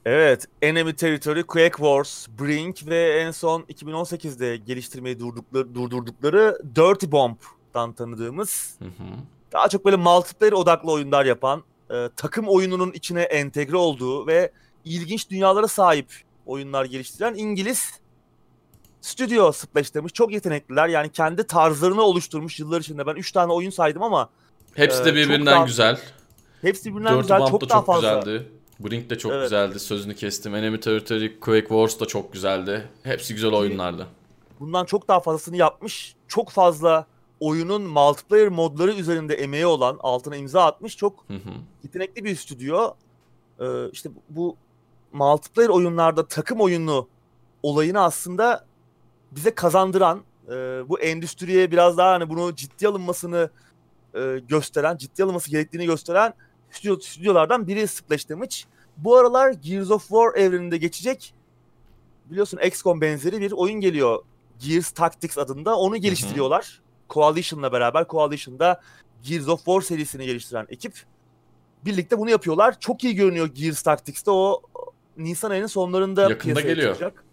Evet, 0.05 0.45
Enemy 0.61 0.95
Territory, 0.95 1.43
Quake 1.43 1.77
Wars, 1.77 2.27
Brink 2.39 2.88
ve 2.88 3.19
en 3.19 3.32
son 3.32 3.61
2018'de 3.61 4.57
geliştirmeyi 4.57 5.19
durdukları, 5.19 5.75
durdurdukları 5.75 6.57
Dirty 6.75 7.11
Bomb'dan 7.11 7.93
tanıdığımız 7.93 8.75
Hı 8.79 8.86
hı. 8.86 9.07
daha 9.51 9.69
çok 9.69 9.86
böyle 9.86 9.97
multiplayer 9.97 10.53
odaklı 10.53 10.91
oyunlar 10.91 11.25
yapan, 11.25 11.63
e, 11.91 12.09
takım 12.15 12.47
oyununun 12.47 12.91
içine 12.91 13.21
entegre 13.21 13.77
olduğu 13.77 14.27
ve 14.27 14.51
ilginç 14.86 15.29
dünyalara 15.29 15.67
sahip 15.67 16.07
oyunlar 16.45 16.86
geliştiren 16.86 17.36
İngiliz 17.36 18.01
stüdyo 19.02 19.52
Splash. 19.52 19.91
Çok 20.14 20.32
yetenekliler. 20.32 20.88
Yani 20.88 21.10
kendi 21.12 21.47
tarzlarını 21.47 22.02
oluşturmuş 22.02 22.60
yıllar 22.60 22.82
içinde. 22.82 23.08
Ben 23.08 23.16
3 23.16 23.32
tane 23.32 23.54
oyun 23.54 23.70
saydım 23.70 24.04
ama 24.04 24.30
Hepsi 24.76 24.99
de 24.99 25.10
çok 25.10 25.16
birbirinden 25.16 25.45
daha- 25.45 25.66
güzel. 25.66 25.99
hepsi 26.62 26.89
birbirinden 26.89 27.14
Dirty 27.14 27.22
güzel. 27.22 27.39
Bomb 27.39 27.49
Çok 27.49 27.62
da 27.62 27.70
daha 27.70 27.80
çok 27.80 27.86
fazla. 27.86 28.20
güzeldi. 28.20 28.49
Brink 28.80 29.10
de 29.10 29.18
çok 29.18 29.32
Evet. 29.32 29.43
güzeldi. 29.43 29.80
Sözünü 29.80 30.16
kestim. 30.16 30.56
Enemy 30.56 30.80
Territory, 30.80 31.39
Quake 31.39 31.68
Wars 31.68 31.99
da 31.99 32.06
çok 32.06 32.34
güzeldi. 32.34 32.88
Hepsi 33.04 33.34
güzel 33.36 33.52
oyunlardı. 33.54 34.08
bundan 34.60 34.86
çok 34.86 35.08
daha 35.08 35.20
fazlasını 35.20 35.56
yapmış. 35.58 36.16
Çok 36.28 36.49
fazla 36.49 37.06
oyunun 37.39 37.82
multiplayer 37.82 38.47
modları 38.47 38.91
üzerinde 38.93 39.34
emeği 39.36 39.66
olan, 39.66 39.97
altına 39.99 40.36
imza 40.36 40.64
atmış 40.66 40.97
çok 40.97 41.24
Hı 41.28 41.34
hı. 41.34 41.39
yetenekli 41.84 42.24
bir 42.24 42.36
stüdyo. 42.36 42.91
Ee, 43.60 43.66
işte 43.91 44.10
bu- 44.16 44.22
bu 44.30 44.56
multiplayer 45.14 45.70
oyunlarda 45.70 46.28
takım 46.28 46.62
oyunu 46.62 47.08
olayını 47.64 48.04
aslında 48.04 48.66
bize 49.32 49.55
kazandıran, 49.55 50.21
e, 50.47 50.51
bu 50.89 50.99
endüstriye 50.99 51.71
biraz 51.71 51.97
daha 51.97 52.13
hani 52.13 52.29
bunu 52.29 52.55
ciddi 52.55 52.88
alınmasını 52.88 53.49
e, 54.15 54.39
gösteren, 54.47 54.97
ciddi 54.97 55.23
alınması 55.23 55.51
gerektiğini 55.51 55.86
gösteren 55.86 56.34
stüdyo, 56.71 56.99
stüdyolardan 56.99 57.67
biri 57.67 57.88
Splash 57.88 58.29
Damage. 58.29 58.55
Bu 58.97 59.17
aralar 59.17 59.51
Gears 59.51 59.91
of 59.91 60.01
War 60.01 60.36
evreninde 60.36 60.77
geçecek 60.77 61.34
biliyorsun 62.25 62.59
XCOM 62.65 63.01
benzeri 63.01 63.41
bir 63.41 63.51
oyun 63.51 63.79
geliyor. 63.82 64.23
Gears 64.67 64.91
Tactics 64.91 65.38
adında. 65.38 65.77
Onu 65.77 65.97
geliştiriyorlar. 65.97 66.82
Coalition'la 67.09 67.71
beraber. 67.71 68.05
Coalition'da 68.09 68.82
Gears 69.23 69.47
of 69.47 69.57
War 69.65 69.82
serisini 69.82 70.25
geliştiren 70.25 70.65
ekip. 70.69 70.93
Birlikte 71.86 72.17
bunu 72.17 72.29
yapıyorlar. 72.29 72.79
Çok 72.79 73.03
iyi 73.03 73.15
görünüyor 73.15 73.47
Gears 73.47 73.82
Tactics'te. 73.82 74.32
O 74.32 74.61
Nisan 75.17 75.51
ayının 75.51 75.67
sonlarında 75.67 76.21
Yakında 76.21 76.38
piyasaya 76.38 76.67
geliyor. 76.67 76.93
çıkacak. 76.93 77.23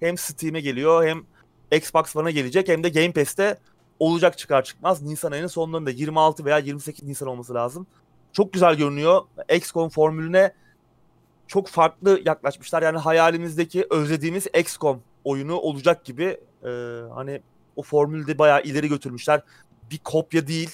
Hem 0.00 0.18
Steam'e 0.18 0.60
geliyor 0.60 1.06
hem 1.06 1.24
Xbox 1.78 2.16
One'a 2.16 2.30
gelecek 2.30 2.68
hem 2.68 2.84
de 2.84 2.88
Game 2.88 3.12
Pass'te 3.12 3.58
olacak 3.98 4.38
çıkar 4.38 4.64
çıkmaz. 4.64 5.02
Nisan 5.02 5.32
ayının 5.32 5.46
sonlarında 5.46 5.90
26 5.90 6.44
veya 6.44 6.58
28 6.58 7.04
Nisan 7.08 7.28
olması 7.28 7.54
lazım. 7.54 7.86
Çok 8.32 8.52
güzel 8.52 8.74
görünüyor. 8.74 9.22
XCOM 9.56 9.88
formülüne 9.88 10.52
çok 11.46 11.68
farklı 11.68 12.20
yaklaşmışlar. 12.24 12.82
Yani 12.82 12.98
hayalimizdeki 12.98 13.86
özlediğimiz 13.90 14.46
XCOM 14.46 15.00
oyunu 15.24 15.54
olacak 15.56 16.04
gibi 16.04 16.40
e, 16.64 16.68
hani 17.14 17.42
o 17.76 17.82
formülü 17.82 18.26
de 18.26 18.38
bayağı 18.38 18.62
ileri 18.62 18.88
götürmüşler. 18.88 19.42
Bir 19.90 19.98
kopya 19.98 20.46
değil. 20.46 20.70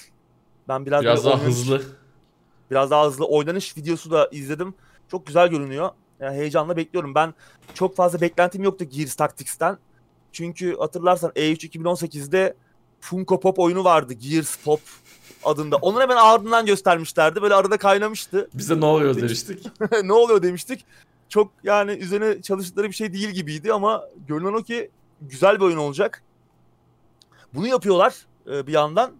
Ben 0.67 0.85
biraz, 0.85 1.01
Biraz 1.03 1.25
daha 1.25 1.33
oynanış- 1.33 1.45
hızlı. 1.47 1.81
biraz 2.71 2.91
daha 2.91 3.05
hızlı 3.07 3.25
oynanış 3.25 3.77
videosu 3.77 4.11
da 4.11 4.29
izledim. 4.31 4.73
Çok 5.11 5.27
güzel 5.27 5.47
görünüyor. 5.47 5.89
Yani 6.19 6.37
heyecanla 6.37 6.77
bekliyorum. 6.77 7.15
Ben 7.15 7.33
çok 7.73 7.95
fazla 7.95 8.21
beklentim 8.21 8.63
yoktu 8.63 8.85
Gears 8.85 9.15
Tactics'ten. 9.15 9.77
Çünkü 10.31 10.77
hatırlarsan 10.77 11.31
E 11.35 11.53
E3 11.53 11.69
2018'de 11.69 12.55
Funko 12.99 13.39
Pop 13.39 13.59
oyunu 13.59 13.83
vardı. 13.83 14.13
Gears 14.13 14.57
Pop 14.57 14.79
adında. 15.43 15.75
Onun 15.75 16.01
hemen 16.01 16.15
ardından 16.15 16.65
göstermişlerdi. 16.65 17.41
Böyle 17.41 17.53
arada 17.53 17.77
kaynamıştı. 17.77 18.49
Biz 18.53 18.69
de 18.69 18.79
ne 18.79 18.85
oluyor 18.85 19.15
demiştik. 19.15 19.67
ne 20.03 20.13
oluyor 20.13 20.41
demiştik. 20.41 20.85
Çok 21.29 21.51
yani 21.63 21.91
üzerine 21.91 22.41
çalıştıkları 22.41 22.87
bir 22.87 22.95
şey 22.95 23.13
değil 23.13 23.29
gibiydi 23.29 23.73
ama 23.73 24.03
görünen 24.27 24.53
o 24.53 24.63
ki 24.63 24.91
güzel 25.21 25.55
bir 25.55 25.61
oyun 25.61 25.77
olacak. 25.77 26.23
Bunu 27.53 27.67
yapıyorlar 27.67 28.15
e, 28.47 28.67
bir 28.67 28.73
yandan. 28.73 29.11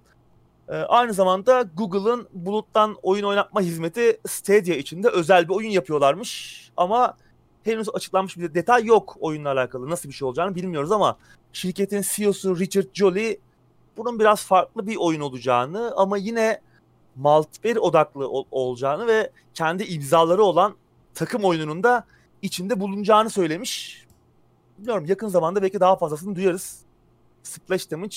E, 0.69 0.75
aynı 0.75 1.13
zamanda 1.13 1.61
Google'ın 1.77 2.27
buluttan 2.33 2.95
oyun 3.03 3.23
oynatma 3.23 3.61
hizmeti 3.61 4.19
Stadia 4.27 4.75
içinde 4.75 5.09
özel 5.09 5.49
bir 5.49 5.53
oyun 5.53 5.69
yapıyorlarmış. 5.69 6.61
Ama 6.77 7.17
henüz 7.63 7.89
açıklanmış 7.93 8.37
bir 8.37 8.53
detay 8.53 8.85
yok 8.85 9.17
oyunla 9.19 9.51
alakalı. 9.51 9.89
Nasıl 9.89 10.09
bir 10.09 10.13
şey 10.13 10.27
olacağını 10.27 10.55
bilmiyoruz 10.55 10.91
ama 10.91 11.17
şirketin 11.53 12.01
CEO'su 12.15 12.59
Richard 12.59 12.87
Jolly 12.93 13.39
bunun 13.97 14.19
biraz 14.19 14.45
farklı 14.45 14.87
bir 14.87 14.95
oyun 14.95 15.21
olacağını 15.21 15.93
ama 15.95 16.17
yine 16.17 16.61
multiplayer 17.15 17.75
odaklı 17.75 18.29
ol- 18.29 18.45
olacağını 18.51 19.07
ve 19.07 19.31
kendi 19.53 19.83
imzaları 19.83 20.43
olan 20.43 20.75
takım 21.13 21.43
oyununun 21.43 21.83
da 21.83 22.05
içinde 22.41 22.79
bulunacağını 22.79 23.29
söylemiş. 23.29 24.05
Bilmiyorum 24.77 25.05
yakın 25.07 25.27
zamanda 25.27 25.61
belki 25.61 25.79
daha 25.79 25.95
fazlasını 25.95 26.35
duyarız. 26.35 26.79
Splash 27.43 27.91
Damage 27.91 28.15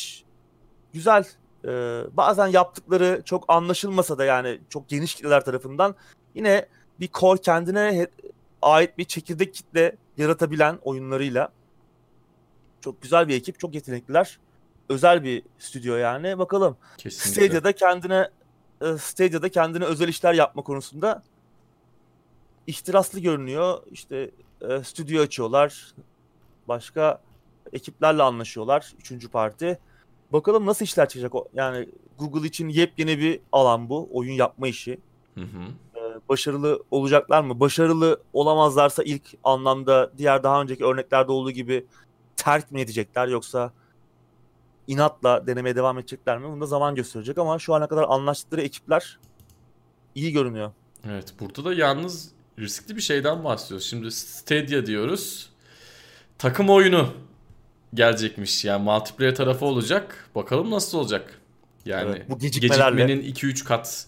güzel. 0.93 1.25
Ee, 1.65 2.05
bazen 2.13 2.47
yaptıkları 2.47 3.23
çok 3.25 3.45
anlaşılmasa 3.49 4.19
da 4.19 4.25
yani 4.25 4.61
çok 4.69 4.89
geniş 4.89 5.15
kitleler 5.15 5.45
tarafından 5.45 5.95
yine 6.35 6.67
bir 7.01 7.09
core 7.09 7.41
kendine 7.41 8.07
ait 8.63 8.99
bir 8.99 9.05
çekirdek 9.05 9.55
kitle 9.55 9.97
yaratabilen 10.17 10.79
oyunlarıyla 10.83 11.53
çok 12.81 13.03
güzel 13.03 13.29
bir 13.29 13.35
ekip, 13.35 13.59
çok 13.59 13.75
yetenekliler. 13.75 14.39
Özel 14.89 15.25
bir 15.25 15.43
stüdyo 15.59 15.97
yani. 15.97 16.39
Bakalım. 16.39 16.77
Kesinlikle. 16.99 17.47
Stadia'da 17.47 17.73
kendine 17.73 18.31
e, 18.81 18.99
Stadia'da 18.99 19.49
kendine 19.49 19.85
özel 19.85 20.09
işler 20.09 20.35
yapma 20.35 20.63
konusunda 20.63 21.23
ihtiraslı 22.67 23.21
görünüyor. 23.21 23.83
İşte 23.91 24.31
e, 24.61 24.85
stüdyo 24.85 25.23
açıyorlar. 25.23 25.95
Başka 26.69 27.21
ekiplerle 27.73 28.23
anlaşıyorlar. 28.23 28.93
Üçüncü 28.99 29.29
parti. 29.29 29.79
Bakalım 30.33 30.67
nasıl 30.67 30.85
işler 30.85 31.09
çıkacak. 31.09 31.33
Yani 31.55 31.89
Google 32.19 32.49
için 32.49 32.69
yepyeni 32.69 33.19
bir 33.19 33.41
alan 33.53 33.89
bu. 33.89 34.09
Oyun 34.13 34.33
yapma 34.33 34.69
işi. 34.69 34.99
Hı 35.35 35.41
hı. 35.41 35.99
E, 35.99 36.01
başarılı 36.29 36.83
olacaklar 36.91 37.43
mı? 37.43 37.61
Başarılı 37.61 38.23
olamazlarsa 38.33 39.03
ilk 39.03 39.23
anlamda 39.45 40.13
diğer 40.19 40.43
daha 40.43 40.63
önceki 40.63 40.85
örneklerde 40.85 41.33
olduğu 41.33 41.51
gibi 41.51 41.87
terk 42.37 42.73
mi 42.73 42.81
edecekler 42.81 43.29
yoksa 43.29 43.73
inatla 44.87 45.47
denemeye 45.47 45.77
devam 45.77 45.99
edecekler 45.99 46.39
mi? 46.39 46.49
Bunu 46.49 46.61
da 46.61 46.67
zaman 46.67 46.95
gösterecek 46.95 47.39
ama 47.39 47.59
şu 47.59 47.75
ana 47.75 47.89
kadar 47.89 48.05
anlaştıkları 48.09 48.63
ekipler 48.63 49.19
iyi 50.15 50.33
görünüyor. 50.33 50.73
Evet 51.09 51.35
burada 51.41 51.65
da 51.65 51.75
yalnız 51.75 52.31
riskli 52.59 52.97
bir 52.97 53.01
şeyden 53.01 53.45
bahsediyoruz. 53.45 53.87
Şimdi 53.87 54.11
Stadia 54.11 54.87
diyoruz. 54.87 55.51
Takım 56.39 56.71
oyunu 56.71 57.09
gelecekmiş. 57.95 58.65
Yani 58.65 58.85
multiplayer 58.85 59.35
tarafı 59.35 59.65
olacak. 59.67 60.29
Bakalım 60.35 60.71
nasıl 60.71 60.99
olacak. 60.99 61.41
Yani 61.87 62.11
Evet, 62.11 62.31
bu 62.31 62.39
gecikmelerle. 62.39 63.03
gecikmenin 63.07 63.35
2-3 63.35 63.65
kat 63.65 64.07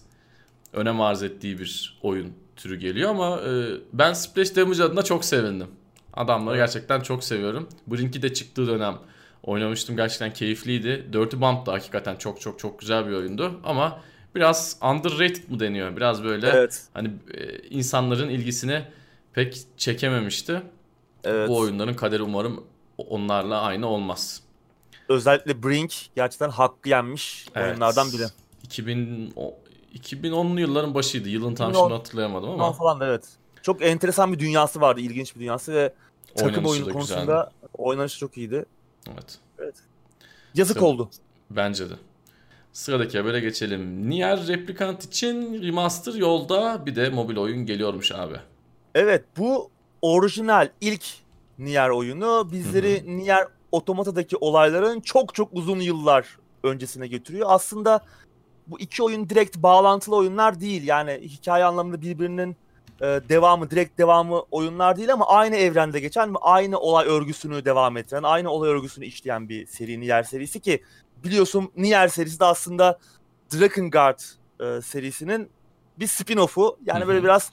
önem 0.73 1.01
arz 1.01 1.23
ettiği 1.23 1.59
bir 1.59 1.99
oyun 2.01 2.33
türü 2.55 2.75
geliyor 2.79 3.09
ama 3.09 3.39
e, 3.41 3.49
ben 3.93 4.13
Splash 4.13 4.55
Damage 4.55 4.83
adına 4.83 5.03
çok 5.03 5.25
sevindim. 5.25 5.67
Adamları 6.13 6.57
gerçekten 6.57 6.99
çok 7.01 7.23
seviyorum. 7.23 7.69
Brink'i 7.87 8.21
de 8.21 8.33
çıktığı 8.33 8.67
dönem 8.67 8.97
oynamıştım. 9.43 9.95
Gerçekten 9.97 10.33
keyifliydi. 10.33 11.05
Dirty 11.13 11.39
Bomb 11.41 11.65
da 11.65 11.73
hakikaten 11.73 12.15
çok 12.15 12.41
çok 12.41 12.59
çok 12.59 12.79
güzel 12.79 13.07
bir 13.07 13.13
oyundu. 13.13 13.59
Ama 13.63 13.99
biraz 14.35 14.77
underrated 14.81 15.49
mı 15.49 15.59
deniyor? 15.59 15.95
Biraz 15.95 16.23
böyle 16.23 16.47
Evet. 16.47 16.83
hani 16.93 17.07
e, 17.33 17.57
insanların 17.69 18.29
ilgisini 18.29 18.81
pek 19.33 19.57
çekememişti. 19.77 20.61
Evet. 21.23 21.49
Bu 21.49 21.57
oyunların 21.57 21.93
kaderi 21.93 22.23
umarım 22.23 22.63
onlarla 23.09 23.61
aynı 23.61 23.87
olmaz. 23.87 24.41
Özellikle 25.09 25.63
Brink 25.63 25.93
gerçekten 26.15 26.49
hakkı 26.49 26.89
yenmiş 26.89 27.47
Evet. 27.55 27.67
oyunlardan 27.69 28.07
biri. 28.13 28.23
2000 28.63 29.33
o- 29.35 29.53
2010'lu 29.93 30.59
yılların 30.59 30.93
başıydı. 30.93 31.29
Yılın 31.29 31.55
tam 31.55 31.69
2010 31.69 31.87
şimdi 31.87 31.97
hatırlayamadım 31.97 32.49
Ama 32.49 32.71
falan 32.73 32.99
da 32.99 33.07
evet. 33.07 33.23
Çok 33.61 33.81
enteresan 33.81 34.33
bir 34.33 34.39
dünyası 34.39 34.81
vardı, 34.81 35.01
ilginç 35.01 35.35
bir 35.35 35.39
dünyası 35.39 35.73
ve 35.73 35.93
takım 36.35 36.47
oynanışı 36.65 36.69
oyunu 36.71 36.85
da 36.87 36.91
konusunda 36.91 37.21
güzeldi. 37.21 37.69
oynanışı 37.73 38.19
çok 38.19 38.37
iyiydi. 38.37 38.65
Evet. 39.13 39.39
Yazık 40.55 40.75
Tabii. 40.75 40.85
oldu. 40.85 41.09
Bence 41.49 41.89
de. 41.89 41.93
Sıradaki 42.73 43.17
habere 43.17 43.39
geçelim. 43.39 44.09
Nier 44.09 44.47
Replicant 44.47 45.03
için 45.05 45.63
remaster 45.63 46.13
yolda 46.13 46.85
bir 46.85 46.95
de 46.95 47.09
mobil 47.09 47.37
oyun 47.37 47.65
geliyormuş 47.65 48.11
abi. 48.11 48.35
Evet 48.95 49.23
bu 49.37 49.69
orijinal 50.01 50.69
ilk 50.81 51.03
Nier 51.61 51.89
oyunu 51.89 52.49
bizleri 52.51 53.03
Nier 53.17 53.47
Automata'daki 53.71 54.37
olayların 54.37 54.99
çok 54.99 55.35
çok 55.35 55.49
uzun 55.53 55.79
yıllar 55.79 56.37
öncesine 56.63 57.07
götürüyor. 57.07 57.47
Aslında 57.49 58.01
bu 58.67 58.79
iki 58.79 59.03
oyun 59.03 59.29
direkt 59.29 59.57
bağlantılı 59.57 60.15
oyunlar 60.15 60.59
değil. 60.59 60.83
Yani 60.87 61.19
hikaye 61.23 61.63
anlamında 61.63 62.01
birbirinin 62.01 62.55
e, 63.01 63.05
devamı, 63.05 63.71
direkt 63.71 63.97
devamı 63.97 64.41
oyunlar 64.51 64.97
değil 64.97 65.13
ama 65.13 65.27
aynı 65.27 65.55
evrende 65.55 65.99
geçen 65.99 66.33
ve 66.33 66.37
aynı 66.41 66.79
olay 66.79 67.07
örgüsünü 67.07 67.65
devam 67.65 67.97
ettiren, 67.97 68.23
aynı 68.23 68.49
olay 68.49 68.69
örgüsünü 68.69 69.05
işleyen 69.05 69.49
bir 69.49 69.65
seri 69.65 69.99
Nier 69.99 70.23
serisi 70.23 70.59
ki 70.59 70.83
biliyorsun 71.23 71.71
Nier 71.75 72.07
serisi 72.07 72.39
de 72.39 72.45
aslında 72.45 72.99
Drakengard 73.53 74.19
e, 74.59 74.81
serisinin 74.81 75.49
bir 75.99 76.07
spin-off'u. 76.07 76.77
Yani 76.85 76.99
Hı 76.99 77.03
hı. 77.03 77.07
böyle 77.07 77.23
biraz 77.23 77.51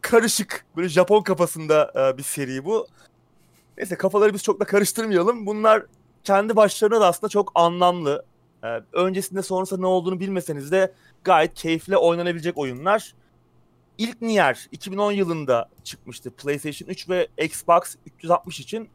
karışık 0.00 0.64
böyle 0.76 0.88
Japon 0.88 1.22
kafasında 1.22 1.92
e, 1.96 2.18
bir 2.18 2.22
seri 2.22 2.64
bu. 2.64 2.86
Neyse 3.78 3.96
kafaları 3.96 4.34
biz 4.34 4.42
çok 4.42 4.60
da 4.60 4.64
karıştırmayalım. 4.64 5.46
Bunlar 5.46 5.86
kendi 6.24 6.56
başlarına 6.56 7.00
da 7.00 7.06
aslında 7.06 7.28
çok 7.30 7.52
anlamlı. 7.54 8.24
E, 8.64 8.66
öncesinde 8.92 9.42
sonrasında 9.42 9.80
ne 9.80 9.86
olduğunu 9.86 10.20
bilmeseniz 10.20 10.72
de 10.72 10.92
gayet 11.24 11.54
keyifli 11.54 11.96
oynanabilecek 11.96 12.58
oyunlar. 12.58 13.14
İlk 13.98 14.22
Nier 14.22 14.68
2010 14.72 15.12
yılında 15.12 15.68
çıkmıştı 15.84 16.30
PlayStation 16.30 16.88
3 16.88 17.08
ve 17.08 17.28
Xbox 17.38 17.96
360 18.06 18.60
için. 18.60 18.88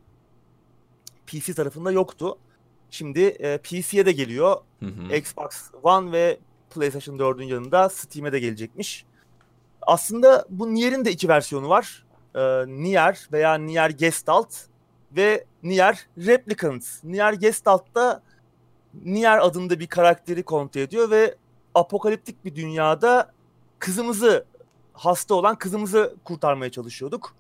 PC 1.27 1.53
tarafında 1.53 1.91
yoktu. 1.91 2.37
Şimdi 2.91 3.19
e, 3.19 3.57
PC'ye 3.57 4.05
de 4.05 4.11
geliyor. 4.11 4.55
Hı 4.79 4.85
hı. 4.85 5.15
Xbox 5.15 5.71
One 5.83 6.11
ve 6.11 6.39
PlayStation 6.69 7.17
4'ün 7.17 7.47
yanında 7.47 7.89
Steam'e 7.89 8.31
de 8.31 8.39
gelecekmiş. 8.39 9.05
Aslında 9.81 10.45
bu 10.49 10.73
Nier'in 10.73 11.05
de 11.05 11.11
iki 11.11 11.27
versiyonu 11.27 11.69
var. 11.69 12.05
Ee, 12.37 12.65
Nier 12.67 13.27
veya 13.31 13.55
Nier 13.55 13.89
Gestalt 13.89 14.55
ve 15.11 15.45
Nier 15.63 16.07
Replicant. 16.17 16.85
Nier 17.03 17.33
Gestalt'ta 17.33 18.21
Nier 19.03 19.39
adında 19.39 19.79
bir 19.79 19.87
karakteri 19.87 20.43
kontrol 20.43 20.81
ediyor 20.81 21.09
ve 21.09 21.35
apokaliptik 21.75 22.45
bir 22.45 22.55
dünyada 22.55 23.31
kızımızı 23.79 24.45
hasta 24.93 25.35
olan 25.35 25.55
kızımızı 25.55 26.15
kurtarmaya 26.23 26.71
çalışıyorduk. 26.71 27.35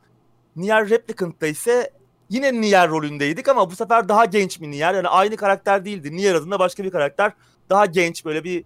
Nier 0.55 0.89
Replicant'ta 0.89 1.47
ise 1.47 1.91
yine 2.29 2.61
Nier 2.61 2.89
rolündeydik 2.89 3.49
ama 3.49 3.71
bu 3.71 3.75
sefer 3.75 4.09
daha 4.09 4.25
genç 4.25 4.61
bir 4.61 4.71
Nier. 4.71 4.93
Yani 4.93 5.07
aynı 5.07 5.35
karakter 5.35 5.85
değildi. 5.85 6.15
Nier 6.15 6.35
adında 6.35 6.59
başka 6.59 6.83
bir 6.83 6.91
karakter. 6.91 7.31
Daha 7.69 7.85
genç 7.85 8.25
böyle 8.25 8.43
bir 8.43 8.63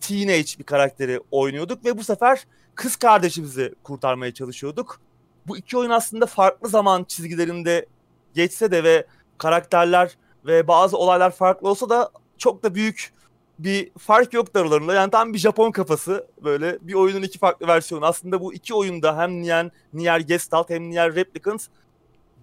teenage 0.00 0.58
bir 0.58 0.64
karakteri 0.64 1.20
oynuyorduk 1.30 1.84
ve 1.84 1.98
bu 1.98 2.04
sefer 2.04 2.46
kız 2.74 2.96
kardeşimizi 2.96 3.74
kurtarmaya 3.82 4.34
çalışıyorduk. 4.34 5.00
Bu 5.46 5.56
iki 5.56 5.78
oyun 5.78 5.90
aslında 5.90 6.26
farklı 6.26 6.68
zaman 6.68 7.04
çizgilerinde 7.04 7.86
geçse 8.34 8.70
de 8.70 8.84
ve 8.84 9.06
karakterler 9.38 10.16
ve 10.46 10.68
bazı 10.68 10.96
olaylar 10.96 11.30
farklı 11.30 11.68
olsa 11.68 11.88
da 11.88 12.10
çok 12.38 12.62
da 12.62 12.74
büyük 12.74 13.12
bir 13.58 13.90
fark 13.98 14.32
yok 14.32 14.54
aralarında. 14.60 14.94
Yani 14.94 15.10
tam 15.10 15.32
bir 15.32 15.38
Japon 15.38 15.70
kafası 15.70 16.26
böyle 16.44 16.78
bir 16.80 16.94
oyunun 16.94 17.22
iki 17.22 17.38
farklı 17.38 17.66
versiyonu. 17.66 18.06
Aslında 18.06 18.40
bu 18.40 18.54
iki 18.54 18.74
oyunda 18.74 19.18
hem 19.18 19.42
Nier, 19.42 19.70
Nier 19.92 20.20
Gestalt 20.20 20.70
hem 20.70 20.90
Nier 20.90 21.14
Replicant 21.14 21.66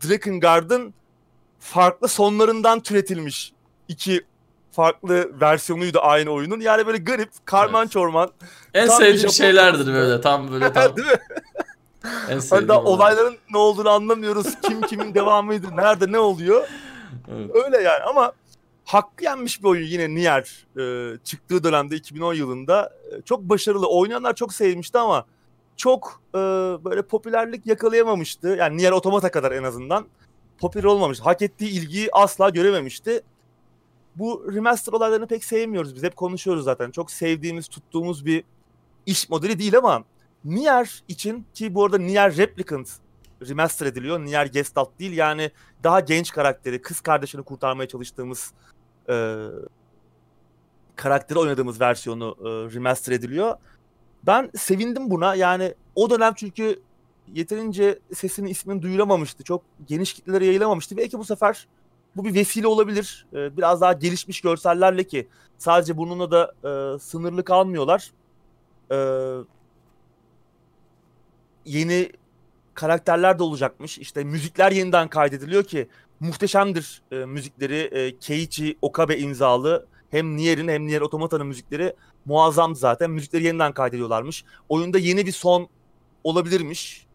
Drakengard'ın 0.07 0.93
farklı 1.59 2.07
sonlarından 2.07 2.79
türetilmiş 2.79 3.53
iki 3.87 4.25
farklı 4.71 5.41
versiyonuydu 5.41 5.99
aynı 6.01 6.29
oyunun. 6.29 6.59
Yani 6.59 6.87
böyle 6.87 6.97
garip, 6.97 7.29
karman 7.45 7.81
Evet. 7.81 7.91
çorman. 7.91 8.31
En 8.73 8.87
sevdiğim 8.87 9.17
Japon 9.17 9.31
şeylerdir 9.31 9.79
kafası. 9.79 9.93
böyle 9.93 10.21
tam 10.21 10.51
böyle 10.51 10.73
tam 10.73 10.95
Değil 10.97 11.07
mi? 11.07 11.13
En 12.29 12.39
Hani 12.49 12.67
daha 12.67 12.79
olan. 12.81 12.91
olayların 12.91 13.37
ne 13.51 13.57
olduğunu 13.57 13.89
anlamıyoruz. 13.89 14.61
Kim 14.61 14.81
kimin 14.87 15.13
devamıydı, 15.13 15.67
nerede 15.77 16.11
ne 16.11 16.19
oluyor. 16.19 16.67
Evet. 17.31 17.51
Öyle 17.55 17.77
yani 17.77 18.03
ama 18.03 18.31
hakkı 18.85 19.23
yenmiş 19.23 19.63
bir 19.63 19.67
oyun 19.67 19.87
yine 19.87 20.09
Nier 20.09 20.67
e, 20.79 21.17
çıktığı 21.23 21.63
dönemde 21.63 21.95
2010 21.95 22.33
yılında. 22.33 22.93
E, 23.11 23.21
çok 23.21 23.41
başarılı. 23.41 23.87
Oynayanlar 23.87 24.35
çok 24.35 24.53
sevmişti 24.53 24.97
ama 24.97 25.25
çok 25.77 26.21
e, 26.35 26.37
böyle 26.85 27.01
popülerlik 27.01 27.65
yakalayamamıştı. 27.67 28.47
Yani 28.47 28.77
Nier 28.77 28.91
Automata 28.91 29.31
kadar 29.31 29.51
en 29.51 29.63
azından 29.63 30.05
popüler 30.57 30.83
olmamıştı. 30.83 31.23
Hak 31.23 31.41
ettiği 31.41 31.69
ilgiyi 31.69 32.09
asla 32.11 32.49
görememişti. 32.49 33.21
Bu 34.15 34.53
remaster 34.53 34.93
olaylarını 34.93 35.27
pek 35.27 35.43
sevmiyoruz 35.45 35.95
biz. 35.95 36.03
Hep 36.03 36.15
konuşuyoruz 36.15 36.63
zaten. 36.63 36.91
Çok 36.91 37.11
sevdiğimiz, 37.11 37.67
tuttuğumuz 37.67 38.25
bir 38.25 38.43
iş 39.05 39.29
modeli 39.29 39.59
değil 39.59 39.77
ama 39.77 40.03
Nier 40.45 41.03
için 41.07 41.45
ki 41.53 41.75
bu 41.75 41.85
arada 41.85 41.97
Nier 41.97 42.37
Replicant 42.37 42.89
remaster 43.47 43.85
ediliyor. 43.85 44.19
Nier 44.19 44.45
Gestalt 44.45 44.99
değil 44.99 45.17
yani 45.17 45.51
daha 45.83 45.99
genç 45.99 46.31
karakteri, 46.31 46.81
kız 46.81 47.01
kardeşini 47.01 47.43
kurtarmaya 47.43 47.87
çalıştığımız 47.87 48.53
e, 49.09 49.45
karakteri 50.95 51.39
oynadığımız 51.39 51.81
versiyonu 51.81 52.37
e, 52.39 52.75
remaster 52.75 53.13
ediliyor. 53.13 53.55
Ben 54.23 54.51
sevindim 54.57 55.09
buna. 55.09 55.35
Yani 55.35 55.73
o 55.95 56.09
dönem 56.09 56.33
çünkü 56.35 56.79
yeterince 57.33 57.99
sesini 58.13 58.49
ismini 58.49 58.81
duyuramamıştı. 58.81 59.43
Çok 59.43 59.63
geniş 59.87 60.13
kitlelere 60.13 60.45
yayılamamıştı. 60.45 60.97
Belki 60.97 61.19
bu 61.19 61.25
sefer 61.25 61.67
bu 62.15 62.25
bir 62.25 62.33
vesile 62.33 62.67
olabilir. 62.67 63.27
E, 63.33 63.57
biraz 63.57 63.81
daha 63.81 63.93
gelişmiş 63.93 64.41
görsellerle 64.41 65.03
ki 65.03 65.27
sadece 65.57 65.97
bununla 65.97 66.31
da 66.31 66.53
e, 66.63 66.99
sınırlı 66.99 67.43
kalmıyorlar. 67.43 68.11
E, 68.91 68.97
yeni 71.69 72.11
karakterler 72.73 73.39
de 73.39 73.43
olacakmış. 73.43 73.97
İşte 73.97 74.23
müzikler 74.23 74.71
yeniden 74.71 75.07
kaydediliyor 75.07 75.63
ki 75.63 75.87
muhteşemdir 76.19 77.01
e, 77.11 77.15
müzikleri. 77.15 77.75
E, 77.75 78.17
Keiichi 78.19 78.77
Okabe 78.81 79.17
imzalı 79.17 79.87
hem 80.11 80.37
Nier'in 80.37 80.67
hem 80.67 80.87
Nier 80.87 81.01
Automata'nın 81.01 81.47
müzikleri 81.47 81.95
muazzam 82.25 82.75
zaten. 82.75 83.11
Müzikleri 83.11 83.43
yeniden 83.43 83.73
kaydediyorlarmış. 83.73 84.45
Oyunda 84.69 84.99
yeni 84.99 85.25
bir 85.25 85.31
son 85.31 85.67
olabilirmiş. 86.23 87.07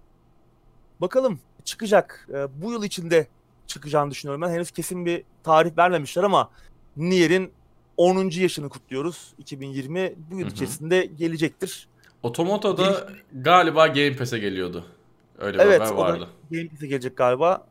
Bakalım 1.00 1.40
çıkacak. 1.64 2.28
E, 2.34 2.62
bu 2.62 2.72
yıl 2.72 2.84
içinde 2.84 3.26
çıkacağını 3.66 4.10
düşünüyorum 4.10 4.42
ben. 4.42 4.50
Henüz 4.50 4.70
kesin 4.70 5.06
bir 5.06 5.24
tarih 5.42 5.76
vermemişler 5.78 6.22
ama 6.24 6.50
Nier'in 6.96 7.52
10. 7.96 8.30
yaşını 8.30 8.68
kutluyoruz. 8.68 9.34
2020 9.38 10.14
bu 10.30 10.38
yıl 10.38 10.46
Hı 10.46 10.50
hı. 10.50 10.54
içerisinde 10.54 11.04
gelecektir. 11.04 11.88
Otomoto'da 12.24 13.08
galiba 13.32 13.86
Game 13.86 14.16
Pass'e 14.16 14.38
geliyordu. 14.38 14.84
Öyle 15.38 15.58
bir 15.58 15.62
Evet, 15.62 15.80
haber 15.80 15.94
vardı. 15.94 16.28
Game 16.50 16.68
Pass'e 16.68 16.86
gelecek 16.86 17.16
galiba. 17.16 17.66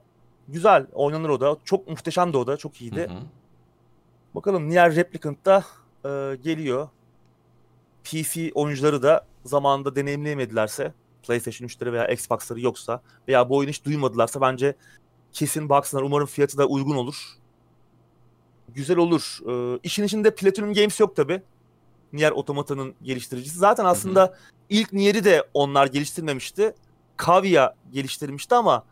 Güzel 0.48 0.88
oynanır 0.94 1.30
o 1.30 1.42
da. 1.42 1.58
Çok 1.64 1.88
muhteşemdi 1.88 2.38
o 2.38 2.48
da. 2.48 2.58
Çok 2.58 2.82
iyiydi. 2.82 3.02
Hı 3.10 3.14
hı. 3.14 3.20
Bakalım 4.36 4.70
Nier 4.70 4.96
Replicant 4.96 5.46
da 5.46 5.66
e, 6.06 6.36
geliyor. 6.36 6.90
PC 8.04 8.52
oyuncuları 8.54 9.04
da 9.04 9.26
zamanında 9.46 9.96
deneyimleyemedilerse 9.96 10.94
PlayStation 11.24 11.68
3'leri 11.68 11.94
veya 11.94 12.08
Xbox'ları 12.08 12.60
yoksa 12.62 13.02
veya 13.28 13.50
bu 13.50 13.58
oyunu 13.58 13.70
hiç 13.70 13.86
duymadılarsa 13.86 14.42
bence 14.42 14.76
kesin 15.32 15.70
baksınlar. 15.70 16.04
Umarım 16.04 16.28
fiyatı 16.28 16.58
da 16.58 16.66
uygun 16.66 16.96
olur. 16.96 17.16
Güzel 18.70 18.98
olur. 18.98 19.40
E, 19.50 19.80
işin 19.84 20.04
içinde 20.04 20.36
Platinum 20.36 20.74
Games 20.74 21.00
yok 21.00 21.16
tabi. 21.16 21.42
Nier 22.14 22.32
Automata'nın 22.32 22.96
geliştiricisi. 23.04 23.58
Zaten 23.58 23.86
aslında 23.86 24.38
ilk 24.70 24.94
Nier'i 24.94 25.24
de 25.24 25.48
onlar 25.54 25.88
geliştirmemişti. 25.88 26.76
Kavya 27.18 27.76
geliştirmişti 27.92 28.56
ama 28.56 28.84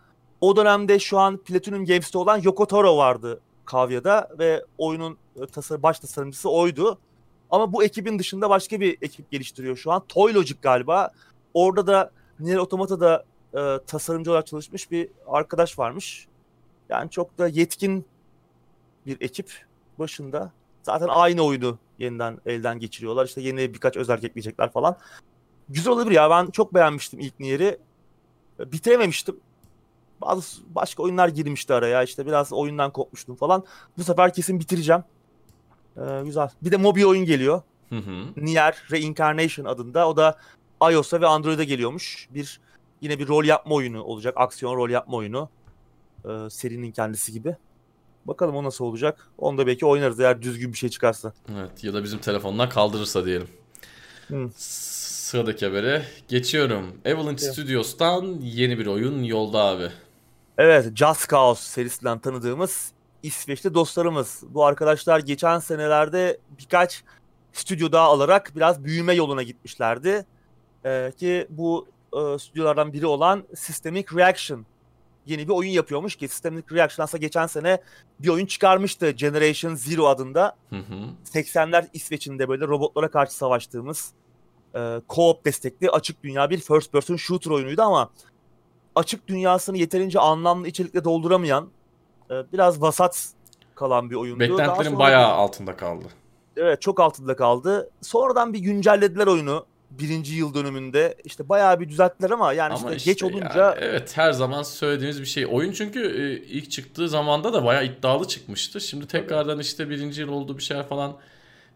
o 0.42 0.56
dönemde 0.56 1.00
şu 1.00 1.20
an 1.20 1.38
Platinum 1.38 1.86
Games'te 1.86 2.18
olan 2.18 2.38
Yoko 2.38 2.66
Taro 2.66 2.98
vardı 2.98 3.42
Kavya'da 3.66 4.30
ve 4.40 4.66
oyunun 4.78 5.18
e, 5.36 5.46
tasar 5.46 5.84
baş 5.84 6.00
tasarımcısı 6.00 6.50
oydu. 6.50 7.00
Ama 7.50 7.74
bu 7.74 7.84
ekibin 7.84 8.20
dışında 8.20 8.50
başka 8.50 8.80
bir 8.80 8.98
ekip 9.02 9.32
geliştiriyor 9.32 9.78
şu 9.78 9.92
an. 9.92 10.04
Toy 10.08 10.34
Logic 10.34 10.58
galiba. 10.62 11.10
Orada 11.54 11.88
da 11.88 12.12
Nier 12.40 12.58
Automata'da 12.58 13.26
e, 13.54 13.80
tasarımcı 13.88 14.32
olarak 14.32 14.48
çalışmış 14.48 14.92
bir 14.92 15.10
arkadaş 15.28 15.80
varmış. 15.80 16.28
Yani 16.90 17.10
çok 17.10 17.38
da 17.38 17.48
yetkin 17.48 18.06
bir 19.06 19.22
ekip 19.22 19.66
başında. 20.00 20.52
Zaten 20.84 21.08
aynı 21.08 21.42
oyunu 21.42 21.78
yeniden 22.00 22.38
elden 22.46 22.80
geçiriyorlar. 22.80 23.26
İşte 23.26 23.42
yeni 23.42 23.74
birkaç 23.74 23.98
özellik 23.98 24.24
ekleyecekler 24.24 24.72
falan. 24.72 24.98
Güzel 25.70 25.94
olabilir 25.94 26.16
ya. 26.16 26.30
Ben 26.30 26.48
çok 26.48 26.74
beğenmiştim 26.74 27.20
ilk 27.20 27.40
Nier'i. 27.40 27.80
Bitirememiştim. 28.60 29.40
Bazı 30.22 30.62
başka 30.76 31.04
oyunlar 31.04 31.28
girmişti 31.28 31.74
araya. 31.74 32.04
İşte 32.04 32.26
biraz 32.26 32.54
oyundan 32.54 32.92
kopmuştum 32.92 33.36
falan. 33.36 33.64
Bu 33.98 34.04
sefer 34.04 34.34
kesin 34.34 34.60
bitireceğim. 34.60 35.04
Ee, 35.98 36.22
güzel. 36.24 36.50
Bir 36.62 36.72
de 36.72 36.78
mobil 36.78 37.04
oyun 37.04 37.26
geliyor. 37.26 37.62
Hı 37.90 37.96
hı. 37.96 38.26
Nier 38.38 38.84
Reincarnation 38.92 39.66
adında. 39.66 40.10
O 40.10 40.18
da 40.18 40.38
iOS'a 40.92 41.22
ve 41.22 41.28
Android'e 41.28 41.66
geliyormuş. 41.66 42.28
Bir 42.30 42.60
yine 43.02 43.20
bir 43.20 43.28
rol 43.28 43.46
yapma 43.46 43.76
oyunu 43.76 44.04
olacak. 44.04 44.34
Aksiyon 44.38 44.76
rol 44.76 44.90
yapma 44.90 45.18
oyunu. 45.18 45.50
Ee, 46.26 46.50
serinin 46.50 46.92
kendisi 46.92 47.32
gibi. 47.32 47.56
Bakalım 48.26 48.56
o 48.56 48.64
nasıl 48.64 48.86
olacak. 48.86 49.28
Onu 49.38 49.58
da 49.58 49.68
belki 49.68 49.86
oynarız 49.86 50.20
eğer 50.20 50.42
düzgün 50.42 50.74
bir 50.74 50.78
şey 50.78 50.90
çıkarsa. 50.90 51.34
Evet 51.52 51.84
ya 51.84 51.94
da 51.94 52.04
bizim 52.04 52.20
telefondan 52.20 52.70
kaldırırsa 52.70 53.26
diyelim. 53.26 53.48
Hı. 54.28 54.50
Sıradaki 54.56 55.66
habere 55.66 56.06
geçiyorum. 56.28 56.88
Avalanche 57.06 57.46
Evet. 57.46 57.54
Studios'tan 57.54 58.38
yeni 58.42 58.80
bir 58.80 58.86
oyun 58.86 59.24
yolda 59.24 59.60
abi. 59.60 59.90
Evet, 60.58 60.98
Just 60.98 61.30
Cause 61.30 61.62
serisinden 61.62 62.20
tanıdığımız 62.20 62.92
İsveçli 63.24 63.74
dostlarımız. 63.74 64.44
Bu 64.50 64.66
arkadaşlar 64.66 65.20
geçen 65.20 65.60
senelerde 65.60 66.38
birkaç 66.60 67.04
stüdyo 67.54 67.92
daha 67.92 68.06
alarak 68.08 68.52
biraz 68.56 68.84
büyüme 68.84 69.14
yoluna 69.14 69.44
gitmişlerdi. 69.44 70.26
Ee, 70.86 71.12
ki 71.18 71.48
bu 71.50 71.88
e, 72.14 72.40
stüdyolardan 72.40 72.94
biri 72.94 73.06
olan 73.06 73.44
Systemic 73.56 74.06
Reaction 74.16 74.66
yeni 75.26 75.48
bir 75.48 75.54
oyun 75.54 75.72
yapıyormuş 75.72 76.16
ki 76.16 76.28
Systemic 76.28 76.64
Reaction 76.72 77.04
aslında 77.04 77.22
geçen 77.22 77.48
sene 77.48 77.82
bir 78.20 78.30
oyun 78.30 78.46
çıkarmıştı 78.46 79.12
Generation 79.12 79.76
Zero 79.76 80.06
adında. 80.06 80.56
Hı 80.70 80.76
hı. 80.76 80.94
80'ler 81.34 81.88
İsveç'inde 81.94 82.50
böyle 82.50 82.68
robotlara 82.68 83.12
karşı 83.12 83.34
savaştığımız 83.34 84.14
e, 84.74 84.80
co-op 85.10 85.46
destekli 85.46 85.90
açık 85.90 86.24
dünya 86.24 86.50
bir 86.50 86.60
first 86.60 86.92
person 86.92 87.16
shooter 87.16 87.52
oyunuydu 87.52 87.82
ama 87.82 88.10
açık 88.96 89.28
dünyasını 89.28 89.78
yeterince 89.78 90.20
anlamlı 90.20 90.68
içerikle 90.68 91.04
dolduramayan 91.04 91.70
e, 92.32 92.34
biraz 92.54 92.82
vasat 92.82 93.30
kalan 93.76 94.10
bir 94.10 94.16
oyundu. 94.16 94.40
Beklentilerin 94.40 95.00
bayağı 95.00 95.28
altında 95.28 95.78
kaldı. 95.78 96.06
Evet 96.58 96.82
çok 96.82 97.00
altında 97.00 97.36
kaldı. 97.36 97.90
Sonradan 98.02 98.54
bir 98.54 98.60
güncellediler 98.60 99.28
oyunu 99.28 99.66
birinci 99.92 100.36
yıl 100.36 100.54
dönümünde. 100.54 101.16
İşte 101.24 101.50
bayağı 101.50 101.80
bir 101.80 101.90
düzelttiler 101.90 102.30
ama 102.30 102.54
yani 102.54 102.74
ama 102.74 102.94
işte, 102.94 102.96
işte 102.96 103.12
geç 103.12 103.24
olunca... 103.24 103.60
Yani, 103.60 103.76
evet 103.80 104.18
her 104.18 104.32
zaman 104.32 104.64
söylediğimiz 104.64 105.22
bir 105.22 105.26
şey. 105.26 105.48
Oyun 105.52 105.72
çünkü 105.72 106.00
e, 106.00 106.48
ilk 106.48 106.72
çıktığı 106.72 107.10
zamanda 107.10 107.54
da 107.54 107.66
bayağı 107.66 107.86
iddialı 107.86 108.28
çıkmıştı. 108.28 108.82
Şimdi 108.82 109.08
tekrardan 109.08 109.60
işte 109.60 109.90
birinci 109.90 110.22
yıl 110.22 110.30
oldu 110.30 110.58
bir 110.58 110.64
şeyler 110.64 110.88
falan 110.88 111.18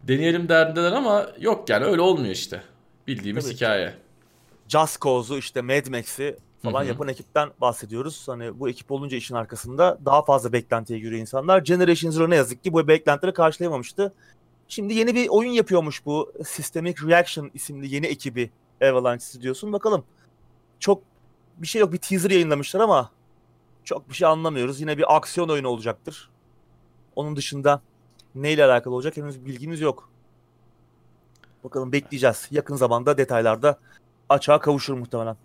deneyelim 0.03 0.49
derdindeler 0.49 0.91
ama 0.91 1.28
yok 1.39 1.70
yani 1.70 1.86
öyle 1.86 2.01
olmuyor 2.01 2.34
işte. 2.34 2.61
Bildiğimiz 3.07 3.43
Tabii. 3.45 3.55
hikaye. 3.55 3.93
Just 4.68 5.01
Cause'u 5.01 5.38
işte 5.38 5.61
Mad 5.61 5.88
Max'i 5.88 6.38
falan 6.63 6.80
Hı-hı. 6.80 6.89
yapan 6.89 7.07
ekipten 7.07 7.49
bahsediyoruz. 7.61 8.28
Hani 8.28 8.59
bu 8.59 8.70
ekip 8.70 8.91
olunca 8.91 9.18
işin 9.18 9.36
arkasında 9.36 9.97
daha 10.05 10.26
fazla 10.26 10.53
beklentiye 10.53 10.99
giriyor 10.99 11.22
insanlar. 11.22 11.59
Generation 11.59 12.11
Zero 12.11 12.30
ne 12.30 12.36
yazık 12.36 12.63
ki 12.63 12.74
bu 12.74 12.88
beklentileri 12.88 13.34
karşılayamamıştı. 13.34 14.13
Şimdi 14.68 14.93
yeni 14.93 15.16
bir 15.16 15.28
oyun 15.30 15.51
yapıyormuş 15.51 16.05
bu 16.05 16.34
Systemic 16.45 16.95
Reaction 17.07 17.51
isimli 17.53 17.95
yeni 17.95 18.05
ekibi 18.05 18.51
Avalanche 18.82 19.26
Studios'un. 19.26 19.74
Bakalım. 19.74 20.03
Çok 20.80 21.03
bir 21.57 21.68
şey 21.68 21.82
yok. 21.82 21.93
Bir 21.93 21.97
teaser 21.97 22.32
yayınlamışlar 22.32 22.80
ama 22.80 23.11
çok 23.84 24.09
bir 24.09 24.13
şey 24.13 24.28
anlamıyoruz. 24.28 24.82
Yine 24.82 24.97
bir 24.97 25.16
aksiyon 25.16 25.49
oyunu 25.49 25.68
olacaktır. 25.68 26.30
Onun 27.16 27.36
dışında 27.36 27.82
neyle 28.36 28.66
alakalı 28.66 28.93
olacak 28.93 29.18
henüz 29.18 29.45
bilgimiz 29.45 29.82
yok. 29.82 30.09
Bakalım 31.63 31.91
bekleyeceğiz. 31.91 32.47
Yakın 32.51 32.76
zamanda 32.76 33.18
detaylarda 33.18 33.80
açığa 34.30 34.59
kavuşur 34.59 34.93
muhtemelen. 34.93 35.38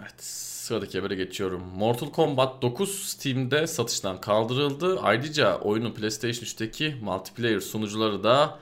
Evet 0.00 0.55
sıradaki 0.66 0.98
habere 0.98 1.14
geçiyorum. 1.14 1.62
Mortal 1.76 2.10
Kombat 2.10 2.62
9 2.62 2.90
Steam'de 2.90 3.66
satıştan 3.66 4.20
kaldırıldı. 4.20 5.00
Ayrıca 5.00 5.58
oyunun 5.58 5.92
PlayStation 5.92 6.44
3'teki 6.44 6.94
multiplayer 7.02 7.60
sunucuları 7.60 8.24
da 8.24 8.58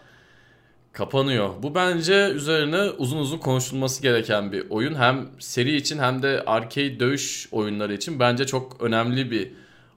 kapanıyor. 0.92 1.50
Bu 1.62 1.74
bence 1.74 2.30
üzerine 2.34 2.82
uzun 2.82 3.18
uzun 3.18 3.38
konuşulması 3.38 4.02
gereken 4.02 4.52
bir 4.52 4.70
oyun. 4.70 4.94
Hem 4.94 5.30
seri 5.38 5.76
için 5.76 5.98
hem 5.98 6.22
de 6.22 6.42
arcade 6.46 7.00
dövüş 7.00 7.48
oyunları 7.52 7.94
için 7.94 8.20
bence 8.20 8.46
çok 8.46 8.82
önemli 8.82 9.30
bir 9.30 9.50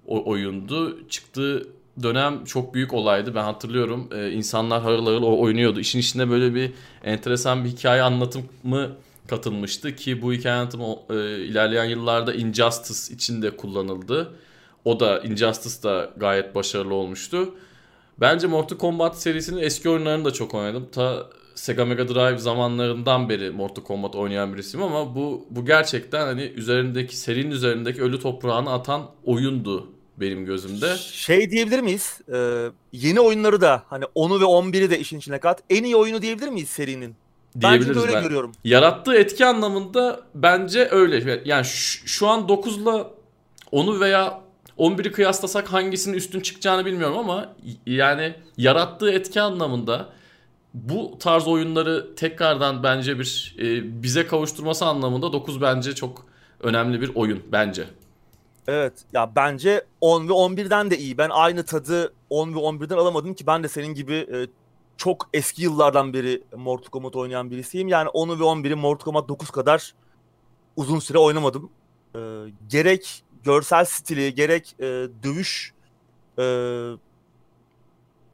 oyundu. 0.08 1.10
Çıktığı 1.10 1.68
dönem 2.04 2.46
çok 2.46 2.74
büyük 2.74 2.94
olaydı. 2.94 3.36
Ben 3.36 3.44
hatırlıyorum. 3.44 4.10
Ee, 4.16 4.32
insanlar 4.32 4.82
harıl 4.82 5.06
harıl 5.06 5.24
oynuyordu. 5.24 5.80
İşin 5.80 6.00
içinde 6.00 6.30
böyle 6.30 6.56
bir 6.56 6.72
enteresan 7.04 7.66
bir 7.66 7.70
hikaye 7.70 8.02
anlatımı 8.02 8.92
katılmıştı 9.28 9.96
ki 9.96 10.22
bu 10.22 10.34
hikaye 10.34 10.56
anlatımı 10.56 10.96
e, 11.10 11.14
ilerleyen 11.46 11.86
yıllarda 11.86 12.34
Injustice 12.34 13.14
için 13.14 13.42
de 13.42 13.58
kullanıldı. 13.58 14.34
O 14.86 15.00
da 15.00 15.20
Injustice 15.20 15.84
da 15.84 16.10
gayet 16.18 16.56
başarılı 16.56 16.94
olmuştu. 16.94 17.56
Bence 18.18 18.48
Mortal 18.48 18.78
Kombat 18.78 19.22
serisinin 19.22 19.62
eski 19.62 19.90
oyunlarını 19.90 20.26
da 20.26 20.32
çok 20.32 20.54
oynadım. 20.54 20.90
Ta 20.92 21.30
Sega 21.56 21.86
Mega 21.86 22.08
Drive 22.08 22.38
zamanlarından 22.38 23.30
beri 23.30 23.52
Mortal 23.52 23.84
Kombat 23.84 24.16
oynayan 24.16 24.54
birisiyim 24.54 24.86
ama 24.86 25.16
bu 25.16 25.48
bu 25.50 25.66
gerçekten 25.66 26.26
hani 26.26 26.42
üzerindeki 26.42 27.18
serinin 27.18 27.52
üzerindeki 27.52 28.02
ölü 28.02 28.20
toprağını 28.20 28.72
atan 28.74 29.10
oyundu 29.26 29.92
benim 30.18 30.46
gözümde. 30.46 30.96
Şey 30.98 31.52
diyebilir 31.52 31.80
miyiz? 31.80 32.20
Ee, 32.34 32.70
yeni 32.92 33.20
oyunları 33.20 33.62
da 33.62 33.84
hani 33.88 34.04
10'u 34.04 34.40
ve 34.40 34.44
11'i 34.44 34.90
de 34.90 35.00
işin 35.00 35.20
içine 35.20 35.40
kat. 35.40 35.64
En 35.70 35.84
iyi 35.84 35.96
oyunu 35.96 36.22
diyebilir 36.22 36.50
miyiz 36.50 36.70
serinin? 36.70 37.16
Diyebiliriz 37.62 37.88
bence 37.88 38.00
de 38.00 38.04
öyle 38.04 38.14
ben. 38.14 38.24
görüyorum. 38.24 38.52
Yarattığı 38.64 39.16
etki 39.16 39.46
anlamında 39.46 40.20
bence 40.36 40.88
öyle. 40.92 41.42
Yani 41.46 41.66
şu, 41.66 42.08
şu 42.08 42.28
an 42.28 42.40
9'la 42.40 43.12
10'u 43.72 44.00
veya 44.00 44.42
11'i 44.78 45.12
kıyaslasak 45.12 45.74
hangisinin 45.74 46.18
üstün 46.18 46.40
çıkacağını 46.40 46.86
bilmiyorum 46.86 47.18
ama 47.18 47.56
yani 47.86 48.36
yarattığı 48.58 49.12
etki 49.12 49.42
anlamında 49.42 50.10
bu 50.74 51.18
tarz 51.20 51.48
oyunları 51.48 52.16
tekrardan 52.16 52.84
bence 52.84 53.20
bir 53.20 53.56
e, 53.60 54.04
bize 54.04 54.28
kavuşturması 54.28 54.86
anlamında 54.86 55.34
9 55.34 55.62
bence 55.62 55.96
çok 55.96 56.26
önemli 56.60 57.02
bir 57.02 57.16
oyun 57.16 57.44
bence. 57.52 57.86
Evet 58.68 58.94
ya 59.14 59.32
bence 59.36 59.86
10 60.02 60.30
ve 60.30 60.32
11'den 60.32 60.92
de 60.92 60.98
iyi. 60.98 61.18
Ben 61.18 61.30
aynı 61.30 61.66
tadı 61.66 62.14
10 62.30 62.56
ve 62.56 62.60
11'den 62.60 62.98
alamadım 62.98 63.34
ki 63.34 63.48
ben 63.48 63.64
de 63.64 63.68
senin 63.68 63.94
gibi 63.94 64.14
e, 64.14 64.48
çok 64.98 65.30
eski 65.34 65.64
yıllardan 65.64 66.14
beri 66.14 66.44
Mortal 66.56 66.90
Kombat 66.90 67.16
oynayan 67.16 67.52
birisiyim. 67.52 67.88
Yani 67.88 68.10
10'u 68.10 68.40
ve 68.40 68.44
11'i 68.44 68.76
Mortal 68.76 69.06
Kombat 69.06 69.30
9 69.30 69.50
kadar 69.50 69.94
uzun 70.76 71.00
süre 71.00 71.18
oynamadım. 71.18 71.70
E, 72.16 72.20
gerek 72.70 73.24
görsel 73.44 73.86
stili, 73.86 74.36
gerek 74.36 74.76
e, 74.80 74.86
dövüş 75.24 75.74
e, 76.40 76.46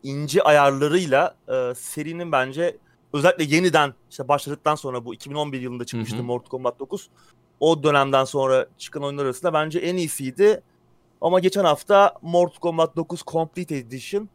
ince 0.04 0.42
ayarlarıyla 0.42 1.36
e, 1.48 1.76
serinin 1.76 2.32
bence 2.32 2.78
özellikle 3.14 3.56
yeniden 3.56 3.94
işte 4.10 4.28
başladıktan 4.28 4.76
sonra 4.76 5.06
bu 5.06 5.14
2011 5.14 5.62
yılında 5.62 5.86
çıkmıştı 5.86 6.18
hı 6.18 6.22
hı. 6.22 6.24
Mortal 6.24 6.50
Kombat 6.50 6.80
9 6.80 7.10
o 7.60 7.84
dönemden 7.84 8.24
sonra 8.24 8.68
çıkan 8.78 9.04
oyunlar 9.04 9.26
arasında 9.26 9.54
bence 9.54 9.80
en 9.80 9.96
iyisiydi. 9.96 10.62
Ama 11.22 11.40
geçen 11.40 11.64
hafta 11.64 12.14
Mortal 12.22 12.60
Kombat 12.60 12.96
9 12.96 13.24
Complete 13.28 13.78
Edition 13.78 14.30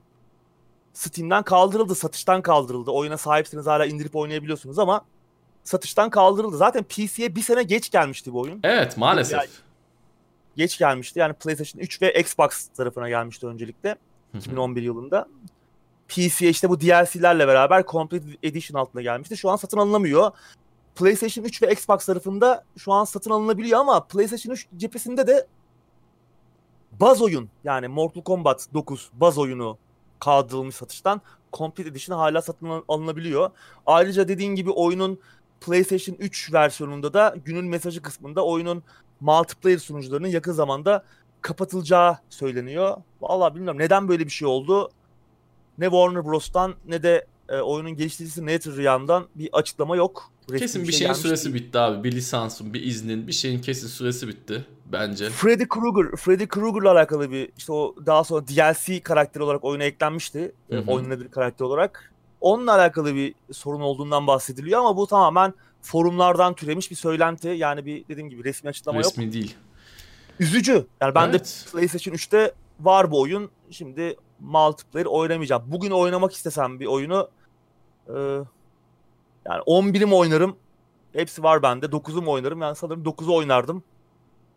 Steam'den 0.99 1.43
kaldırıldı, 1.43 1.95
satıştan 1.95 2.43
kaldırıldı. 2.43 2.91
Oyuna 2.91 3.19
sahipsiniz 3.19 3.67
hala 3.67 3.87
indirip 3.87 4.17
oynayabiliyorsunuz 4.17 4.79
ama 4.79 5.05
satıştan 5.65 6.11
kaldırıldı. 6.11 6.57
Zaten 6.57 6.85
PC'ye 6.85 7.37
bir 7.37 7.43
sene 7.43 7.63
geç 7.63 7.91
gelmişti 7.91 8.33
bu 8.33 8.41
oyun. 8.41 8.61
Evet 8.63 8.97
maalesef. 8.97 9.33
Yani 9.33 9.49
geç 10.57 10.79
gelmişti. 10.79 11.19
Yani 11.19 11.33
PlayStation 11.33 11.81
3 11.81 12.03
ve 12.03 12.21
Xbox 12.21 12.69
tarafına 12.69 13.09
gelmişti 13.09 13.47
öncelikle. 13.47 13.97
2011 14.35 14.83
yılında. 14.83 15.29
PC'ye 16.09 16.51
işte 16.51 16.69
bu 16.71 16.81
DLC'lerle 16.81 17.49
beraber 17.49 17.85
Complete 17.87 18.27
Edition 18.43 18.81
altına 18.81 19.03
gelmişti. 19.03 19.37
Şu 19.37 19.51
an 19.51 19.57
satın 19.57 19.79
alınamıyor. 19.79 20.31
PlayStation 20.95 21.45
3 21.45 21.63
ve 21.63 21.73
Xbox 21.73 22.07
tarafında 22.07 22.65
şu 22.77 22.93
an 22.93 23.05
satın 23.05 23.31
alınabiliyor 23.31 23.81
ama 23.81 24.05
PlayStation 24.05 24.55
3 24.55 24.69
cephesinde 24.77 25.27
de 25.27 25.47
baz 26.93 27.23
oyun 27.23 27.49
yani 27.65 27.89
Mortal 27.89 28.23
Kombat 28.23 28.69
9 28.75 29.11
baz 29.13 29.39
oyunu 29.39 29.79
kaldırılmış 30.21 30.75
satıştan 30.75 31.21
Complete 31.53 31.91
Edition 31.91 32.19
hala 32.19 32.43
satın 32.43 32.85
alınabiliyor. 32.89 33.51
Ayrıca 33.87 34.29
dediğin 34.29 34.55
gibi 34.55 34.71
oyunun 34.71 35.21
PlayStation 35.61 36.17
3 36.19 36.53
versiyonunda 36.53 37.13
da 37.13 37.35
günün 37.45 37.65
mesajı 37.65 38.03
kısmında 38.03 38.45
oyunun 38.45 38.83
multiplayer 39.21 39.79
sunucularının 39.79 40.29
yakın 40.29 40.53
zamanda 40.53 41.05
kapatılacağı 41.41 42.19
söyleniyor. 42.31 42.97
Vallahi 43.21 43.55
bilmiyorum 43.55 43.79
neden 43.79 44.09
böyle 44.09 44.25
bir 44.25 44.31
şey 44.31 44.49
oldu. 44.49 44.91
Ne 45.79 45.85
Warner 45.85 46.25
Bros'tan 46.25 46.75
ne 46.87 47.03
de 47.03 47.27
e, 47.49 47.57
oyunun 47.61 47.97
geliştiricisi 47.97 48.47
NetherRealm'dan 48.47 49.29
bir 49.35 49.49
açıklama 49.53 49.97
yok. 49.97 50.31
Kesin 50.57 50.83
bir, 50.83 50.93
şey 50.93 50.99
şeyin 50.99 51.13
süresi 51.13 51.53
değil. 51.53 51.65
bitti 51.65 51.79
abi. 51.79 52.05
Bir 52.05 52.13
lisansın, 52.13 52.75
bir 52.75 52.83
iznin, 52.83 53.27
bir 53.27 53.33
şeyin 53.33 53.61
kesin 53.61 53.89
süresi 53.89 54.29
bitti 54.29 54.67
bence. 54.93 55.31
Freddy 55.31 55.65
Krueger, 55.69 56.17
Freddy 56.17 56.47
Krueger'la 56.47 56.93
alakalı 56.93 57.31
bir 57.31 57.51
işte 57.57 57.73
o 57.73 57.95
daha 58.07 58.25
sonra 58.25 58.49
DLC 58.49 59.01
karakteri 59.01 59.43
olarak 59.43 59.65
oyuna 59.65 59.85
eklenmişti. 59.85 60.53
E, 60.71 60.77
hı 60.77 60.81
hı. 60.81 60.91
Oynanabilir 60.91 61.31
karakter 61.31 61.65
olarak. 61.65 62.13
Onunla 62.41 62.75
alakalı 62.75 63.15
bir 63.15 63.35
sorun 63.53 63.81
olduğundan 63.81 64.27
bahsediliyor 64.27 64.81
ama 64.81 64.97
bu 64.97 65.07
tamamen 65.07 65.55
forumlardan 65.83 66.55
türemiş 66.55 66.91
bir 66.91 66.97
söylenti. 66.97 67.49
Yani 67.49 67.87
bir 67.87 68.09
dediğim 68.09 68.31
gibi 68.31 68.45
resmi 68.45 68.71
açıklama 68.71 68.99
resmi 68.99 69.09
yok. 69.09 69.19
Resmi 69.19 69.33
değil. 69.33 69.55
Üzücü. 70.41 70.87
Yani 71.01 71.15
ben 71.15 71.29
evet. 71.29 71.65
de 71.67 71.71
PlayStation 71.73 72.15
3'te 72.15 72.53
var 72.81 73.11
bu 73.11 73.21
oyun. 73.21 73.51
Şimdi 73.71 74.17
multiplayer 74.41 75.07
oynamayacağım. 75.07 75.63
Bugün 75.67 75.91
oynamak 75.91 76.33
istesem 76.33 76.81
bir 76.81 76.87
oyunu 76.87 77.29
e, 78.09 78.15
yani 79.51 79.63
11'im 79.63 80.13
oynarım. 80.13 80.57
Hepsi 81.13 81.43
var 81.43 81.63
bende. 81.63 81.87
9'um 81.87 82.29
oynarım. 82.29 82.63
Yani 82.63 82.77
sanırım 82.77 83.03
9'u 83.03 83.37
oynardım. 83.37 83.83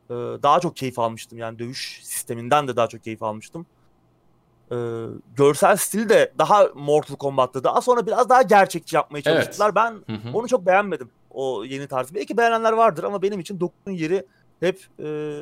E, 0.10 0.14
daha 0.44 0.60
çok 0.60 0.76
keyif 0.76 1.00
almıştım. 1.00 1.38
Yani 1.38 1.60
dövüş 1.60 2.00
sisteminden 2.04 2.68
de 2.68 2.76
daha 2.76 2.88
çok 2.88 3.04
keyif 3.04 3.24
almıştım. 3.24 3.66
E, 4.72 4.76
görsel 5.36 5.76
stili 5.76 6.10
de 6.10 6.34
daha 6.38 6.68
Mortal 6.76 7.16
Kombat'ta. 7.16 7.64
Daha 7.64 7.82
sonra 7.82 8.08
biraz 8.08 8.30
daha 8.30 8.42
gerçekçi 8.42 8.96
yapmaya 8.96 9.22
çalıştılar. 9.22 9.66
Evet. 9.66 9.76
Ben 9.76 10.16
hı 10.16 10.30
hı. 10.30 10.38
onu 10.38 10.48
çok 10.48 10.66
beğenmedim. 10.66 11.10
O 11.32 11.64
yeni 11.64 11.88
tarzı. 11.88 12.16
Belki 12.16 12.38
beğenenler 12.38 12.74
vardır 12.74 13.04
ama 13.04 13.22
benim 13.22 13.40
için 13.40 13.60
9'un 13.60 13.92
yeri 13.92 14.26
hep 14.60 14.88
e, 15.00 15.40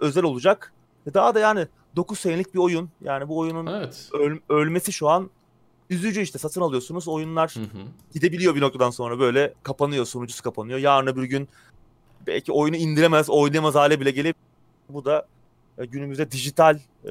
özel 0.00 0.24
olacak. 0.24 0.72
Daha 1.14 1.34
da 1.34 1.40
yani 1.40 1.66
9 1.96 2.18
senelik 2.18 2.54
bir 2.54 2.58
oyun. 2.58 2.90
Yani 3.00 3.28
bu 3.28 3.38
oyunun 3.38 3.66
evet. 3.66 4.08
öl- 4.12 4.40
ölmesi 4.48 4.92
şu 4.92 5.08
an 5.08 5.30
üzücü 5.92 6.20
işte 6.20 6.38
satın 6.38 6.60
alıyorsunuz 6.60 7.08
oyunlar 7.08 7.54
hı 7.56 7.60
hı. 7.60 7.84
gidebiliyor 8.14 8.54
bir 8.54 8.60
noktadan 8.60 8.90
sonra 8.90 9.18
böyle 9.18 9.54
kapanıyor 9.62 10.06
sunucusu 10.06 10.42
kapanıyor. 10.42 10.78
Yarın 10.78 11.06
öbür 11.06 11.24
gün 11.24 11.48
belki 12.26 12.52
oyunu 12.52 12.76
indiremez 12.76 13.30
oynayamaz 13.30 13.74
hale 13.74 14.00
bile 14.00 14.10
gelip 14.10 14.36
bu 14.88 15.04
da 15.04 15.26
e, 15.78 15.84
günümüzde 15.84 16.30
dijital 16.30 16.78
e, 17.04 17.10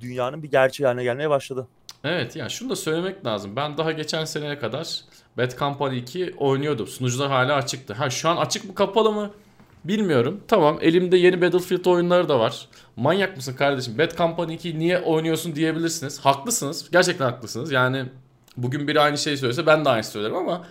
dünyanın 0.00 0.42
bir 0.42 0.50
gerçeği 0.50 0.86
haline 0.86 1.04
gelmeye 1.04 1.30
başladı. 1.30 1.68
Evet 2.04 2.36
yani 2.36 2.50
şunu 2.50 2.70
da 2.70 2.76
söylemek 2.76 3.26
lazım. 3.26 3.56
Ben 3.56 3.76
daha 3.76 3.92
geçen 3.92 4.24
seneye 4.24 4.58
kadar 4.58 5.00
Bad 5.38 5.58
Company 5.58 5.98
2 5.98 6.34
oynuyordum. 6.38 6.86
Sunucular 6.86 7.28
hala 7.28 7.54
açıktı. 7.54 7.94
Ha 7.94 8.10
şu 8.10 8.28
an 8.28 8.36
açık 8.36 8.64
mı 8.64 8.74
kapalı 8.74 9.12
mı 9.12 9.30
bilmiyorum. 9.84 10.40
Tamam 10.48 10.78
elimde 10.80 11.16
yeni 11.16 11.42
Battlefield 11.42 11.84
oyunları 11.84 12.28
da 12.28 12.40
var. 12.40 12.68
Manyak 12.96 13.36
mısın 13.36 13.54
kardeşim? 13.54 13.98
Bad 13.98 14.16
Company 14.16 14.54
2 14.54 14.78
niye 14.78 15.00
oynuyorsun 15.00 15.54
diyebilirsiniz. 15.54 16.20
Haklısınız. 16.20 16.90
Gerçekten 16.92 17.24
haklısınız. 17.24 17.72
Yani 17.72 18.04
bugün 18.56 18.88
biri 18.88 19.00
aynı 19.00 19.18
şeyi 19.18 19.36
söylese 19.36 19.66
ben 19.66 19.84
de 19.84 19.88
aynı 19.88 20.04
söylerim 20.04 20.36
ama 20.36 20.66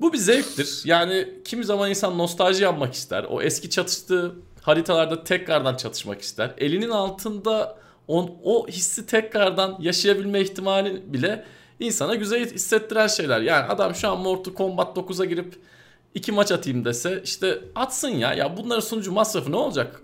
bu 0.00 0.12
bir 0.12 0.18
zevktir. 0.18 0.82
Yani 0.84 1.28
kimi 1.44 1.64
zaman 1.64 1.90
insan 1.90 2.18
nostalji 2.18 2.62
yapmak 2.62 2.94
ister. 2.94 3.26
O 3.30 3.42
eski 3.42 3.70
çatıştığı 3.70 4.34
haritalarda 4.62 5.24
tekrardan 5.24 5.76
çatışmak 5.76 6.20
ister. 6.20 6.54
Elinin 6.58 6.90
altında 6.90 7.78
on, 8.08 8.30
o 8.42 8.68
hissi 8.68 9.06
tekrardan 9.06 9.76
yaşayabilme 9.80 10.40
ihtimali 10.40 11.12
bile 11.12 11.44
insana 11.80 12.14
güzel 12.14 12.50
hissettiren 12.50 13.06
şeyler. 13.06 13.40
Yani 13.40 13.64
adam 13.64 13.94
şu 13.94 14.08
an 14.08 14.20
Mortal 14.20 14.54
Kombat 14.54 14.96
9'a 14.96 15.24
girip 15.24 15.54
iki 16.14 16.32
maç 16.32 16.52
atayım 16.52 16.84
dese 16.84 17.20
işte 17.24 17.58
atsın 17.74 18.08
ya. 18.08 18.34
Ya 18.34 18.56
bunların 18.56 18.80
sunucu 18.80 19.12
masrafı 19.12 19.52
ne 19.52 19.56
olacak? 19.56 20.00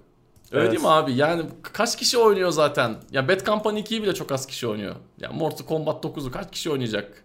Öyle 0.53 0.63
Evet. 0.63 0.73
değil 0.73 0.83
mi 0.83 0.89
abi? 0.89 1.15
Yani 1.15 1.43
kaç 1.63 1.97
kişi 1.97 2.19
oynuyor 2.19 2.51
zaten? 2.51 2.97
Ya 3.11 3.29
Bad 3.29 3.47
Company 3.47 3.81
2'yi 3.81 4.03
bile 4.03 4.15
çok 4.15 4.33
az 4.33 4.47
kişi 4.47 4.67
oynuyor. 4.67 4.97
Ya 5.21 5.31
Mortal 5.33 5.65
Kombat 5.65 6.05
9'u 6.05 6.31
kaç 6.31 6.51
kişi 6.53 6.71
oynayacak? 6.71 7.23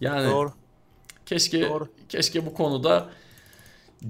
Yani 0.00 0.30
Doğru. 0.30 0.52
keşke 1.26 1.68
Doğru. 1.68 1.88
keşke 2.08 2.46
bu 2.46 2.54
konuda 2.54 3.08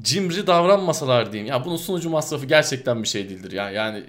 cimri 0.03 0.47
davranmasalar 0.47 1.32
diyeyim. 1.32 1.53
Ya 1.53 1.64
bunun 1.64 1.76
sunucu 1.76 2.11
masrafı 2.11 2.47
gerçekten 2.47 3.03
bir 3.03 3.09
şey 3.09 3.28
değildir 3.28 3.53
ya. 3.53 3.70
Yani 3.70 4.05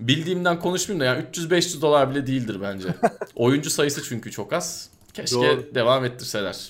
bildiğimden 0.00 0.60
konuşmayayım 0.60 1.00
da 1.00 1.04
yani 1.04 1.24
300-500 1.32 1.80
dolar 1.80 2.10
bile 2.10 2.26
değildir 2.26 2.58
bence. 2.62 2.88
Oyuncu 3.36 3.70
sayısı 3.70 4.02
çünkü 4.02 4.30
çok 4.30 4.52
az. 4.52 4.90
Keşke 5.14 5.36
Doğru. 5.36 5.74
devam 5.74 6.04
ettirseler. 6.04 6.68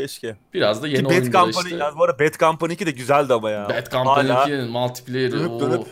Keşke. 0.00 0.36
Biraz 0.54 0.82
da 0.82 0.88
Ki 0.88 0.94
yeni 0.94 1.04
Bad 1.04 1.10
oyuncular 1.10 1.40
Company, 1.44 1.64
işte. 1.66 1.76
yani 1.84 1.98
bu 1.98 2.04
arada 2.04 2.18
Bad 2.18 2.34
Company 2.38 2.72
2 2.72 2.86
de 2.86 2.90
güzeldi 2.90 3.34
ama 3.34 3.50
ya. 3.50 3.68
Bad 3.68 3.90
Company 3.90 4.28
Hala 4.28 4.44
2'nin 4.48 4.70
multiplayer'i 4.70 5.32
dönüp 5.32 5.50
o 5.50 5.60
dönüp- 5.60 5.86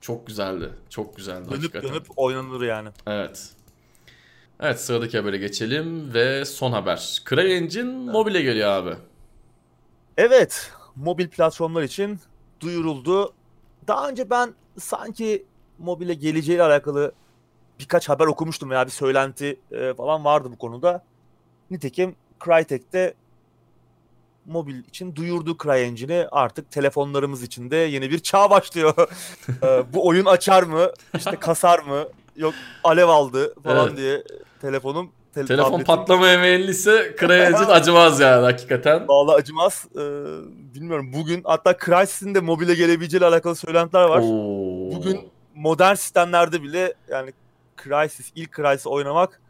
çok 0.00 0.26
güzeldi. 0.26 0.70
Çok 0.90 1.16
güzeldi 1.16 1.50
dönüp 1.50 1.62
hakikaten. 1.62 1.90
dönüp 1.90 2.06
oynanır 2.16 2.62
yani. 2.62 2.88
Evet. 3.06 3.48
Evet 4.60 4.80
sıradaki 4.80 5.18
habere 5.18 5.38
geçelim 5.38 6.14
ve 6.14 6.44
son 6.44 6.72
haber. 6.72 7.22
CryEngine 7.28 8.12
mobile 8.12 8.42
geliyor 8.42 8.68
abi. 8.68 8.94
Evet, 10.16 10.72
mobil 10.96 11.28
platformlar 11.28 11.82
için 11.82 12.20
duyuruldu. 12.60 13.32
Daha 13.88 14.08
önce 14.08 14.30
ben 14.30 14.54
sanki 14.78 15.44
mobile 15.78 16.14
geleceğiyle 16.14 16.62
alakalı 16.62 17.12
birkaç 17.78 18.08
haber 18.08 18.26
okumuştum 18.26 18.70
veya 18.70 18.86
bir 18.86 18.90
söylenti 18.90 19.60
e, 19.72 19.94
falan 19.94 20.24
vardı 20.24 20.48
bu 20.52 20.58
konuda. 20.58 21.04
Nitekim 21.70 22.16
Crytek'te 22.44 23.14
mobil 24.46 24.84
için 24.84 25.16
duyurdu 25.16 25.56
CryEngine'i 25.62 26.26
artık 26.32 26.70
telefonlarımız 26.70 27.42
için 27.42 27.70
de 27.70 27.76
yeni 27.76 28.10
bir 28.10 28.18
çağ 28.18 28.50
başlıyor. 28.50 28.94
E, 29.62 29.82
bu 29.94 30.06
oyun 30.06 30.24
açar 30.24 30.62
mı? 30.62 30.90
İşte 31.16 31.36
kasar 31.36 31.78
mı? 31.78 32.04
Yok 32.36 32.54
alev 32.84 33.08
aldı 33.08 33.54
falan 33.64 33.86
Evet. 33.88 33.96
diye 33.98 34.22
telefonum 34.60 35.10
tel- 35.34 35.46
Telefon 35.46 35.70
tabletim- 35.72 35.84
patlamaya 35.84 36.38
meyilliyse 36.38 37.16
CryEngine 37.20 37.56
acımaz 37.66 38.20
yani 38.20 38.42
hakikaten. 38.44 39.08
Vallahi 39.08 39.36
acımaz. 39.36 39.86
Ee, 39.94 40.00
bilmiyorum 40.74 41.10
bugün 41.12 41.40
hatta 41.44 41.76
Crysis'in 41.84 42.34
de 42.34 42.40
mobile 42.40 42.74
gelebileceğiyle 42.74 43.26
alakalı 43.26 43.54
söylentiler 43.56 44.02
var. 44.04 44.18
Oo. 44.24 44.92
Bugün 44.96 45.20
modern 45.54 45.94
sistemlerde 45.94 46.62
bile 46.62 46.94
yani 47.08 47.32
Crysis, 47.84 48.32
ilk 48.34 48.56
Crysis 48.56 48.86
oynamak 48.86 49.40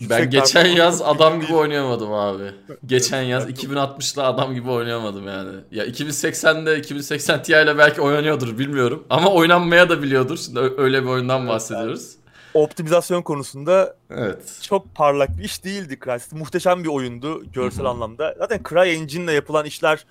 ben 0.00 0.30
geçen 0.30 0.66
yaz 0.66 1.02
adam 1.02 1.40
gibi 1.40 1.54
oynayamadım 1.56 2.12
abi. 2.12 2.42
Geçen 2.86 3.22
yaz 3.22 3.48
Ben 3.48 3.56
de- 3.56 3.60
2060'da 3.60 4.24
adam 4.24 4.54
gibi 4.54 4.70
oynayamadım 4.70 5.26
yani. 5.26 5.50
Ya 5.70 5.86
2080'de 5.86 6.78
2080 6.78 7.42
Ti 7.42 7.52
ile 7.52 7.78
belki 7.78 8.00
oynanıyordur 8.00 8.58
bilmiyorum. 8.58 9.04
Ama 9.10 9.30
oynanmaya 9.32 9.88
da 9.88 10.02
biliyordur. 10.02 10.36
Şimdi 10.38 10.60
öyle 10.60 11.02
bir 11.02 11.08
oyundan 11.08 11.40
Evet, 11.40 11.50
bahsediyoruz. 11.50 12.12
optimizasyon 12.54 13.22
konusunda 13.22 13.96
Evet. 14.10 14.58
çok 14.62 14.94
parlak 14.94 15.38
bir 15.38 15.44
iş 15.44 15.64
değildi 15.64 15.98
Crysis. 16.04 16.32
Muhteşem 16.32 16.84
bir 16.84 16.88
oyundu 16.88 17.52
görsel 17.52 17.80
Hı 17.80 17.84
hı. 17.84 17.88
anlamda. 17.88 18.34
Zaten 18.38 18.60
CryEngine'le 18.68 19.32
yapılan 19.32 19.66
işler 19.66 20.04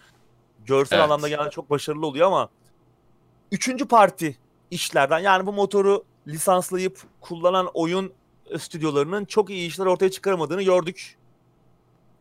görsel 0.66 0.96
Evet. 0.98 1.04
anlamda 1.06 1.30
genelde 1.30 1.50
çok 1.50 1.70
başarılı 1.70 2.06
oluyor 2.06 2.28
ama 2.28 2.50
üçüncü 3.52 3.88
parti 3.88 4.38
işlerden 4.72 5.20
yani 5.20 5.46
bu 5.46 5.54
motoru 5.54 6.04
lisanslayıp 6.28 7.00
kullanan 7.22 7.68
oyun 7.74 8.12
stüdyolarının 8.60 9.26
çok 9.26 9.50
iyi 9.50 9.68
işler 9.68 9.86
ortaya 9.86 10.12
çıkaramadığını 10.12 10.64
gördük. 10.64 11.18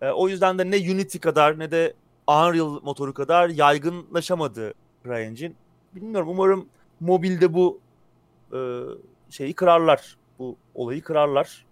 E, 0.00 0.10
o 0.10 0.28
yüzden 0.28 0.58
de 0.58 0.70
ne 0.70 0.76
Unity 0.76 1.18
kadar 1.18 1.58
ne 1.58 1.70
de 1.70 1.94
Unreal 2.28 2.80
motoru 2.82 3.14
kadar 3.14 3.48
yaygınlaşamadı 3.48 4.74
CryEngine. 5.04 5.52
Bilmiyorum 5.94 6.28
umarım 6.28 6.68
mobilde 7.00 7.54
bu 7.54 7.80
e, 8.52 8.58
şeyi 9.30 9.54
kırarlar. 9.54 10.16
Bu 10.38 10.56
olayı 10.74 11.02
kırarlar. 11.02 11.66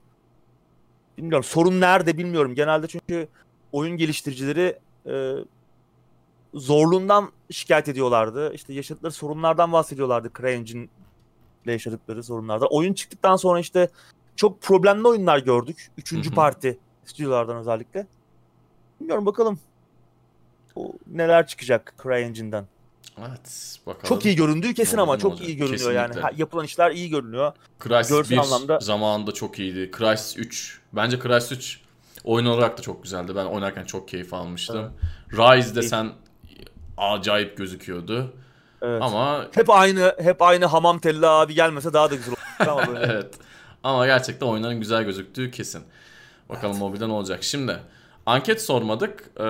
Bilmiyorum 1.19 1.45
sorun 1.45 1.81
nerede 1.81 2.19
bilmiyorum. 2.19 2.55
Genelde 2.55 2.87
çünkü 2.87 3.29
oyun 3.73 3.97
geliştiricileri 3.97 4.79
e, 5.07 5.35
zorluğundan 6.55 7.33
şikayet 7.51 7.89
ediyorlardı. 7.89 8.55
İşte 8.55 8.73
yaşadıkları 8.73 9.13
sorunlardan 9.13 9.73
bahsediyorlardı 9.73 10.31
CryEngine 10.39 10.89
ile 11.65 11.73
yaşadıkları 11.73 12.23
sorunlardan. 12.23 12.69
Oyun 12.71 12.95
çıktıktan 12.95 13.37
sonra 13.37 13.61
işte 13.61 13.89
çok 14.37 14.63
problemli 14.63 15.09
oyunlar 15.09 15.39
gördük. 15.39 15.91
Üçüncü 15.99 16.29
Hı 16.29 16.33
hı. 16.33 16.35
parti 16.37 16.79
stüdyolardan 17.05 17.57
özellikle. 17.57 18.07
Bilmiyorum 19.01 19.27
bakalım. 19.27 19.61
O 20.75 20.93
neler 21.07 21.47
çıkacak 21.47 21.95
CryEngine'den. 22.03 22.67
Evet. 23.19 23.79
Bakalım. 23.87 24.09
Çok 24.09 24.25
iyi 24.27 24.37
göründüğü 24.37 24.75
kesin 24.75 24.99
ama 24.99 25.19
çok 25.19 25.33
olacak. 25.33 25.49
iyi 25.49 25.57
görünüyor 25.57 25.93
yani. 25.93 26.07
Kesinlikle. 26.07 26.21
Ha, 26.21 26.31
yapılan 26.37 26.65
işler 26.65 26.91
iyi 26.91 27.11
görünüyor. 27.11 27.53
Crysis 27.81 28.09
Görsel 28.09 28.37
1 28.37 28.41
anlamda- 28.41 28.81
zamanında 28.81 29.33
çok 29.33 29.59
iyiydi. 29.59 29.91
Crysis 29.99 30.37
3. 30.39 30.81
Bence 30.93 31.19
Crysis 31.21 31.53
3 31.53 31.81
oyun 32.25 32.47
olarak 32.47 32.79
da 32.79 32.83
çok 32.83 33.03
güzeldi. 33.03 33.37
Ben 33.37 33.45
oynarken 33.45 33.85
çok 33.85 34.09
keyif 34.09 34.35
almıştım. 34.35 34.93
Rise 35.33 35.75
desen 35.75 36.13
acayip 36.99 37.57
gözüküyordu. 37.57 38.35
Evet. 38.83 39.03
Ama 39.03 39.47
Hep 39.55 39.71
aynı 39.71 40.15
hep 40.19 40.43
aynı 40.43 40.65
hamam 40.67 40.99
telli 40.99 41.27
abi 41.27 41.55
gelmese 41.55 41.93
daha 41.93 42.11
da 42.11 42.15
güzel 42.15 42.35
olur 42.35 42.69
ama 42.69 42.87
böyle. 42.87 43.13
evet. 43.13 43.35
Ama 43.85 44.07
gerçekten 44.07 44.47
oyunların 44.47 44.81
güzel 44.81 45.05
gözüktüğü 45.05 45.51
kesin. 45.51 45.83
Bakalım 46.49 46.79
mobilde 46.79 47.09
ne 47.09 47.13
olacak. 47.13 47.45
Şimdi 47.45 47.81
anket 48.27 48.63
sormadık. 48.63 49.31
Ee, 49.37 49.43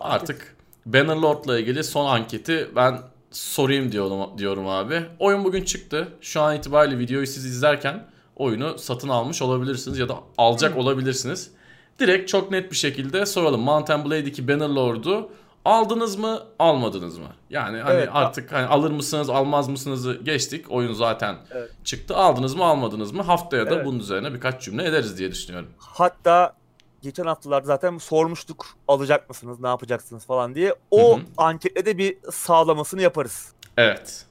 artık 0.00 0.56
Bannerlord'la 0.86 1.58
ilgili 1.58 1.84
son 1.84 2.06
anketi 2.06 2.68
ben 2.76 3.00
sorayım 3.30 3.92
diyorum, 3.92 4.38
diyorum 4.38 4.68
abi. 4.68 5.02
Oyun 5.18 5.44
bugün 5.44 5.64
çıktı. 5.64 6.08
Şu 6.20 6.40
an 6.40 6.56
itibariyle 6.56 6.98
videoyu 6.98 7.26
siz 7.26 7.44
izlerken 7.44 8.06
oyunu 8.36 8.78
satın 8.78 9.08
almış 9.08 9.42
olabilirsiniz 9.42 9.98
ya 9.98 10.08
da 10.08 10.16
alacak 10.38 10.76
olabilirsiniz. 10.76 11.50
Direkt 11.98 12.28
çok 12.28 12.50
net 12.50 12.70
bir 12.70 12.76
şekilde 12.76 13.26
soralım. 13.26 13.60
Mount 13.60 13.90
and 13.90 14.04
Blade 14.04 14.24
2 14.24 14.48
Bannerlord'u 14.48 15.30
aldınız 15.64 16.16
mı, 16.16 16.42
almadınız 16.58 17.18
mı? 17.18 17.28
Yani 17.50 17.78
hani 17.78 17.94
Evet. 17.94 18.08
artık 18.12 18.52
hani 18.52 18.66
alır 18.66 18.90
mısınız, 18.90 19.30
almaz 19.30 19.68
mısınızı 19.68 20.20
geçtik. 20.24 20.70
Oyun 20.70 20.92
zaten 20.92 21.36
Evet. 21.50 21.70
çıktı. 21.84 22.16
Aldınız 22.16 22.54
mı, 22.54 22.64
almadınız 22.64 23.12
mı? 23.12 23.22
Haftaya 23.22 23.70
da 23.70 23.74
Evet. 23.74 23.86
bunun 23.86 23.98
üzerine 23.98 24.34
birkaç 24.34 24.62
cümle 24.62 24.84
ederiz 24.84 25.18
diye 25.18 25.30
düşünüyorum. 25.30 25.68
Hatta 25.78 26.54
geçen 27.02 27.24
haftalarda 27.24 27.66
zaten 27.66 27.98
sormuştuk 27.98 28.66
alacak 28.88 29.28
mısınız, 29.28 29.60
ne 29.60 29.68
yapacaksınız 29.68 30.26
falan 30.26 30.54
diye. 30.54 30.74
O 30.90 31.16
Hı 31.16 31.20
hı. 31.20 31.24
ankette 31.36 31.86
de 31.86 31.98
bir 31.98 32.16
sağlamasını 32.32 33.02
yaparız. 33.02 33.52
Evet. 33.76 34.26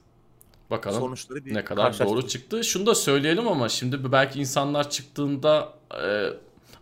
Bakalım 0.70 1.00
Sonuçları 1.00 1.44
bir 1.44 1.54
ne 1.54 1.64
kadar 1.64 1.98
doğru 1.98 2.28
çıktı. 2.28 2.64
Şunu 2.64 2.86
da 2.86 2.94
söyleyelim 2.94 3.48
ama 3.48 3.68
şimdi 3.68 4.12
belki 4.12 4.40
insanlar 4.40 4.90
çıktığında 4.90 5.68
e, 6.04 6.26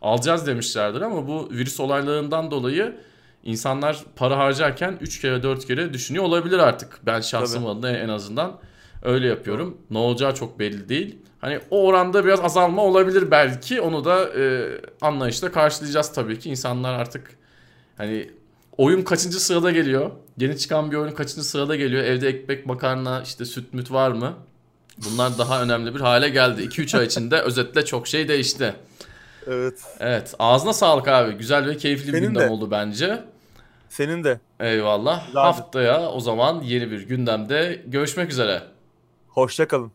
alacağız 0.02 0.46
demişlerdir 0.46 1.00
ama 1.00 1.28
bu 1.28 1.48
virüs 1.50 1.80
olaylarından 1.80 2.50
dolayı 2.50 3.00
insanlar 3.44 4.04
para 4.16 4.38
harcarken 4.38 4.98
3 5.00 5.20
kere 5.20 5.42
4 5.42 5.66
kere 5.66 5.92
düşünüyor 5.92 6.24
olabilir 6.24 6.58
artık. 6.58 7.00
Ben 7.06 7.20
şahsım 7.20 7.62
Tabii. 7.62 7.70
adına 7.72 7.90
en 7.90 8.08
azından 8.08 8.58
öyle 9.02 9.26
yapıyorum. 9.26 9.78
Ne 9.90 9.98
olacağı 9.98 10.34
çok 10.34 10.58
belli 10.58 10.88
değil. 10.88 11.16
Hani 11.40 11.60
o 11.70 11.86
oranda 11.86 12.24
biraz 12.24 12.40
azalma 12.40 12.84
olabilir 12.84 13.30
belki. 13.30 13.80
Onu 13.80 14.04
da 14.04 14.24
e, 14.40 14.68
anlayışla 15.00 15.52
karşılayacağız 15.52 16.12
tabii 16.12 16.38
ki. 16.38 16.50
İnsanlar 16.50 16.94
artık 16.94 17.38
hani 17.96 18.30
oyun 18.76 19.02
kaçıncı 19.02 19.40
sırada 19.40 19.70
geliyor? 19.70 20.10
Yeni 20.38 20.58
çıkan 20.58 20.90
bir 20.90 20.96
oyun 20.96 21.12
kaçıncı 21.12 21.44
sırada 21.48 21.76
geliyor? 21.76 22.04
Evde 22.04 22.28
ekmek, 22.28 22.66
makarna, 22.66 23.22
işte 23.22 23.44
süt 23.44 23.74
müt 23.74 23.92
var 23.92 24.10
mı? 24.10 24.34
Bunlar 25.04 25.38
daha 25.38 25.62
önemli 25.62 25.94
bir 25.94 26.00
hale 26.00 26.28
geldi. 26.28 26.62
2-3 26.62 26.98
ay 26.98 27.06
içinde 27.06 27.40
özetle 27.40 27.84
çok 27.84 28.08
şey 28.08 28.28
değişti. 28.28 28.74
Evet. 29.48 29.74
Evet 30.00 30.34
ağzına 30.38 30.72
sağlık 30.72 31.08
abi. 31.08 31.32
Güzel 31.32 31.66
ve 31.66 31.76
keyifli 31.76 32.06
bir 32.06 32.12
Senin 32.12 32.26
gündem 32.28 32.48
de. 32.48 32.52
oldu 32.52 32.70
bence. 32.70 33.22
Senin 33.88 34.24
de. 34.24 34.40
Eyvallah. 34.60 35.26
Güzeldi. 35.26 35.42
Haftaya 35.42 36.08
o 36.10 36.20
zaman 36.20 36.60
yeni 36.62 36.90
bir 36.90 37.08
gündemde 37.08 37.82
görüşmek 37.86 38.30
üzere. 38.30 38.62
Hoşça 39.28 39.68
kalın. 39.68 39.92